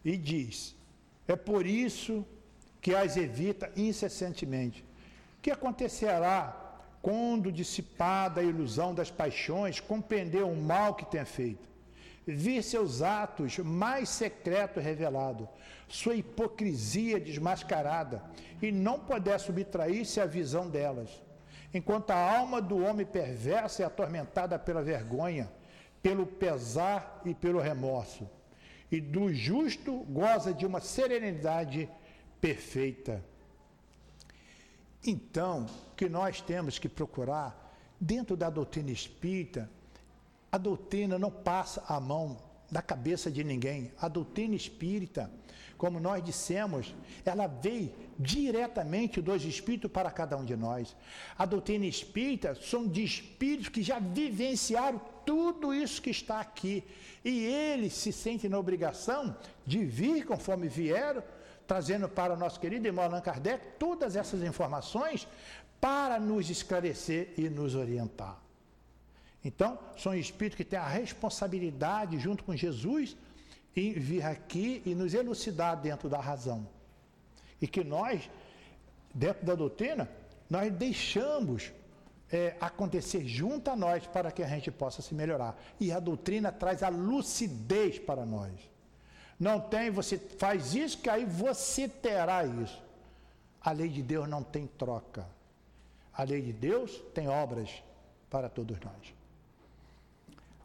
E 0.03 0.17
diz: 0.17 0.75
é 1.27 1.35
por 1.35 1.65
isso 1.65 2.25
que 2.81 2.95
as 2.95 3.17
evita 3.17 3.71
incessantemente. 3.75 4.81
O 5.37 5.41
que 5.41 5.51
acontecerá 5.51 6.66
quando 7.07 7.53
dissipada 7.53 8.41
a 8.41 8.43
ilusão 8.43 8.93
das 8.93 9.09
paixões, 9.09 9.79
compreendeu 9.79 10.49
o 10.49 10.61
mal 10.61 10.93
que 10.93 11.05
tem 11.05 11.23
feito, 11.23 11.65
vir 12.25 12.61
seus 12.61 13.01
atos 13.01 13.59
mais 13.59 14.09
secretos 14.09 14.83
revelados, 14.83 15.47
sua 15.87 16.15
hipocrisia 16.15 17.17
desmascarada, 17.17 18.21
e 18.61 18.73
não 18.73 18.99
puder 18.99 19.39
subtrair-se 19.39 20.19
à 20.19 20.25
visão 20.25 20.69
delas. 20.69 21.09
Enquanto 21.73 22.11
a 22.11 22.37
alma 22.37 22.61
do 22.61 22.83
homem 22.83 23.05
perversa 23.05 23.83
é 23.83 23.85
atormentada 23.85 24.59
pela 24.59 24.83
vergonha, 24.83 25.49
pelo 26.03 26.27
pesar 26.27 27.21
e 27.23 27.33
pelo 27.33 27.61
remorso, 27.61 28.29
e 28.91 28.99
do 28.99 29.33
justo 29.33 29.99
goza 30.09 30.53
de 30.53 30.65
uma 30.65 30.81
serenidade 30.81 31.89
perfeita. 32.41 33.23
Então, 35.07 35.65
que 35.95 36.09
nós 36.09 36.41
temos 36.41 36.77
que 36.77 36.89
procurar, 36.89 37.73
dentro 37.97 38.35
da 38.35 38.49
doutrina 38.49 38.91
espírita, 38.91 39.69
a 40.51 40.57
doutrina 40.57 41.17
não 41.17 41.31
passa 41.31 41.81
a 41.87 41.97
mão 41.97 42.37
da 42.69 42.81
cabeça 42.81 43.31
de 43.31 43.41
ninguém. 43.41 43.93
A 44.01 44.09
doutrina 44.09 44.53
espírita, 44.53 45.31
como 45.77 45.97
nós 45.97 46.21
dissemos, 46.21 46.93
ela 47.23 47.47
veio 47.47 47.93
diretamente 48.19 49.21
dos 49.21 49.45
espíritos 49.45 49.89
para 49.89 50.11
cada 50.11 50.35
um 50.35 50.43
de 50.43 50.57
nós. 50.57 50.93
A 51.37 51.45
doutrina 51.45 51.85
espírita 51.85 52.53
são 52.55 52.85
de 52.85 53.01
espíritos 53.01 53.69
que 53.69 53.81
já 53.81 53.99
vivenciaram 53.99 54.99
tudo 55.25 55.73
isso 55.73 56.01
que 56.01 56.09
está 56.09 56.41
aqui. 56.41 56.83
E 57.23 57.45
eles 57.45 57.93
se 57.93 58.11
sentem 58.11 58.49
na 58.49 58.59
obrigação 58.59 59.37
de 59.65 59.85
vir 59.85 60.25
conforme 60.25 60.67
vieram 60.67 61.23
trazendo 61.67 62.07
para 62.07 62.33
o 62.33 62.37
nosso 62.37 62.59
querido 62.59 62.87
irmão 62.87 63.05
Allan 63.05 63.21
Kardec 63.21 63.63
todas 63.77 64.15
essas 64.15 64.41
informações 64.41 65.27
para 65.81 66.19
nos 66.19 66.49
esclarecer 66.49 67.33
e 67.37 67.49
nos 67.49 67.75
orientar. 67.75 68.39
Então, 69.43 69.77
são 69.97 70.15
espíritos 70.15 70.57
que 70.57 70.65
têm 70.65 70.79
a 70.79 70.87
responsabilidade, 70.87 72.17
junto 72.19 72.43
com 72.43 72.55
Jesus, 72.55 73.15
em 73.75 73.93
vir 73.93 74.25
aqui 74.25 74.81
e 74.85 74.95
nos 74.95 75.13
elucidar 75.13 75.79
dentro 75.79 76.09
da 76.09 76.19
razão. 76.19 76.67
E 77.61 77.67
que 77.67 77.83
nós, 77.83 78.29
dentro 79.13 79.45
da 79.45 79.53
doutrina, 79.53 80.09
nós 80.49 80.71
deixamos 80.73 81.71
é, 82.31 82.55
acontecer 82.59 83.25
junto 83.25 83.69
a 83.69 83.75
nós 83.75 84.05
para 84.07 84.31
que 84.31 84.43
a 84.43 84.47
gente 84.47 84.71
possa 84.71 85.01
se 85.01 85.13
melhorar. 85.13 85.57
E 85.79 85.91
a 85.91 85.99
doutrina 85.99 86.51
traz 86.51 86.81
a 86.81 86.89
lucidez 86.89 87.99
para 87.99 88.25
nós. 88.25 88.51
Não 89.39 89.59
tem, 89.59 89.91
você 89.91 90.17
faz 90.17 90.73
isso, 90.73 90.97
que 90.97 91.09
aí 91.09 91.25
você 91.25 91.87
terá 91.87 92.43
isso. 92.43 92.81
A 93.61 93.71
lei 93.71 93.89
de 93.89 94.01
Deus 94.01 94.27
não 94.27 94.41
tem 94.43 94.65
troca. 94.65 95.27
A 96.13 96.23
lei 96.23 96.41
de 96.41 96.53
Deus 96.53 96.91
tem 97.13 97.27
obras 97.27 97.83
para 98.29 98.49
todos 98.49 98.79
nós. 98.79 99.13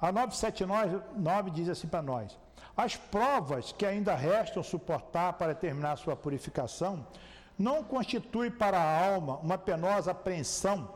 A 0.01 0.11
979 0.11 1.51
diz 1.51 1.69
assim 1.69 1.87
para 1.87 2.03
nós: 2.03 2.39
as 2.77 2.97
provas 2.97 3.73
que 3.73 3.85
ainda 3.85 4.15
restam 4.15 4.63
suportar 4.63 5.35
para 5.35 5.55
terminar 5.55 5.97
sua 5.97 6.17
purificação 6.17 7.07
não 7.59 7.85
constitui 7.85 8.51
para 8.51 8.79
a 8.79 9.07
alma 9.07 9.37
uma 9.37 9.59
penosa 9.59 10.11
apreensão 10.11 10.89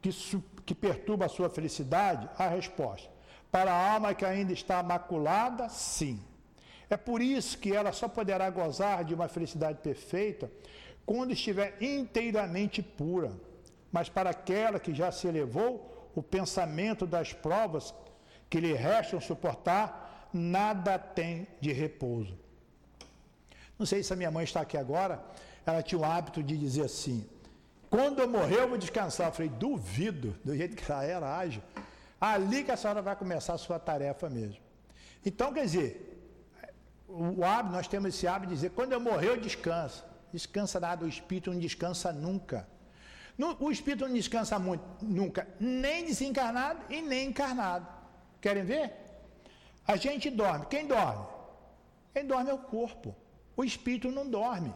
que, 0.00 0.42
que 0.64 0.74
perturba 0.74 1.26
a 1.26 1.28
sua 1.28 1.48
felicidade? 1.48 2.28
A 2.38 2.48
resposta: 2.48 3.08
para 3.50 3.72
a 3.72 3.92
alma 3.92 4.14
que 4.14 4.24
ainda 4.24 4.52
está 4.52 4.82
maculada, 4.82 5.68
sim. 5.68 6.22
É 6.88 6.96
por 6.96 7.20
isso 7.20 7.58
que 7.58 7.74
ela 7.74 7.92
só 7.92 8.08
poderá 8.08 8.48
gozar 8.50 9.04
de 9.04 9.14
uma 9.14 9.28
felicidade 9.28 9.78
perfeita 9.78 10.50
quando 11.04 11.32
estiver 11.32 11.76
inteiramente 11.80 12.82
pura. 12.82 13.32
Mas 13.90 14.08
para 14.08 14.30
aquela 14.30 14.78
que 14.78 14.94
já 14.94 15.10
se 15.10 15.26
elevou, 15.26 16.10
o 16.14 16.22
pensamento 16.22 17.06
das 17.06 17.32
provas 17.32 17.94
que 18.48 18.60
lhe 18.60 18.72
restam 18.72 19.20
suportar, 19.20 20.28
nada 20.32 20.98
tem 20.98 21.46
de 21.60 21.72
repouso. 21.72 22.38
Não 23.78 23.84
sei 23.84 24.02
se 24.02 24.12
a 24.12 24.16
minha 24.16 24.30
mãe 24.30 24.44
está 24.44 24.60
aqui 24.60 24.76
agora, 24.76 25.22
ela 25.64 25.82
tinha 25.82 25.98
o 25.98 26.04
hábito 26.04 26.42
de 26.42 26.56
dizer 26.56 26.84
assim: 26.84 27.28
quando 27.90 28.20
eu 28.20 28.28
morrer, 28.28 28.60
eu 28.60 28.68
vou 28.68 28.78
descansar. 28.78 29.28
Eu 29.28 29.32
falei, 29.32 29.48
duvido, 29.48 30.36
do 30.44 30.56
jeito 30.56 30.76
que 30.76 30.90
ela 30.90 31.04
era 31.04 31.36
ágil. 31.36 31.62
Ali 32.20 32.64
que 32.64 32.70
a 32.70 32.76
senhora 32.76 33.02
vai 33.02 33.14
começar 33.14 33.54
a 33.54 33.58
sua 33.58 33.78
tarefa 33.78 34.28
mesmo. 34.28 34.60
Então, 35.24 35.52
quer 35.52 35.64
dizer, 35.64 36.15
o 37.08 37.44
hábito, 37.44 37.74
nós 37.74 37.88
temos 37.88 38.14
esse 38.14 38.26
hábito 38.26 38.48
de 38.48 38.54
dizer, 38.56 38.70
quando 38.70 38.92
eu 38.92 39.00
morrer, 39.00 39.28
eu 39.28 39.36
descanso. 39.36 40.04
Descansa 40.32 40.80
nada, 40.80 41.04
o 41.04 41.08
espírito 41.08 41.52
não 41.52 41.58
descansa 41.58 42.12
nunca. 42.12 42.68
O 43.60 43.70
espírito 43.70 44.06
não 44.06 44.14
descansa 44.14 44.58
muito, 44.58 44.82
nunca, 45.02 45.46
nem 45.60 46.06
desencarnado 46.06 46.80
e 46.88 47.02
nem 47.02 47.28
encarnado. 47.28 47.86
Querem 48.40 48.64
ver? 48.64 48.92
A 49.86 49.96
gente 49.96 50.30
dorme. 50.30 50.66
Quem 50.66 50.86
dorme? 50.86 51.26
Quem 52.14 52.26
dorme 52.26 52.50
é 52.50 52.54
o 52.54 52.58
corpo. 52.58 53.14
O 53.56 53.62
espírito 53.62 54.10
não 54.10 54.28
dorme. 54.28 54.74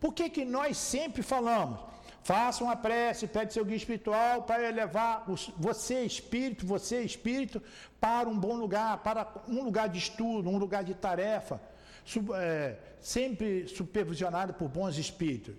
Por 0.00 0.14
que, 0.14 0.28
que 0.30 0.44
nós 0.44 0.76
sempre 0.76 1.22
falamos? 1.22 1.80
Faça 2.28 2.62
uma 2.62 2.76
prece, 2.76 3.26
pede 3.26 3.54
seu 3.54 3.64
guia 3.64 3.78
espiritual 3.82 4.42
para 4.42 4.62
elevar 4.68 5.24
você, 5.56 6.04
espírito, 6.04 6.66
você, 6.66 7.00
espírito, 7.00 7.62
para 7.98 8.28
um 8.28 8.38
bom 8.38 8.54
lugar, 8.54 8.98
para 8.98 9.26
um 9.48 9.62
lugar 9.62 9.88
de 9.88 9.98
estudo, 9.98 10.50
um 10.50 10.58
lugar 10.58 10.84
de 10.84 10.94
tarefa, 10.94 11.58
é, 12.34 12.76
sempre 13.00 13.66
supervisionado 13.68 14.52
por 14.52 14.68
bons 14.68 14.98
espíritos. 14.98 15.54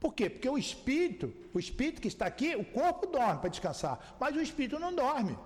Por 0.00 0.12
quê? 0.12 0.28
Porque 0.28 0.48
o 0.48 0.58
espírito, 0.58 1.32
o 1.54 1.58
espírito 1.60 2.02
que 2.02 2.08
está 2.08 2.26
aqui, 2.26 2.56
o 2.56 2.64
corpo 2.64 3.06
dorme 3.06 3.38
para 3.38 3.50
descansar, 3.50 4.16
mas 4.18 4.34
o 4.34 4.40
espírito 4.40 4.76
não 4.80 4.92
dorme. 4.92 5.38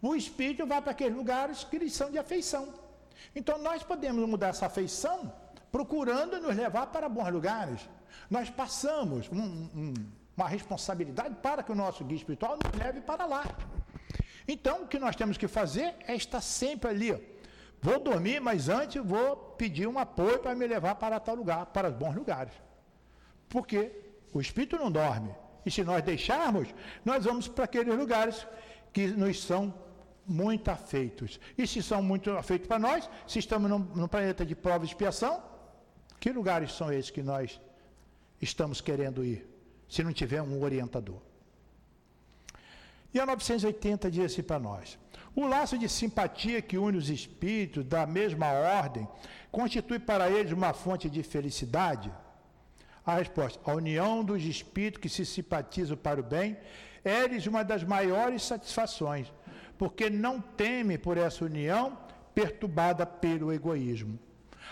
O 0.00 0.16
espírito 0.16 0.66
vai 0.66 0.82
para 0.82 0.90
aqueles 0.90 1.16
lugares 1.16 1.62
que 1.62 1.76
eles 1.76 1.92
são 1.92 2.10
de 2.10 2.18
afeição. 2.18 2.74
Então 3.36 3.56
nós 3.58 3.84
podemos 3.84 4.28
mudar 4.28 4.48
essa 4.48 4.66
afeição 4.66 5.32
procurando 5.70 6.40
nos 6.40 6.56
levar 6.56 6.86
para 6.88 7.08
bons 7.08 7.30
lugares. 7.30 7.88
Nós 8.30 8.50
passamos 8.50 9.28
um, 9.30 9.40
um, 9.40 9.94
uma 10.36 10.48
responsabilidade 10.48 11.34
para 11.42 11.62
que 11.62 11.72
o 11.72 11.74
nosso 11.74 12.04
guia 12.04 12.16
espiritual 12.16 12.58
nos 12.62 12.78
leve 12.78 13.00
para 13.00 13.26
lá. 13.26 13.44
Então, 14.46 14.82
o 14.82 14.86
que 14.86 14.98
nós 14.98 15.14
temos 15.14 15.36
que 15.36 15.46
fazer 15.46 15.94
é 16.06 16.14
estar 16.14 16.40
sempre 16.40 16.90
ali. 16.90 17.32
Vou 17.80 17.98
dormir, 17.98 18.40
mas 18.40 18.68
antes 18.68 19.02
vou 19.04 19.36
pedir 19.36 19.86
um 19.86 19.98
apoio 19.98 20.38
para 20.38 20.54
me 20.54 20.66
levar 20.66 20.94
para 20.94 21.18
tal 21.18 21.34
lugar, 21.34 21.66
para 21.66 21.90
bons 21.90 22.14
lugares. 22.14 22.52
Porque 23.48 23.92
o 24.32 24.40
espírito 24.40 24.76
não 24.76 24.90
dorme. 24.90 25.34
E 25.64 25.70
se 25.70 25.84
nós 25.84 26.02
deixarmos, 26.02 26.68
nós 27.04 27.24
vamos 27.24 27.48
para 27.48 27.64
aqueles 27.64 27.94
lugares 27.96 28.46
que 28.92 29.06
nos 29.08 29.42
são 29.42 29.74
muito 30.26 30.70
afeitos. 30.70 31.40
E 31.56 31.66
se 31.66 31.82
são 31.82 32.02
muito 32.02 32.30
afeitos 32.30 32.68
para 32.68 32.78
nós, 32.78 33.08
se 33.26 33.38
estamos 33.38 33.68
num, 33.70 33.78
num 33.78 34.08
planeta 34.08 34.44
de 34.46 34.54
prova 34.54 34.84
e 34.84 34.88
expiação, 34.88 35.42
que 36.20 36.30
lugares 36.30 36.72
são 36.72 36.92
esses 36.92 37.10
que 37.10 37.22
nós 37.22 37.60
estamos 38.42 38.80
querendo 38.80 39.24
ir, 39.24 39.46
se 39.88 40.02
não 40.02 40.12
tiver 40.12 40.42
um 40.42 40.62
orientador? 40.62 41.20
E 43.14 43.20
a 43.20 43.24
980 43.24 44.10
diz 44.10 44.32
assim 44.32 44.42
para 44.42 44.58
nós: 44.58 44.98
o 45.34 45.46
laço 45.46 45.78
de 45.78 45.88
simpatia 45.88 46.60
que 46.60 46.76
une 46.76 46.98
os 46.98 47.08
espíritos 47.08 47.84
da 47.84 48.06
mesma 48.06 48.50
ordem 48.52 49.08
constitui 49.50 49.98
para 49.98 50.30
eles 50.30 50.52
uma 50.52 50.72
fonte 50.72 51.08
de 51.08 51.22
felicidade? 51.22 52.12
A 53.06 53.14
resposta: 53.14 53.58
a 53.70 53.74
união 53.74 54.24
dos 54.24 54.42
espíritos 54.42 55.00
que 55.00 55.08
se 55.08 55.24
simpatizam 55.24 55.96
para 55.96 56.20
o 56.20 56.24
bem 56.24 56.56
é-lhes 57.04 57.46
uma 57.46 57.62
das 57.62 57.84
maiores 57.84 58.42
satisfações, 58.42 59.32
porque 59.78 60.08
não 60.08 60.40
temem 60.40 60.98
por 60.98 61.16
essa 61.16 61.44
união 61.44 61.98
perturbada 62.34 63.04
pelo 63.04 63.52
egoísmo. 63.52 64.18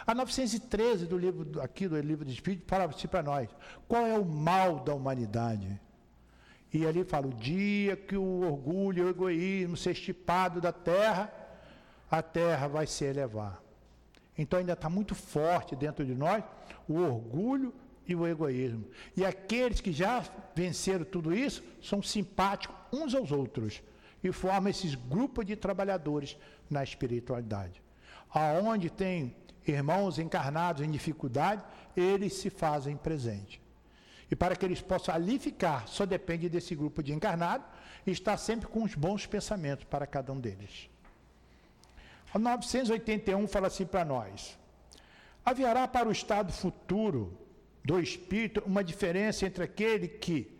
A 0.07 0.14
913 0.14 1.07
do 1.07 1.18
livro 1.18 1.61
aqui 1.61 1.86
do 1.86 1.98
livro 2.01 2.24
de 2.24 2.32
Espírito 2.32 2.64
fala 2.66 2.84
assim 2.84 3.09
para 3.09 3.22
nós: 3.22 3.48
qual 3.86 4.07
é 4.07 4.18
o 4.18 4.24
mal 4.24 4.80
da 4.80 4.94
humanidade? 4.94 5.80
E 6.72 6.86
ali 6.86 7.05
fala: 7.05 7.26
o 7.26 7.34
dia 7.34 7.96
que 7.96 8.16
o 8.16 8.42
orgulho 8.42 9.03
e 9.03 9.07
o 9.07 9.11
egoísmo 9.11 9.76
se 9.76 9.90
estipado 9.90 10.61
da 10.61 10.72
terra, 10.72 11.32
a 12.11 12.22
terra 12.22 12.68
vai 12.68 12.86
se 12.86 13.05
elevar. 13.05 13.62
Então 14.36 14.59
ainda 14.59 14.72
está 14.72 14.88
muito 14.88 15.14
forte 15.14 15.76
dentro 15.76 16.05
de 16.05 16.14
nós 16.14 16.42
o 16.88 16.94
orgulho 16.94 17.74
e 18.07 18.14
o 18.14 18.26
egoísmo. 18.26 18.86
E 19.16 19.24
aqueles 19.24 19.80
que 19.80 19.92
já 19.92 20.24
venceram 20.55 21.05
tudo 21.05 21.34
isso 21.34 21.62
são 21.82 22.03
simpáticos 22.03 22.76
uns 22.92 23.14
aos 23.14 23.30
outros 23.30 23.82
e 24.22 24.32
formam 24.32 24.70
esses 24.70 24.94
grupos 24.94 25.46
de 25.46 25.57
trabalhadores 25.57 26.36
na 26.68 26.82
espiritualidade. 26.82 27.82
Aonde 28.32 28.90
tem 28.90 29.34
irmãos 29.71 30.18
encarnados 30.18 30.83
em 30.83 30.91
dificuldade, 30.91 31.62
eles 31.97 32.35
se 32.35 32.51
fazem 32.51 32.97
presente. 32.97 33.61
E 34.31 34.37
para 34.37 34.55
que 34.55 34.64
eles 34.64 34.81
possam 34.81 35.14
ali 35.14 35.39
ficar, 35.39 35.89
só 35.89 36.07
depende 36.07 36.49
desse 36.49 36.75
grupo 36.75 37.03
de 37.03 37.12
encarnados 37.12 37.66
estar 38.07 38.37
sempre 38.37 38.68
com 38.68 38.83
os 38.83 38.95
bons 38.95 39.27
pensamentos 39.27 39.85
para 39.85 40.07
cada 40.07 40.33
um 40.33 40.41
deles. 40.41 40.89
O 42.33 42.39
981 42.39 43.47
fala 43.49 43.66
assim 43.66 43.85
para 43.85 44.05
nós: 44.05 44.57
haverá 45.45 45.87
para 45.89 46.09
o 46.09 46.12
estado 46.12 46.53
futuro 46.53 47.37
do 47.85 47.99
espírito 47.99 48.62
uma 48.64 48.85
diferença 48.85 49.47
entre 49.47 49.64
aquele 49.64 50.07
que 50.07 50.57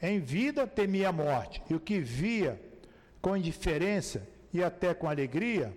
em 0.00 0.18
vida 0.18 0.66
temia 0.66 1.10
a 1.10 1.12
morte 1.12 1.62
e 1.70 1.74
o 1.74 1.80
que 1.80 2.00
via 2.00 2.60
com 3.20 3.36
indiferença 3.36 4.26
e 4.52 4.62
até 4.62 4.92
com 4.92 5.08
alegria? 5.08 5.76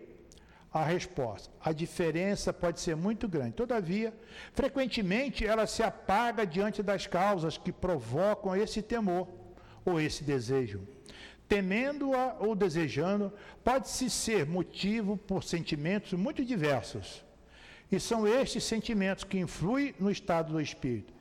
A 0.75 0.83
resposta. 0.83 1.49
A 1.63 1.71
diferença 1.71 2.51
pode 2.51 2.81
ser 2.81 2.97
muito 2.97 3.29
grande. 3.29 3.53
Todavia, 3.53 4.13
frequentemente 4.53 5.47
ela 5.47 5.65
se 5.65 5.81
apaga 5.81 6.45
diante 6.45 6.83
das 6.83 7.07
causas 7.07 7.57
que 7.57 7.71
provocam 7.71 8.53
esse 8.53 8.81
temor 8.81 9.25
ou 9.85 10.01
esse 10.01 10.21
desejo. 10.25 10.85
Temendo-a 11.47 12.35
ou 12.41 12.53
desejando, 12.53 13.31
pode-se 13.63 14.09
ser 14.09 14.45
motivo 14.45 15.15
por 15.15 15.45
sentimentos 15.45 16.11
muito 16.11 16.43
diversos. 16.43 17.23
E 17.89 17.97
são 17.97 18.27
estes 18.27 18.65
sentimentos 18.65 19.23
que 19.23 19.39
influem 19.39 19.95
no 19.97 20.11
estado 20.11 20.51
do 20.51 20.59
espírito. 20.59 21.13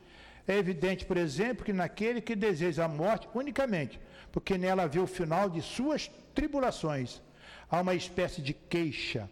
É 0.49 0.57
evidente, 0.57 1.07
por 1.07 1.17
exemplo, 1.17 1.65
que 1.65 1.73
naquele 1.73 2.21
que 2.21 2.35
deseja 2.35 2.87
a 2.87 2.89
morte 2.89 3.29
unicamente, 3.33 4.01
porque 4.33 4.59
nela 4.59 4.89
vê 4.89 4.99
o 4.99 5.07
final 5.07 5.49
de 5.49 5.63
suas 5.63 6.11
tribulações, 6.35 7.23
há 7.71 7.81
uma 7.81 7.95
espécie 7.95 8.43
de 8.43 8.53
queixa 8.53 9.31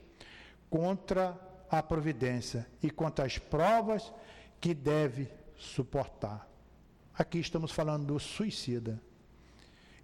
contra 0.72 1.38
a 1.70 1.82
providência 1.82 2.66
e 2.82 2.90
contra 2.90 3.26
as 3.26 3.36
provas 3.36 4.10
que 4.58 4.72
deve 4.72 5.28
suportar. 5.54 6.48
Aqui 7.12 7.38
estamos 7.38 7.70
falando 7.70 8.06
do 8.06 8.18
suicida. 8.18 8.98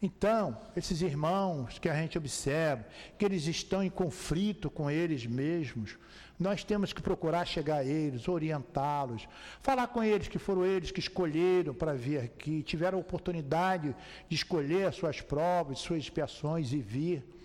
Então, 0.03 0.61
esses 0.77 1.01
irmãos 1.01 1.79
que 1.79 1.89
a 1.89 1.95
gente 1.95 2.19
observa, 2.19 2.85
que 3.17 3.25
eles 3.25 3.47
estão 3.47 3.83
em 3.83 3.89
conflito 3.89 4.69
com 4.69 4.91
eles 4.91 5.25
mesmos, 5.25 5.97
nós 6.39 6.63
temos 6.63 6.93
que 6.93 7.01
procurar 7.01 7.47
chegar 7.47 7.79
a 7.79 7.85
eles, 7.85 8.29
orientá-los, 8.29 9.27
falar 9.63 9.87
com 9.87 10.05
eles 10.05 10.29
que 10.29 10.39
foram 10.39 10.67
eles 10.67 10.91
que 10.91 11.01
escolheram 11.01 11.73
para 11.73 11.95
vir 11.95 12.21
aqui, 12.21 12.63
tiveram 12.63 12.99
a 12.99 13.01
oportunidade 13.01 13.97
de 14.29 14.37
escolher 14.37 14.89
as 14.89 14.97
suas 14.97 15.23
provas, 15.23 15.79
suas 15.79 16.01
expiações 16.01 16.75
e 16.75 16.79
vir. 16.79 17.38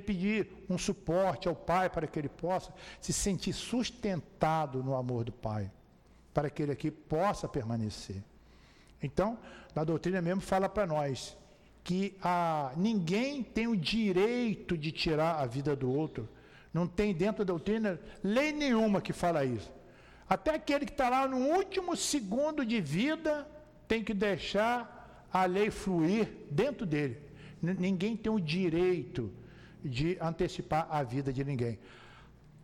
Pedir 0.00 0.48
um 0.68 0.76
suporte 0.76 1.46
ao 1.48 1.54
Pai 1.54 1.88
para 1.88 2.06
que 2.06 2.18
ele 2.18 2.28
possa 2.28 2.72
se 3.00 3.12
sentir 3.12 3.52
sustentado 3.52 4.82
no 4.82 4.96
amor 4.96 5.24
do 5.24 5.32
Pai, 5.32 5.70
para 6.34 6.50
que 6.50 6.62
ele 6.62 6.72
aqui 6.72 6.90
possa 6.90 7.48
permanecer. 7.48 8.22
Então, 9.02 9.38
a 9.74 9.84
doutrina 9.84 10.20
mesmo 10.20 10.40
fala 10.40 10.68
para 10.68 10.86
nós 10.86 11.36
que 11.84 12.16
a, 12.20 12.72
ninguém 12.76 13.44
tem 13.44 13.68
o 13.68 13.76
direito 13.76 14.76
de 14.76 14.90
tirar 14.90 15.36
a 15.36 15.46
vida 15.46 15.76
do 15.76 15.88
outro. 15.88 16.28
Não 16.74 16.86
tem 16.86 17.14
dentro 17.14 17.44
da 17.44 17.52
doutrina 17.52 18.00
lei 18.24 18.52
nenhuma 18.52 19.00
que 19.00 19.12
fala 19.12 19.44
isso. 19.44 19.70
Até 20.28 20.54
aquele 20.54 20.84
que 20.84 20.90
está 20.90 21.08
lá 21.08 21.28
no 21.28 21.36
último 21.36 21.96
segundo 21.96 22.66
de 22.66 22.80
vida 22.80 23.46
tem 23.86 24.02
que 24.02 24.12
deixar 24.12 25.28
a 25.32 25.44
lei 25.44 25.70
fluir 25.70 26.28
dentro 26.50 26.84
dele. 26.84 27.18
Ninguém 27.62 28.16
tem 28.16 28.32
o 28.32 28.40
direito 28.40 29.32
de 29.88 30.18
antecipar 30.20 30.86
a 30.90 31.02
vida 31.02 31.32
de 31.32 31.44
ninguém. 31.44 31.78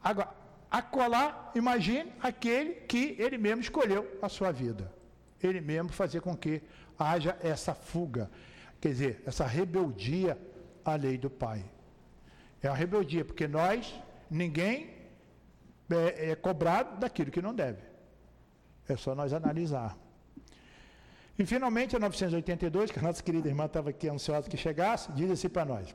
Agora, 0.03 0.31
acolá, 0.71 1.51
imagine 1.55 2.13
aquele 2.21 2.75
que 2.75 3.17
ele 3.19 3.39
mesmo 3.39 3.61
escolheu 3.61 4.19
a 4.21 4.29
sua 4.29 4.51
vida. 4.51 4.93
Ele 5.43 5.61
mesmo 5.61 5.91
fazer 5.91 6.21
com 6.21 6.37
que 6.37 6.63
haja 6.99 7.37
essa 7.43 7.75
fuga, 7.75 8.31
quer 8.81 8.89
dizer, 8.89 9.23
essa 9.27 9.45
rebeldia 9.45 10.39
à 10.85 10.95
lei 10.95 11.19
do 11.19 11.31
Pai. 11.31 11.65
É 12.63 12.69
a 12.69 12.75
rebeldia, 12.75 13.25
porque 13.25 13.49
nós, 13.49 14.01
ninguém 14.31 14.91
é, 15.91 16.31
é 16.31 16.35
cobrado 16.35 16.99
daquilo 16.99 17.31
que 17.31 17.43
não 17.43 17.55
deve. 17.55 17.83
É 18.89 18.97
só 18.97 19.15
nós 19.15 19.33
analisar. 19.33 19.97
E 21.39 21.47
finalmente, 21.47 21.97
em 21.97 21.99
982, 21.99 22.91
que 22.91 22.99
a 22.99 23.03
nossa 23.03 23.23
querida 23.23 23.49
irmã 23.49 23.65
estava 23.65 23.91
aqui 23.91 24.09
ansiosa 24.09 24.49
que 24.49 24.57
chegasse, 24.57 25.11
diz 25.13 25.31
assim 25.31 25.49
para 25.49 25.65
nós: 25.65 25.95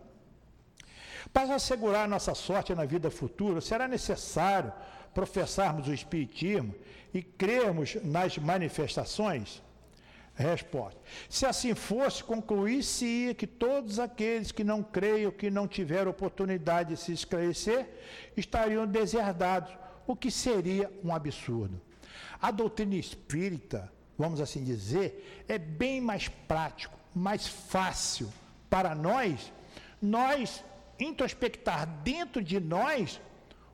Para 1.33 1.55
assegurar 1.55 2.07
nossa 2.07 2.33
sorte 2.33 2.73
na 2.73 2.85
vida 2.85 3.09
futura, 3.11 3.61
será 3.61 3.87
necessário 3.87 4.71
professarmos 5.13 5.87
o 5.87 5.93
Espiritismo 5.93 6.73
e 7.13 7.21
crermos 7.21 7.97
nas 8.03 8.37
manifestações? 8.37 9.61
Resposta. 10.35 10.99
Se 11.27 11.47
assim 11.47 11.73
fosse, 11.73 12.23
concluir-se-ia 12.23 13.33
que 13.33 13.47
todos 13.47 13.97
aqueles 13.97 14.51
que 14.51 14.63
não 14.63 14.83
creiam, 14.83 15.31
que 15.31 15.49
não 15.49 15.67
tiveram 15.67 16.11
oportunidade 16.11 16.89
de 16.89 16.97
se 16.97 17.11
esclarecer, 17.11 17.89
estariam 18.35 18.85
deserdados, 18.85 19.75
o 20.05 20.15
que 20.15 20.29
seria 20.29 20.91
um 21.03 21.13
absurdo. 21.13 21.81
A 22.39 22.51
doutrina 22.51 22.95
espírita, 22.95 23.91
vamos 24.15 24.39
assim 24.39 24.63
dizer, 24.63 25.43
é 25.47 25.57
bem 25.57 25.99
mais 25.99 26.27
prático, 26.27 26.95
mais 27.15 27.47
fácil 27.47 28.31
para 28.69 28.93
nós, 28.93 29.51
nós 29.99 30.63
introspectar 30.99 31.87
dentro 32.03 32.41
de 32.41 32.59
nós 32.59 33.19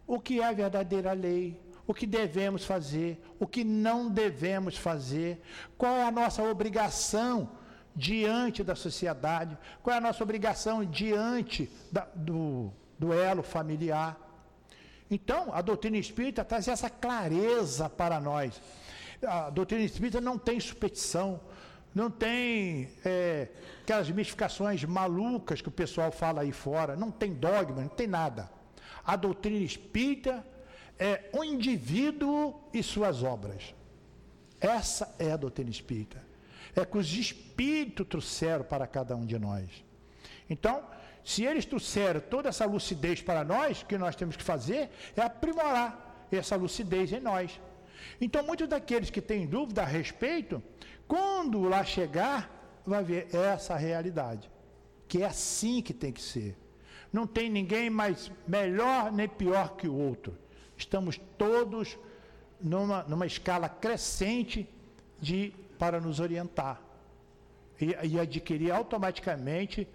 o 0.06 0.20
que 0.20 0.42
é 0.42 0.46
a 0.46 0.52
verdadeira 0.52 1.14
lei, 1.14 1.60
o 1.88 1.94
que 1.94 2.06
devemos 2.06 2.66
fazer, 2.66 3.22
o 3.40 3.48
que 3.48 3.64
não 3.64 4.10
devemos 4.10 4.78
fazer, 4.78 5.42
qual 5.78 5.96
é 5.96 6.04
a 6.04 6.12
nossa 6.12 6.44
obrigação 6.44 7.50
diante 7.96 8.64
da 8.64 8.76
sociedade, 8.76 9.58
qual 9.82 9.94
é 9.94 9.98
a 9.98 10.02
nossa 10.02 10.24
obrigação 10.24 10.84
diante 10.84 11.70
da, 11.92 12.08
do, 12.16 12.72
do 12.98 13.14
elo 13.14 13.44
familiar. 13.44 14.18
Então, 15.10 15.54
a 15.54 15.62
doutrina 15.62 15.98
espírita 15.98 16.44
traz 16.44 16.68
essa 16.68 16.90
clareza 16.90 17.90
para 17.90 18.20
nós. 18.20 18.60
A 19.26 19.50
doutrina 19.50 19.84
espírita 19.84 20.20
não 20.20 20.38
tem 20.38 20.60
superstição, 20.60 21.40
não 21.94 22.10
tem 22.10 22.90
é, 23.06 23.50
aquelas 23.84 24.10
mistificações 24.10 24.84
malucas 24.84 25.62
que 25.62 25.70
o 25.70 25.72
pessoal 25.72 26.12
fala 26.12 26.42
aí 26.42 26.52
fora, 26.52 26.96
não 26.96 27.12
tem 27.12 27.34
dogma, 27.34 27.82
não 27.82 27.88
tem 27.88 28.08
nada. 28.08 28.50
A 29.06 29.16
doutrina 29.16 29.64
espírita 29.64 30.46
é 30.98 31.30
o 31.34 31.44
indivíduo 31.44 32.56
e 32.74 32.82
suas 32.82 33.22
obras. 33.22 33.76
Essa 34.60 35.14
é 35.20 35.32
a 35.32 35.38
doutrina 35.38 35.70
espírita. 35.70 36.24
É 36.76 36.86
que 36.86 36.98
os 36.98 37.14
espíritos 37.14 38.08
trouxeram 38.08 38.64
para 38.64 38.88
cada 38.88 39.16
um 39.16 39.26
de 39.26 39.38
nós. 39.38 39.70
Então, 40.50 40.84
se 41.24 41.46
eles 41.46 41.66
trouxeram 41.66 42.20
toda 42.20 42.50
essa 42.50 42.66
lucidez 42.66 43.22
para 43.22 43.44
nós, 43.44 43.82
o 43.82 43.86
que 43.86 43.98
nós 43.98 44.16
temos 44.16 44.36
que 44.36 44.44
fazer 44.44 44.90
é 45.16 45.22
aprimorar 45.22 46.28
essa 46.32 46.56
lucidez 46.56 47.12
em 47.12 47.20
nós. 47.20 47.60
Então, 48.20 48.44
muitos 48.44 48.68
daqueles 48.68 49.10
que 49.10 49.22
têm 49.22 49.46
dúvida 49.46 49.84
a 49.84 49.86
respeito, 49.86 50.62
quando 51.08 51.62
lá 51.64 51.84
chegar, 51.84 52.82
vai 52.86 53.04
ver 53.04 53.34
essa 53.34 53.76
realidade. 53.76 54.50
Que 55.08 55.24
é 55.24 55.26
assim 55.26 55.82
que 55.82 55.94
tem 55.94 56.12
que 56.12 56.22
ser. 56.22 56.58
Não 57.12 57.28
tem 57.28 57.50
ninguém 57.50 57.90
mais 57.90 58.32
melhor 58.48 59.12
nem 59.12 59.28
pior 59.28 59.76
que 59.76 59.88
o 59.88 59.96
outro 59.96 60.44
estamos 60.78 61.20
todos 61.38 61.98
numa, 62.60 63.04
numa 63.04 63.26
escala 63.26 63.70
crescente 63.70 64.70
de 65.20 65.54
para 65.78 66.00
nos 66.00 66.20
orientar 66.20 66.82
e, 67.80 67.96
e 68.08 68.20
adquirir 68.20 68.72
automaticamente 68.72 69.88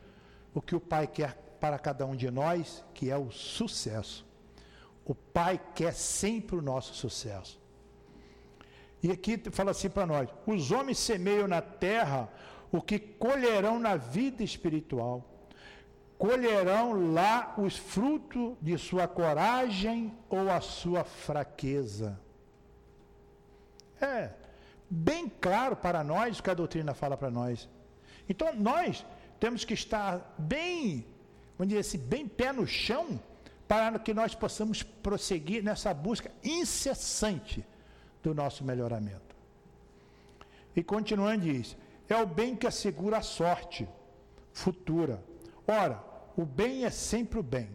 o 0.55 0.61
que 0.61 0.75
o 0.75 0.81
Pai 0.81 1.07
quer 1.07 1.35
para 1.61 1.79
cada 1.79 2.07
um 2.07 2.15
de 2.15 2.31
nós, 2.31 2.85
que 2.95 3.11
é 3.11 3.17
o 3.17 3.31
sucesso. 3.31 4.27
O 5.05 5.15
Pai 5.15 5.61
quer 5.75 5.93
sempre 5.93 6.57
o 6.57 6.63
nosso 6.63 6.95
sucesso. 6.95 7.61
E 9.03 9.11
aqui 9.11 9.41
fala 9.51 9.71
assim 9.71 9.89
para 9.89 10.07
nós: 10.07 10.29
os 10.47 10.71
homens 10.71 10.99
semeiam 10.99 11.47
na 11.47 11.61
terra 11.61 12.29
o 12.71 12.81
que 12.83 12.99
colherão 12.99 13.79
na 13.79 13.97
vida 13.97 14.43
espiritual 14.43 15.25
colherão 16.19 17.15
lá 17.15 17.55
os 17.57 17.77
frutos 17.77 18.57
de 18.61 18.77
sua 18.77 19.07
coragem 19.07 20.13
ou 20.29 20.51
a 20.51 20.61
sua 20.61 21.05
fraqueza. 21.05 22.21
É 24.01 24.31
bem 24.91 25.29
claro 25.29 25.77
para 25.77 26.03
nós 26.03 26.39
o 26.39 26.43
que 26.43 26.51
a 26.51 26.55
doutrina 26.55 26.93
fala 26.93 27.17
para 27.17 27.31
nós. 27.31 27.69
Então 28.29 28.53
nós 28.55 29.07
temos 29.39 29.65
que 29.65 29.75
estar 29.75 30.35
bem, 30.37 31.07
vamos 31.57 31.69
dizer 31.69 31.81
assim, 31.81 31.99
bem 31.99 32.27
pé 32.27 32.53
no 32.53 32.67
chão, 32.67 33.21
para 33.69 33.99
que 33.99 34.13
nós 34.13 34.35
possamos 34.35 34.83
prosseguir 34.83 35.63
nessa 35.63 35.95
busca 35.95 36.33
incessante 36.43 37.65
do 38.23 38.35
nosso 38.35 38.65
melhoramento. 38.65 39.37
E 40.75 40.83
continuando 40.83 41.45
diz: 41.45 41.77
é 42.09 42.17
o 42.17 42.27
bem 42.27 42.57
que 42.57 42.67
assegura 42.67 43.19
a 43.19 43.23
sorte 43.23 43.89
futura. 44.53 45.23
Ora, 45.67 46.03
o 46.37 46.45
bem 46.45 46.85
é 46.85 46.91
sempre 46.91 47.39
o 47.39 47.43
bem, 47.43 47.69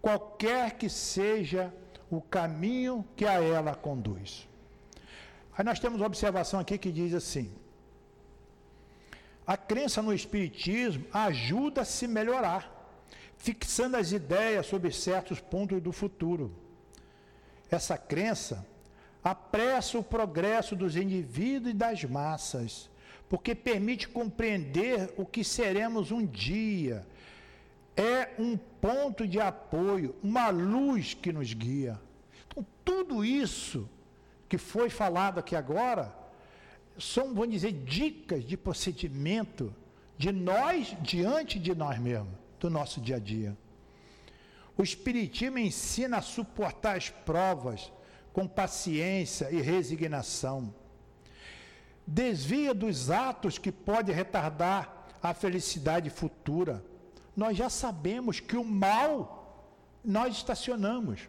qualquer 0.00 0.76
que 0.76 0.88
seja 0.88 1.72
o 2.10 2.20
caminho 2.20 3.04
que 3.14 3.24
a 3.24 3.34
ela 3.34 3.74
conduz. 3.74 4.48
Aí 5.56 5.64
nós 5.64 5.78
temos 5.78 6.00
uma 6.00 6.06
observação 6.06 6.58
aqui 6.58 6.76
que 6.78 6.90
diz 6.90 7.14
assim: 7.14 7.52
a 9.46 9.56
crença 9.56 10.02
no 10.02 10.12
Espiritismo 10.12 11.06
ajuda 11.12 11.82
a 11.82 11.84
se 11.84 12.06
melhorar, 12.06 12.62
fixando 13.36 13.96
as 13.96 14.12
ideias 14.12 14.66
sobre 14.66 14.90
certos 14.92 15.40
pontos 15.40 15.80
do 15.82 15.92
futuro. 15.92 16.52
Essa 17.70 17.96
crença 17.96 18.66
apressa 19.22 19.98
o 19.98 20.02
progresso 20.02 20.74
dos 20.74 20.96
indivíduos 20.96 21.74
e 21.74 21.76
das 21.76 22.04
massas, 22.04 22.90
porque 23.28 23.54
permite 23.54 24.08
compreender 24.08 25.12
o 25.16 25.24
que 25.24 25.44
seremos 25.44 26.10
um 26.10 26.24
dia 26.24 27.06
é 27.96 28.30
um 28.38 28.56
ponto 28.56 29.26
de 29.26 29.38
apoio, 29.38 30.14
uma 30.22 30.48
luz 30.48 31.14
que 31.14 31.32
nos 31.32 31.52
guia. 31.52 32.00
Então, 32.48 32.66
tudo 32.84 33.24
isso 33.24 33.88
que 34.48 34.56
foi 34.56 34.88
falado 34.88 35.38
aqui 35.38 35.54
agora 35.54 36.14
são, 36.98 37.34
vamos 37.34 37.50
dizer, 37.50 37.72
dicas 37.72 38.44
de 38.44 38.56
procedimento 38.56 39.74
de 40.16 40.32
nós 40.32 40.96
diante 41.00 41.58
de 41.58 41.74
nós 41.74 41.98
mesmos, 41.98 42.34
do 42.58 42.68
nosso 42.68 43.00
dia 43.00 43.16
a 43.16 43.18
dia. 43.18 43.56
O 44.76 44.82
Espiritismo 44.82 45.58
ensina 45.58 46.18
a 46.18 46.22
suportar 46.22 46.96
as 46.96 47.10
provas 47.10 47.92
com 48.32 48.46
paciência 48.46 49.50
e 49.50 49.60
resignação. 49.60 50.74
Desvia 52.06 52.74
dos 52.74 53.10
atos 53.10 53.58
que 53.58 53.70
podem 53.70 54.14
retardar 54.14 55.06
a 55.22 55.34
felicidade 55.34 56.10
futura 56.10 56.82
nós 57.40 57.56
já 57.56 57.70
sabemos 57.70 58.40
que 58.40 58.56
o 58.56 58.64
mal 58.64 59.78
nós 60.04 60.36
estacionamos. 60.36 61.28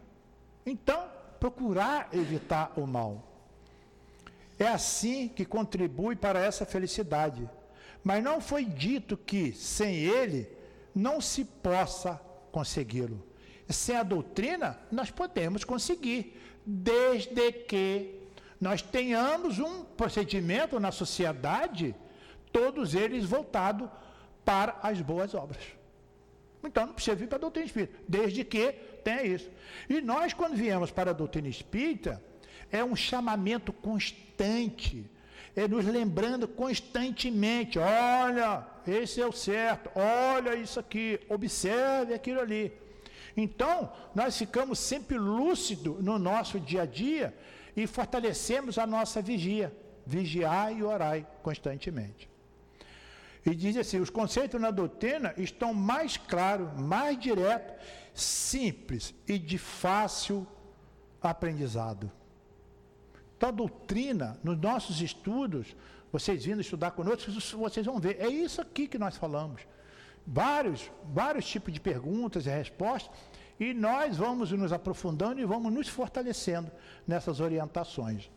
Então, 0.66 1.10
procurar 1.40 2.10
evitar 2.12 2.74
o 2.76 2.86
mal. 2.86 3.28
É 4.60 4.68
assim 4.68 5.30
que 5.30 5.46
contribui 5.46 6.16
para 6.16 6.40
essa 6.40 6.66
felicidade, 6.66 7.50
Mas 8.04 8.24
não 8.24 8.42
foi 8.42 8.66
dito 8.66 9.16
que 9.16 9.54
sem 9.54 9.96
ele 9.96 10.50
não 10.94 11.22
se 11.22 11.46
possa 11.46 12.20
consegui-lo. 12.52 13.24
Sem 13.70 13.96
a 13.96 14.02
doutrina, 14.02 14.80
nós 14.92 15.12
podemos 15.12 15.64
conseguir, 15.64 16.36
desde 16.66 17.52
que 17.52 18.20
nós 18.60 18.82
tenhamos 18.82 19.60
um 19.60 19.84
procedimento 19.84 20.80
na 20.80 20.92
sociedade, 20.92 21.96
todos 22.52 22.94
eles 22.94 23.26
voltados 23.26 23.90
para 24.46 24.78
as 24.84 25.02
boas 25.02 25.34
obras. 25.34 25.62
Então 26.64 26.86
não 26.86 26.94
precisa 26.94 27.16
vir 27.16 27.28
para 27.28 27.38
a 27.38 27.42
doutrina 27.42 27.66
espírita, 27.66 27.98
desde 28.08 28.44
que 28.44 28.72
tenha 29.04 29.24
isso. 29.24 29.50
E 29.90 30.00
nós, 30.00 30.34
quando 30.34 30.56
viemos 30.56 30.92
para 30.92 31.10
a 31.10 31.14
doutrina 31.14 31.48
espírita, 31.48 32.22
é 32.72 32.84
um 32.84 32.96
chamamento 32.96 33.74
constante, 33.74 35.10
é 35.56 35.68
nos 35.68 35.86
lembrando 35.86 36.48
constantemente: 36.48 37.80
olha, 37.80 38.66
esse 38.88 39.20
é 39.20 39.26
o 39.26 39.32
certo, 39.32 39.90
olha 39.96 40.56
isso 40.56 40.80
aqui, 40.80 41.20
observe 41.30 42.14
aquilo 42.14 42.40
ali. 42.40 42.72
Então, 43.36 43.92
nós 44.14 44.38
ficamos 44.38 44.80
sempre 44.80 45.18
lúcidos 45.18 46.04
no 46.04 46.20
nosso 46.20 46.60
dia 46.60 46.84
a 46.84 46.86
dia 46.86 47.36
e 47.76 47.88
fortalecemos 47.88 48.78
a 48.78 48.86
nossa 48.86 49.22
vigia. 49.22 49.76
Vigiai 50.06 50.78
e 50.78 50.84
orai 50.84 51.26
constantemente. 51.44 52.30
E 53.46 53.56
diz 53.56 53.78
assim: 53.78 54.00
os 54.00 54.10
conceitos 54.10 54.60
na 54.60 54.72
doutrina 54.72 55.34
estão 55.38 55.74
mais 55.74 56.18
claros, 56.18 56.70
mais 56.80 57.20
diretos, 57.20 57.76
simples 58.14 59.14
e 59.28 59.38
de 59.38 59.58
fácil 59.58 60.46
aprendizado. 61.22 62.12
Então, 63.38 63.50
a 63.50 63.52
doutrina, 63.52 64.40
nos 64.44 64.58
nossos 64.58 65.02
estudos, 65.02 65.76
vocês 66.12 66.46
vindo 66.46 66.62
estudar 66.62 66.92
conosco, 66.92 67.32
vocês 67.58 67.86
vão 67.86 68.00
ver, 68.00 68.18
é 68.20 68.28
isso 68.28 68.62
aqui 68.62 68.88
que 68.88 69.00
nós 69.00 69.18
falamos. 69.18 69.62
Vários, 70.26 70.92
vários 71.14 71.46
tipos 71.46 71.74
de 71.74 71.80
perguntas 71.80 72.46
e 72.46 72.50
respostas, 72.50 73.12
e 73.60 73.74
nós 73.74 74.18
vamos 74.18 74.52
nos 74.52 74.74
aprofundando 74.74 75.40
e 75.40 75.46
vamos 75.46 75.72
nos 75.72 75.88
fortalecendo 75.88 76.72
nessas 77.08 77.40
orientações. 77.40 78.30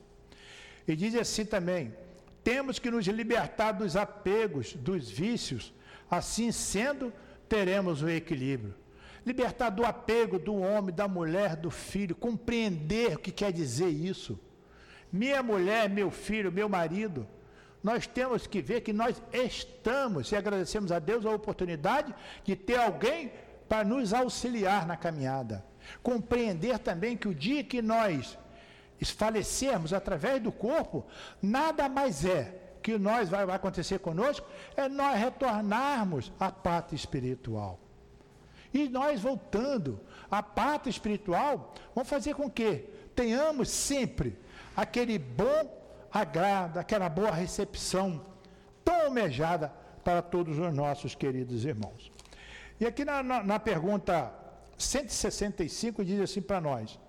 E 0.87 0.95
diz 0.95 1.15
assim 1.15 1.45
também: 1.45 1.95
temos 2.45 2.79
que 2.79 2.91
nos 2.91 3.07
libertar 3.07 3.73
dos 3.73 3.97
apegos, 3.97 4.75
dos 4.75 5.11
vícios, 5.11 5.73
assim 6.11 6.53
sendo, 6.53 7.11
teremos 7.49 8.03
o 8.03 8.09
equilíbrio. 8.09 8.75
Libertar 9.25 9.71
do 9.71 9.87
apego 9.87 10.39
do 10.39 10.55
homem, 10.55 10.95
da 10.95 11.09
mulher, 11.09 11.57
do 11.57 11.71
filho, 11.71 12.15
compreender 12.15 13.17
o 13.17 13.19
que 13.19 13.33
quer 13.33 13.51
dizer 13.51 13.89
isso. 13.89 14.39
Minha 15.11 15.43
mulher, 15.43 15.89
meu 15.89 16.11
filho, 16.11 16.53
meu 16.53 16.69
marido, 16.69 17.27
nós 17.85 18.07
temos 18.07 18.47
que 18.47 18.63
ver 18.63 18.81
que 18.81 18.95
nós 18.95 19.23
estamos, 19.31 20.33
e 20.33 20.37
agradecemos 20.37 20.91
a 20.91 20.99
Deus 20.99 21.27
a 21.27 21.31
oportunidade 21.31 22.15
de 22.43 22.57
ter 22.57 22.81
alguém 22.81 23.31
para 23.69 23.85
nos 23.85 24.15
auxiliar 24.15 24.87
na 24.87 24.97
caminhada. 24.97 25.63
Compreender 26.03 26.79
também 26.79 27.15
que 27.15 27.29
o 27.29 27.35
dia 27.35 27.63
que 27.63 27.83
nós 27.83 28.39
falecermos 29.19 29.93
através 29.93 30.43
do 30.43 30.51
corpo, 30.51 31.05
nada 31.43 31.87
mais 31.87 32.25
é 32.25 32.59
que 32.83 32.97
nós 32.97 33.29
vai, 33.29 33.45
vai 33.45 33.57
acontecer 33.57 33.99
conosco, 33.99 34.47
é 34.75 34.89
nós 34.89 35.21
retornarmos 35.21 36.33
à 36.41 36.51
pátria 36.51 36.97
espiritual. 36.97 37.79
E 38.73 38.89
nós 38.89 39.21
voltando 39.21 40.01
à 40.31 40.43
pátria 40.43 40.91
espiritual, 40.91 41.75
vamos 41.95 42.09
fazer 42.09 42.35
com 42.35 42.51
que 42.51 42.77
tenhamos 43.15 43.69
sempre 43.69 44.39
aquele 44.75 45.19
bom 45.19 45.84
agrado, 46.15 46.79
aquela 46.79 47.09
boa 47.09 47.33
recepção 47.33 48.25
tão 48.85 49.07
almejada 49.07 49.73
para 50.05 50.23
todos 50.23 50.57
os 50.61 50.73
nossos 50.73 51.17
queridos 51.17 51.65
irmãos. 51.65 52.13
E 52.79 52.87
aqui 52.87 53.05
na, 53.05 53.21
na, 53.21 53.43
na 53.43 53.59
pergunta 53.59 54.33
165 54.79 56.05
diz 56.05 56.21
assim 56.21 56.41
para 56.41 56.61
nós: 56.61 57.01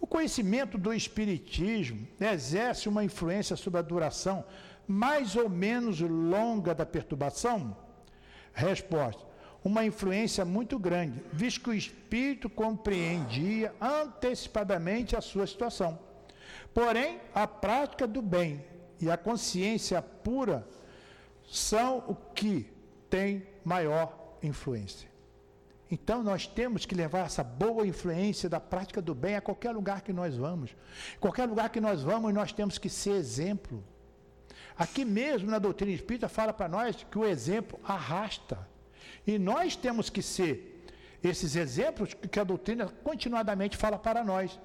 o 0.00 0.06
conhecimento 0.06 0.76
do 0.76 0.92
Espiritismo 0.92 2.08
exerce 2.20 2.88
uma 2.88 3.04
influência 3.04 3.54
sobre 3.54 3.78
a 3.78 3.82
duração 3.82 4.44
mais 4.88 5.36
ou 5.36 5.48
menos 5.48 6.00
longa 6.00 6.74
da 6.74 6.84
perturbação? 6.84 7.76
Resposta: 8.52 9.22
uma 9.62 9.84
influência 9.84 10.44
muito 10.44 10.76
grande, 10.76 11.22
visto 11.32 11.60
que 11.60 11.70
o 11.70 11.74
espírito 11.74 12.50
compreendia 12.50 13.72
antecipadamente 13.80 15.14
a 15.14 15.20
sua 15.20 15.46
situação. 15.46 16.09
Porém, 16.72 17.20
a 17.34 17.46
prática 17.46 18.06
do 18.06 18.22
bem 18.22 18.64
e 19.00 19.10
a 19.10 19.16
consciência 19.16 20.00
pura 20.00 20.66
são 21.48 22.04
o 22.06 22.14
que 22.14 22.70
tem 23.08 23.46
maior 23.64 24.36
influência. 24.42 25.10
Então 25.90 26.22
nós 26.22 26.46
temos 26.46 26.86
que 26.86 26.94
levar 26.94 27.26
essa 27.26 27.42
boa 27.42 27.84
influência 27.84 28.48
da 28.48 28.60
prática 28.60 29.02
do 29.02 29.14
bem 29.14 29.34
a 29.34 29.40
qualquer 29.40 29.72
lugar 29.72 30.02
que 30.02 30.12
nós 30.12 30.36
vamos. 30.36 30.70
Qualquer 31.18 31.46
lugar 31.46 31.68
que 31.70 31.80
nós 31.80 32.02
vamos, 32.02 32.32
nós 32.32 32.52
temos 32.52 32.78
que 32.78 32.88
ser 32.88 33.12
exemplo. 33.12 33.82
Aqui 34.78 35.04
mesmo 35.04 35.50
na 35.50 35.58
doutrina 35.58 35.92
espírita 35.92 36.28
fala 36.28 36.52
para 36.52 36.68
nós 36.68 37.04
que 37.10 37.18
o 37.18 37.24
exemplo 37.24 37.80
arrasta. 37.82 38.56
E 39.26 39.36
nós 39.38 39.74
temos 39.74 40.08
que 40.08 40.22
ser 40.22 40.86
esses 41.22 41.56
exemplos 41.56 42.14
que 42.14 42.38
a 42.38 42.44
doutrina 42.44 42.86
continuadamente 43.02 43.76
fala 43.76 43.98
para 43.98 44.22
nós. 44.22 44.58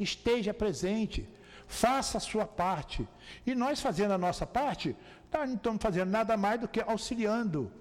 Esteja 0.00 0.52
presente, 0.52 1.28
faça 1.66 2.18
a 2.18 2.20
sua 2.20 2.46
parte. 2.46 3.08
E 3.46 3.54
nós 3.54 3.80
fazendo 3.80 4.12
a 4.12 4.18
nossa 4.18 4.46
parte, 4.46 4.96
nós 5.32 5.48
não 5.48 5.56
estamos 5.56 5.82
fazendo 5.82 6.10
nada 6.10 6.36
mais 6.36 6.60
do 6.60 6.68
que 6.68 6.80
auxiliando 6.80 7.72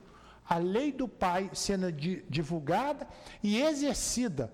a 0.48 0.58
lei 0.58 0.92
do 0.92 1.08
Pai 1.08 1.50
sendo 1.54 1.92
divulgada 1.92 3.08
e 3.42 3.62
exercida, 3.62 4.52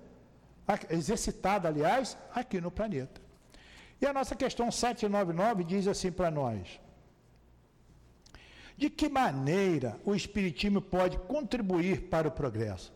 exercitada, 0.90 1.68
aliás, 1.68 2.18
aqui 2.34 2.62
no 2.62 2.70
planeta. 2.70 3.22
E 4.00 4.06
a 4.06 4.14
nossa 4.14 4.36
questão 4.36 4.70
799 4.70 5.64
diz 5.64 5.88
assim 5.88 6.12
para 6.12 6.30
nós: 6.30 6.80
De 8.78 8.90
que 8.90 9.10
maneira 9.10 10.00
o 10.06 10.14
Espiritismo 10.14 10.82
pode 10.82 11.18
contribuir 11.20 12.10
para 12.10 12.28
o 12.28 12.32
progresso? 12.32 12.94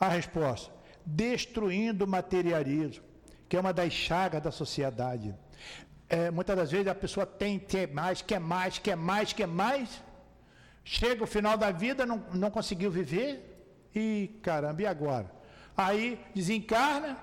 A 0.00 0.08
resposta: 0.08 0.72
destruindo 1.04 2.04
o 2.04 2.08
materialismo, 2.08 3.04
que 3.48 3.56
é 3.56 3.60
uma 3.60 3.72
das 3.72 3.92
chagas 3.92 4.42
da 4.42 4.50
sociedade. 4.50 5.34
É, 6.08 6.30
muitas 6.30 6.56
das 6.56 6.70
vezes 6.70 6.86
a 6.86 6.94
pessoa 6.94 7.26
tem, 7.26 7.58
quer 7.58 7.88
mais, 7.88 8.22
quer 8.22 8.38
mais, 8.38 8.78
quer 8.78 8.96
mais, 8.96 9.32
quer 9.32 9.46
mais, 9.46 10.02
Chega 10.88 11.24
o 11.24 11.26
final 11.26 11.58
da 11.58 11.72
vida, 11.72 12.06
não, 12.06 12.18
não 12.32 12.48
conseguiu 12.48 12.92
viver, 12.92 13.90
e 13.92 14.38
caramba, 14.40 14.82
e 14.82 14.86
agora? 14.86 15.28
Aí 15.76 16.16
desencarna, 16.32 17.18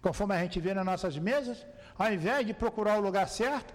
conforme 0.00 0.32
a 0.32 0.38
gente 0.38 0.60
vê 0.60 0.72
nas 0.72 0.86
nossas 0.86 1.18
mesas, 1.18 1.66
ao 1.98 2.12
invés 2.12 2.46
de 2.46 2.54
procurar 2.54 2.96
o 2.96 3.02
lugar 3.02 3.28
certo, 3.28 3.74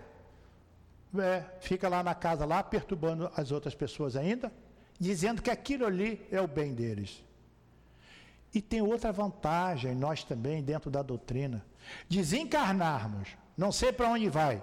é, 1.17 1.43
fica 1.59 1.89
lá 1.89 2.01
na 2.01 2.15
casa, 2.15 2.45
lá 2.45 2.63
perturbando 2.63 3.29
as 3.35 3.51
outras 3.51 3.75
pessoas 3.75 4.15
ainda, 4.15 4.49
dizendo 4.97 5.41
que 5.41 5.51
aquilo 5.51 5.85
ali 5.85 6.25
é 6.31 6.39
o 6.39 6.47
bem 6.47 6.73
deles. 6.73 7.21
E 8.53 8.61
tem 8.61 8.81
outra 8.81 9.11
vantagem, 9.11 9.93
nós 9.93 10.23
também, 10.23 10.63
dentro 10.63 10.89
da 10.89 11.01
doutrina. 11.01 11.65
Desencarnarmos, 12.07 13.29
não 13.57 13.71
sei 13.71 13.91
para 13.91 14.09
onde 14.09 14.27
vai, 14.29 14.61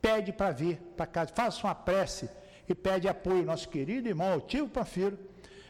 pede 0.00 0.32
para 0.32 0.50
vir 0.52 0.78
para 0.96 1.06
casa, 1.06 1.32
faça 1.34 1.66
uma 1.66 1.74
prece 1.74 2.30
e 2.68 2.74
pede 2.74 3.08
apoio 3.08 3.44
nosso 3.44 3.68
querido 3.68 4.08
irmão 4.08 4.32
Altivo 4.32 4.68
Panfiro 4.68 5.18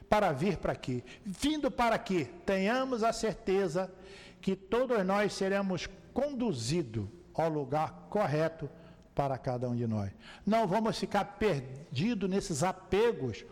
para 0.08 0.32
vir 0.32 0.56
para 0.58 0.72
aqui. 0.72 1.04
Vindo 1.24 1.70
para 1.70 1.94
aqui, 1.94 2.24
tenhamos 2.44 3.02
a 3.02 3.12
certeza 3.12 3.92
que 4.40 4.56
todos 4.56 5.04
nós 5.04 5.32
seremos 5.32 5.88
conduzidos 6.12 7.08
ao 7.34 7.48
lugar 7.48 8.06
correto 8.10 8.68
para 9.14 9.38
cada 9.38 9.68
um 9.68 9.76
de 9.76 9.86
nós. 9.86 10.10
Não 10.44 10.66
vamos 10.66 10.98
ficar 10.98 11.24
perdidos 11.24 12.28
nesses 12.28 12.62
apegos 12.62 13.44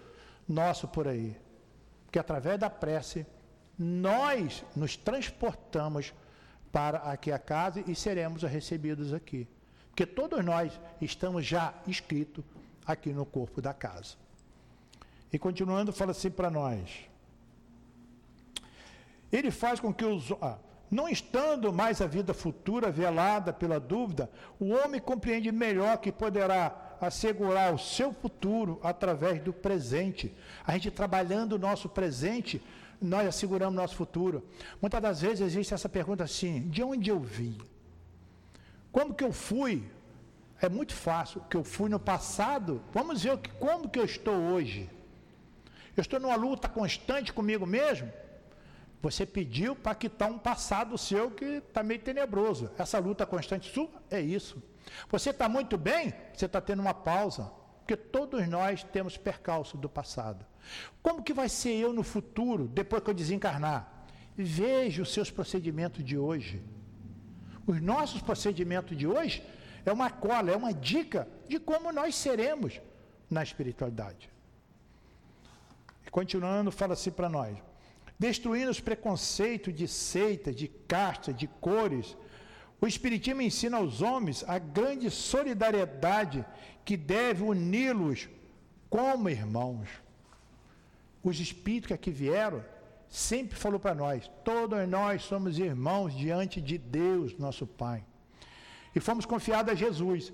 nossos 0.49 0.89
por 0.91 1.07
aí. 1.07 1.37
Porque 2.05 2.19
através 2.19 2.59
da 2.59 2.71
prece, 2.71 3.27
nós 3.79 4.65
nos 4.75 4.97
transportamos 4.97 6.13
para 6.73 6.99
aqui 6.99 7.31
a 7.31 7.39
casa 7.39 7.83
e 7.87 7.95
seremos 7.95 8.43
recebidos 8.43 9.13
aqui. 9.13 9.47
Porque 9.91 10.05
todos 10.05 10.45
nós 10.45 10.79
estamos 11.01 11.47
já 11.47 11.75
inscritos 11.87 12.45
aqui 12.87 13.13
no 13.13 13.25
corpo 13.25 13.61
da 13.63 13.73
casa. 13.73 14.17
E 15.33 15.39
continuando, 15.39 15.93
fala 15.93 16.13
assim 16.13 16.31
para 16.31 16.51
nós. 16.51 17.09
Ele 19.31 19.51
faz 19.51 19.79
com 19.79 19.93
que 19.93 20.05
os. 20.05 20.33
Ah, 20.41 20.59
não 20.91 21.09
estando 21.09 21.71
mais 21.73 22.01
a 22.01 22.07
vida 22.07 22.33
futura 22.33 22.91
velada 22.91 23.53
pela 23.53 23.79
dúvida, 23.79 24.31
o 24.59 24.71
homem 24.71 25.01
compreende 25.01 25.53
melhor 25.53 25.99
que 25.99 26.11
poderá 26.11 26.97
assegurar 27.01 27.75
o 27.75 27.79
seu 27.79 28.13
futuro 28.13 28.81
através 28.83 29.41
do 29.43 29.53
presente. 29.53 30.35
A 30.67 30.73
gente 30.73 30.91
trabalhando 30.91 31.53
o 31.53 31.59
nosso 31.59 31.89
presente, 31.89 32.63
nós 33.01 33.27
asseguramos 33.29 33.75
nosso 33.75 33.95
futuro. 33.95 34.45
Muitas 34.81 35.01
das 35.01 35.21
vezes 35.21 35.41
existe 35.41 35.75
essa 35.75 35.89
pergunta 35.89 36.25
assim: 36.25 36.69
de 36.69 36.83
onde 36.83 37.11
eu 37.11 37.21
vim? 37.21 37.59
Como 38.91 39.15
que 39.15 39.25
eu 39.25 39.33
fui 39.33 39.85
é 40.61 40.69
muito 40.69 40.95
fácil, 40.95 41.41
que 41.49 41.57
eu 41.57 41.63
fui 41.63 41.89
no 41.89 42.01
passado, 42.01 42.83
vamos 42.93 43.23
ver 43.23 43.39
como 43.61 43.89
que 43.89 43.99
eu 43.99 44.05
estou 44.05 44.35
hoje. 44.35 44.91
Eu 45.97 46.03
estou 46.03 46.19
numa 46.19 46.35
luta 46.35 46.69
constante 46.69 47.33
comigo 47.33 47.65
mesmo. 47.65 48.13
Você 49.01 49.25
pediu 49.25 49.77
para 49.77 49.95
quitar 49.95 50.29
um 50.29 50.39
passado 50.39 50.99
seu 50.99 51.31
que 51.31 51.45
está 51.45 51.83
meio 51.83 52.01
tenebroso. 52.01 52.71
Essa 52.77 52.99
luta 52.99 53.25
constante 53.25 53.73
sua 53.73 53.89
é 54.11 54.21
isso. 54.21 54.61
Você 55.09 55.31
está 55.31 55.49
muito 55.49 55.77
bem, 55.79 56.13
você 56.35 56.47
está 56.47 56.61
tendo 56.61 56.81
uma 56.81 56.95
pausa. 56.95 57.51
Porque 57.89 57.97
todos 57.97 58.47
nós 58.47 58.85
temos 58.85 59.17
percalço 59.17 59.79
do 59.79 59.89
passado. 59.89 60.45
Como 61.03 61.23
que 61.23 61.33
vai 61.33 61.49
ser 61.49 61.75
eu 61.75 61.91
no 61.91 62.03
futuro, 62.03 62.69
depois 62.69 63.03
que 63.03 63.09
eu 63.09 63.15
desencarnar? 63.15 64.05
Veja 64.37 65.01
os 65.01 65.11
seus 65.11 65.31
procedimentos 65.31 66.05
de 66.05 66.19
hoje. 66.19 66.63
Os 67.67 67.81
nossos 67.81 68.21
procedimentos 68.21 68.95
de 68.95 69.07
hoje 69.07 69.43
é 69.87 69.91
uma 69.91 70.11
cola, 70.11 70.51
é 70.51 70.57
uma 70.57 70.75
dica 70.75 71.27
de 71.49 71.59
como 71.59 71.91
nós 71.91 72.15
seremos 72.15 72.79
na 73.31 73.43
espiritualidade. 73.43 74.29
E 76.07 76.11
continuando, 76.11 76.71
fala 76.71 76.93
assim 76.93 77.11
para 77.11 77.31
nós: 77.31 77.57
destruindo 78.19 78.71
os 78.71 78.81
preconceitos 78.81 79.75
de 79.75 79.89
seita, 79.89 80.53
de 80.53 80.69
casta, 80.69 81.33
de 81.33 81.47
cores, 81.47 82.19
o 82.81 82.87
Espiritismo 82.87 83.43
ensina 83.43 83.77
aos 83.77 84.03
homens 84.03 84.45
a 84.47 84.59
grande 84.59 85.11
solidariedade 85.11 86.45
que 86.85 86.97
deve 86.97 87.43
uni-los 87.43 88.29
como 88.89 89.29
irmãos. 89.29 89.89
Os 91.23 91.41
espíritos 91.41 91.89
que 91.89 91.95
aqui 91.95 92.11
vieram 92.11 92.65
sempre 93.09 93.57
falou 93.59 93.81
para 93.81 93.95
nós: 93.95 94.31
todos 94.45 94.89
nós 94.89 95.23
somos 95.23 95.59
irmãos 95.59 96.17
diante 96.17 96.61
de 96.61 96.79
Deus, 96.79 97.37
nosso 97.37 97.67
Pai. 97.67 98.05
E 98.95 99.01
fomos 99.01 99.27
confiados 99.27 99.73
a 99.73 99.75
Jesus. 99.75 100.33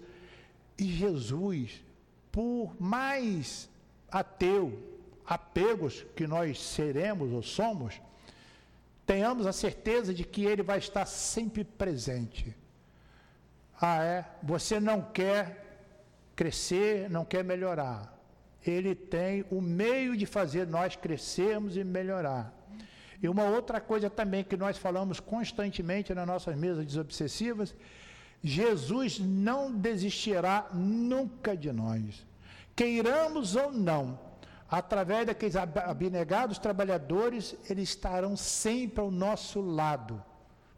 E 0.77 0.85
Jesus, 0.85 1.83
por 2.31 2.75
mais 2.81 3.71
ateu, 4.11 4.79
apegos 5.25 6.05
que 6.15 6.27
nós 6.27 6.61
seremos 6.61 7.33
ou 7.33 7.43
somos, 7.43 8.01
tenhamos 9.07 9.47
a 9.47 9.53
certeza 9.53 10.13
de 10.13 10.25
que 10.25 10.45
Ele 10.45 10.63
vai 10.63 10.79
estar 10.79 11.07
sempre 11.07 11.65
presente. 11.65 12.57
Ah, 13.81 14.03
é? 14.03 14.25
Você 14.43 14.81
não 14.81 15.03
quer 15.03 15.79
crescer, 16.35 17.11
não 17.11 17.25
quer 17.25 17.45
melhorar. 17.45 18.13
Ele 18.67 18.95
tem 18.95 19.45
o 19.51 19.61
meio 19.61 20.17
de 20.17 20.27
fazer 20.27 20.67
nós 20.67 20.97
crescermos 20.97 21.77
e 21.77 21.85
melhorar. 21.85 22.53
E 23.23 23.29
uma 23.29 23.45
outra 23.45 23.81
coisa 23.81 24.09
também 24.09 24.43
que 24.43 24.57
nós 24.57 24.79
falamos 24.79 25.21
constantemente 25.21 26.15
nas 26.15 26.27
nossas 26.27 26.57
mesas 26.57 26.85
desobsessivas 26.85 27.75
Jesus 28.45 29.19
não 29.19 29.73
desistirá 29.73 30.69
nunca 30.75 31.57
de 31.57 31.73
nós. 31.73 32.27
Queiramos 32.77 33.57
ou 33.57 33.73
não, 33.73 34.21
através 34.71 35.27
daqueles 35.27 35.57
abnegados 35.57 36.59
trabalhadores, 36.59 37.57
eles 37.69 37.91
estarão 37.91 38.37
sempre 38.37 39.01
ao 39.01 39.11
nosso 39.11 39.61
lado 39.61 40.23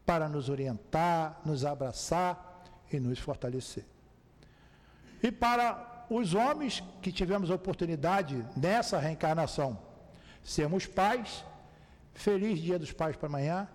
para 0.05 0.29
nos 0.29 0.49
orientar, 0.49 1.41
nos 1.45 1.65
abraçar 1.65 2.65
e 2.93 3.01
nos 3.01 3.19
fortalecer. 3.19 3.85
E 5.23 5.33
para 5.33 6.07
os 6.09 6.35
homens 6.35 6.83
que 7.03 7.11
tivemos 7.11 7.51
a 7.51 7.55
oportunidade 7.55 8.45
nessa 8.57 8.99
reencarnação, 8.99 9.79
sermos 10.45 10.87
pais, 10.87 11.45
feliz 12.15 12.61
dia 12.61 12.79
dos 12.79 12.93
pais 12.93 13.17
para 13.17 13.29
amanhã 13.29 13.69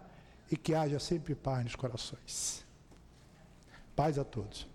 e 0.49 0.55
que 0.55 0.74
haja 0.74 0.99
sempre 0.99 1.36
paz 1.36 1.64
nos 1.64 1.76
corações. 1.76 2.66
Paz 3.95 4.18
a 4.18 4.24
todos. 4.24 4.68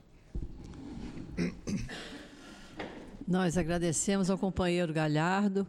Nós 3.26 3.58
agradecemos 3.58 4.30
ao 4.30 4.38
companheiro 4.38 4.92
Galhardo 4.92 5.66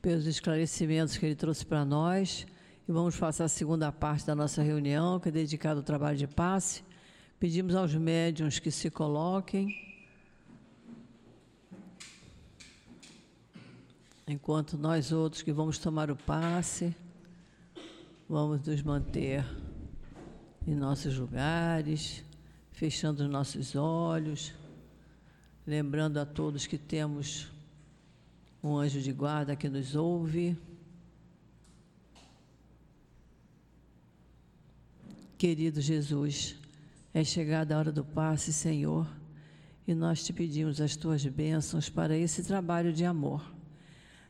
pelos 0.00 0.24
esclarecimentos 0.24 1.16
que 1.16 1.26
ele 1.26 1.34
trouxe 1.34 1.66
para 1.66 1.84
nós 1.84 2.46
e 2.88 2.92
vamos 2.92 3.16
passar 3.16 3.46
a 3.46 3.48
segunda 3.48 3.90
parte 3.90 4.24
da 4.24 4.36
nossa 4.36 4.62
reunião, 4.62 5.18
que 5.18 5.28
é 5.28 5.32
dedicada 5.32 5.80
ao 5.80 5.82
trabalho 5.82 6.16
de 6.16 6.28
passe. 6.28 6.84
Pedimos 7.40 7.74
aos 7.74 7.92
médiums 7.92 8.60
que 8.60 8.70
se 8.70 8.88
coloquem. 8.88 9.76
Enquanto 14.28 14.78
nós 14.78 15.10
outros 15.10 15.42
que 15.42 15.52
vamos 15.52 15.78
tomar 15.78 16.08
o 16.08 16.14
passe, 16.14 16.94
vamos 18.28 18.64
nos 18.64 18.80
manter 18.80 19.44
em 20.64 20.74
nossos 20.76 21.18
lugares 21.18 22.22
fechando 22.82 23.22
os 23.22 23.30
nossos 23.30 23.76
olhos, 23.76 24.52
lembrando 25.66 26.18
a 26.18 26.26
todos 26.26 26.66
que 26.66 26.76
temos 26.76 27.50
um 28.62 28.76
anjo 28.76 29.00
de 29.00 29.12
guarda 29.12 29.56
que 29.56 29.68
nos 29.68 29.94
ouve. 29.94 30.56
Querido 35.38 35.80
Jesus, 35.80 36.56
é 37.12 37.24
chegada 37.24 37.74
a 37.74 37.78
hora 37.78 37.92
do 37.92 38.04
passe, 38.04 38.52
Senhor, 38.52 39.06
e 39.86 39.94
nós 39.94 40.24
te 40.24 40.32
pedimos 40.32 40.80
as 40.80 40.96
tuas 40.96 41.26
bênçãos 41.26 41.88
para 41.88 42.16
esse 42.16 42.44
trabalho 42.44 42.92
de 42.92 43.04
amor. 43.04 43.52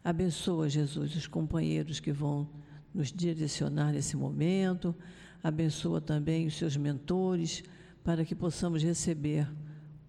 Abençoa, 0.03 0.69
Jesus, 0.69 1.15
os 1.15 1.27
companheiros 1.27 2.01
que 2.01 2.13
vão 2.13 2.49
nos 2.95 3.13
direcionar 3.13 3.93
nesse 3.93 4.17
momento, 4.17 4.95
abençoa 5.43 6.01
também 6.01 6.47
os 6.47 6.57
seus 6.57 6.77
mentores 6.77 7.63
para 8.03 8.25
que 8.25 8.35
possamos 8.35 8.83
receber 8.83 9.47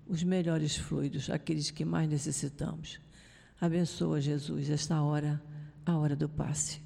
os 0.07 0.23
melhores 0.23 0.75
fluidos, 0.75 1.29
aqueles 1.29 1.71
que 1.71 1.85
mais 1.85 2.09
necessitamos. 2.09 2.99
Abençoa, 3.59 4.19
Jesus, 4.19 4.69
esta 4.69 5.01
hora, 5.01 5.41
a 5.85 5.97
hora 5.97 6.15
do 6.15 6.27
passe. 6.27 6.81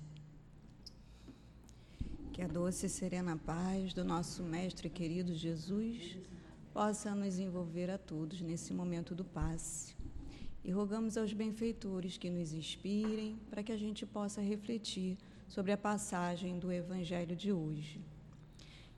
Que 2.31 2.41
a 2.41 2.47
doce 2.47 2.85
e 2.85 2.89
serena 2.89 3.35
paz 3.35 3.93
do 3.93 4.03
nosso 4.03 4.43
Mestre 4.43 4.89
querido 4.89 5.33
Jesus 5.33 6.17
possa 6.73 7.15
nos 7.15 7.39
envolver 7.39 7.89
a 7.89 7.97
todos 7.97 8.41
nesse 8.41 8.73
momento 8.73 9.15
do 9.15 9.25
passe. 9.25 9.95
E 10.63 10.71
rogamos 10.71 11.17
aos 11.17 11.33
benfeitores 11.33 12.17
que 12.17 12.29
nos 12.29 12.53
inspirem 12.53 13.39
para 13.49 13.63
que 13.63 13.71
a 13.71 13.77
gente 13.77 14.05
possa 14.05 14.41
refletir 14.41 15.17
sobre 15.47 15.71
a 15.71 15.77
passagem 15.77 16.59
do 16.59 16.71
Evangelho 16.71 17.35
de 17.35 17.51
hoje. 17.51 17.99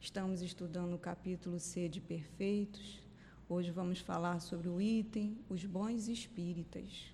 Estamos 0.01 0.41
estudando 0.41 0.95
o 0.95 0.99
capítulo 0.99 1.59
C 1.59 1.87
de 1.87 2.01
Perfeitos. 2.01 2.99
Hoje 3.51 3.71
vamos 3.71 3.97
falar 3.97 4.39
sobre 4.41 4.69
o 4.69 4.79
item 4.79 5.35
Os 5.49 5.65
Bons 5.65 6.07
Espíritas. 6.07 7.11